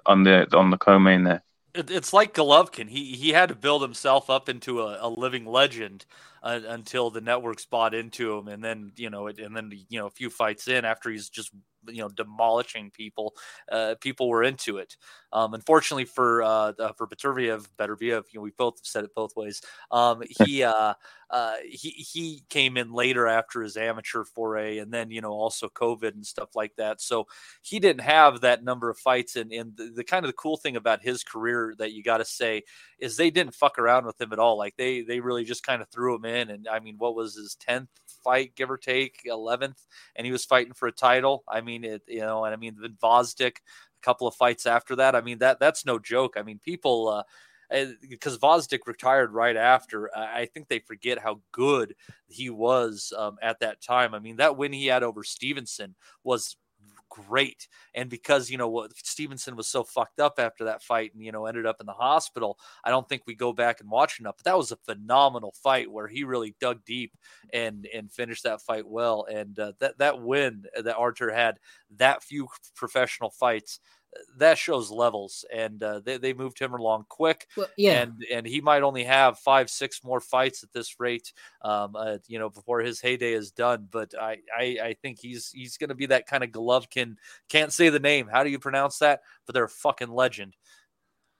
[0.05, 1.43] on the on the co-main there.
[1.75, 2.89] It's like Golovkin.
[2.89, 6.05] He he had to build himself up into a, a living legend
[6.43, 10.07] uh, until the networks bought into him, and then you know, and then you know,
[10.07, 11.51] a few fights in after he's just
[11.87, 13.33] you know demolishing people,
[13.71, 14.95] uh, people were into it.
[15.33, 19.61] Um, unfortunately for uh, for Beterbiev, Beterbiev, you know, we both said it both ways.
[19.91, 20.93] Um, he uh,
[21.35, 25.67] uh, he he came in later after his amateur foray, and then you know also
[25.67, 27.01] COVID and stuff like that.
[27.01, 27.27] So
[27.61, 29.35] he didn't have that number of fights.
[29.35, 32.19] And and the, the kind of the cool thing about his career that you got
[32.19, 32.63] to say
[32.99, 34.57] is they didn't fuck around with him at all.
[34.57, 36.51] Like they they really just kind of threw him in.
[36.51, 37.89] And I mean, what was his tenth
[38.23, 39.85] fight, give or take, eleventh,
[40.15, 41.43] and he was fighting for a title.
[41.49, 44.95] I mean, it you know, and I mean, the Gvozdyk, a couple of fights after
[44.95, 45.17] that.
[45.17, 46.35] I mean, that that's no joke.
[46.37, 47.09] I mean, people.
[47.09, 47.23] Uh,
[48.09, 50.15] because Gvozdyk retired right after.
[50.15, 51.95] I think they forget how good
[52.27, 54.13] he was um, at that time.
[54.13, 56.55] I mean, that win he had over Stevenson was
[57.09, 57.67] great.
[57.93, 61.31] And because, you know, what Stevenson was so fucked up after that fight and, you
[61.31, 64.35] know, ended up in the hospital, I don't think we go back and watch enough.
[64.37, 67.13] But that was a phenomenal fight where he really dug deep
[67.53, 69.25] and and finished that fight well.
[69.31, 71.59] And uh, that that win that Archer had,
[71.97, 73.79] that few professional fights,
[74.37, 77.47] that shows levels, and uh, they they moved him along quick.
[77.55, 78.01] Well, yeah.
[78.01, 82.17] and and he might only have five, six more fights at this rate, um, uh,
[82.27, 83.87] you know, before his heyday is done.
[83.89, 87.15] But I I, I think he's he's going to be that kind of Golovkin.
[87.49, 88.27] Can't say the name.
[88.31, 89.21] How do you pronounce that?
[89.45, 90.55] But they're a fucking legend.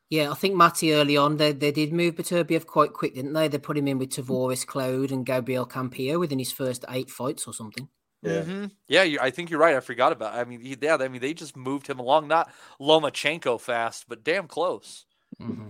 [0.10, 3.48] Yeah, I think Matty early on they, they did move Beterbiev quite quick, didn't they?
[3.48, 7.48] They put him in with Tavoris, Cloud, and Gabriel Campillo within his first eight fights
[7.48, 7.90] or something.
[8.26, 8.66] Yeah, mm-hmm.
[8.88, 9.04] yeah.
[9.04, 9.76] You, I think you're right.
[9.76, 10.36] I forgot about.
[10.36, 10.40] It.
[10.40, 10.98] I mean, he, yeah.
[11.00, 15.06] I mean, they just moved him along, not Lomachenko fast, but damn close.
[15.42, 15.70] Mm-hmm.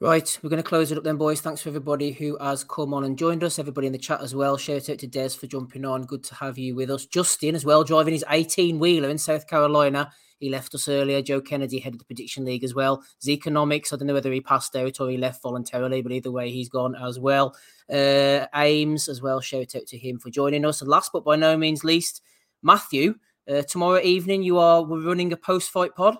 [0.00, 1.40] Right, we're going to close it up then, boys.
[1.40, 3.58] Thanks for everybody who has come on and joined us.
[3.58, 4.56] Everybody in the chat as well.
[4.56, 6.04] Shout out to Des for jumping on.
[6.04, 7.04] Good to have you with us.
[7.04, 10.12] Justin as well, driving his 18 wheeler in South Carolina.
[10.38, 11.20] He left us earlier.
[11.20, 13.02] Joe Kennedy headed the prediction league as well.
[13.20, 16.50] Zekonomics, I don't know whether he passed out or he left voluntarily, but either way,
[16.50, 17.56] he's gone as well.
[17.90, 19.40] Uh, Aymz as well.
[19.40, 20.80] Shout out to him for joining us.
[20.80, 22.22] And last but by no means least,
[22.62, 23.16] Matthew.
[23.48, 26.18] Uh, tomorrow evening, you are we're running a post fight pod.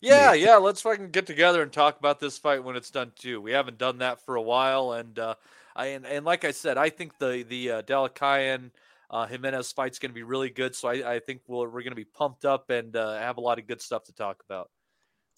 [0.00, 0.56] Yeah, yeah.
[0.56, 3.40] Let's fucking get together and talk about this fight when it's done too.
[3.40, 5.34] We haven't done that for a while, and uh,
[5.74, 8.70] I and, and like I said, I think the the uh, Dalakian
[9.12, 10.74] uh, Jimenez fight's going to be really good.
[10.74, 13.36] So I, I think we we are going to be pumped up and uh, have
[13.36, 14.70] a lot of good stuff to talk about.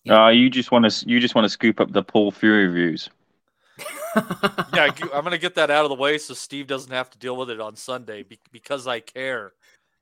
[0.09, 3.11] Uh, you just want to you just want to scoop up the Paul Fury views.
[4.17, 7.19] yeah, I'm going to get that out of the way so Steve doesn't have to
[7.19, 9.53] deal with it on Sunday because I care.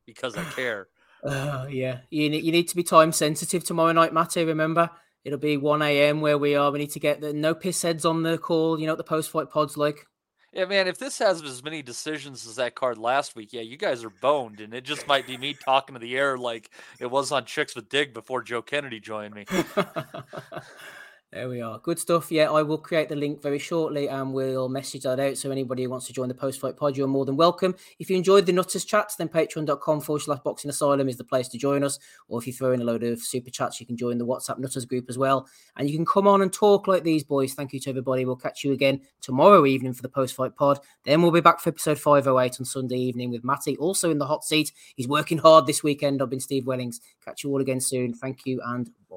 [0.06, 0.88] Because I care.
[1.24, 4.44] Uh, yeah, you need, you need to be time sensitive tomorrow night, Matty.
[4.44, 4.90] Remember,
[5.24, 6.20] it'll be 1 a.m.
[6.20, 6.72] where we are.
[6.72, 8.76] We need to get the no piss heads on the call.
[8.76, 10.04] You know what the post fight pods like.
[10.52, 13.78] Yeah, man, if this has as many decisions as that card last week, yeah, you
[13.78, 16.70] guys are boned, and it just might be me talking to the air like
[17.00, 19.46] it was on Chicks with Dig before Joe Kennedy joined me.
[21.32, 21.78] There we are.
[21.78, 22.30] Good stuff.
[22.30, 25.38] Yeah, I will create the link very shortly and we'll message that out.
[25.38, 27.74] So anybody who wants to join the post fight pod, you're more than welcome.
[27.98, 31.48] If you enjoyed the Nutters chats, then patreon.com forward slash boxing asylum is the place
[31.48, 31.98] to join us.
[32.28, 34.58] Or if you throw in a load of super chats, you can join the WhatsApp
[34.58, 35.48] Nutters group as well.
[35.76, 37.54] And you can come on and talk like these boys.
[37.54, 38.26] Thank you to everybody.
[38.26, 40.80] We'll catch you again tomorrow evening for the post fight pod.
[41.06, 44.26] Then we'll be back for episode 508 on Sunday evening with Matty, also in the
[44.26, 44.70] hot seat.
[44.96, 46.20] He's working hard this weekend.
[46.20, 47.00] I've been Steve Wellings.
[47.24, 48.12] Catch you all again soon.
[48.12, 49.16] Thank you and bye.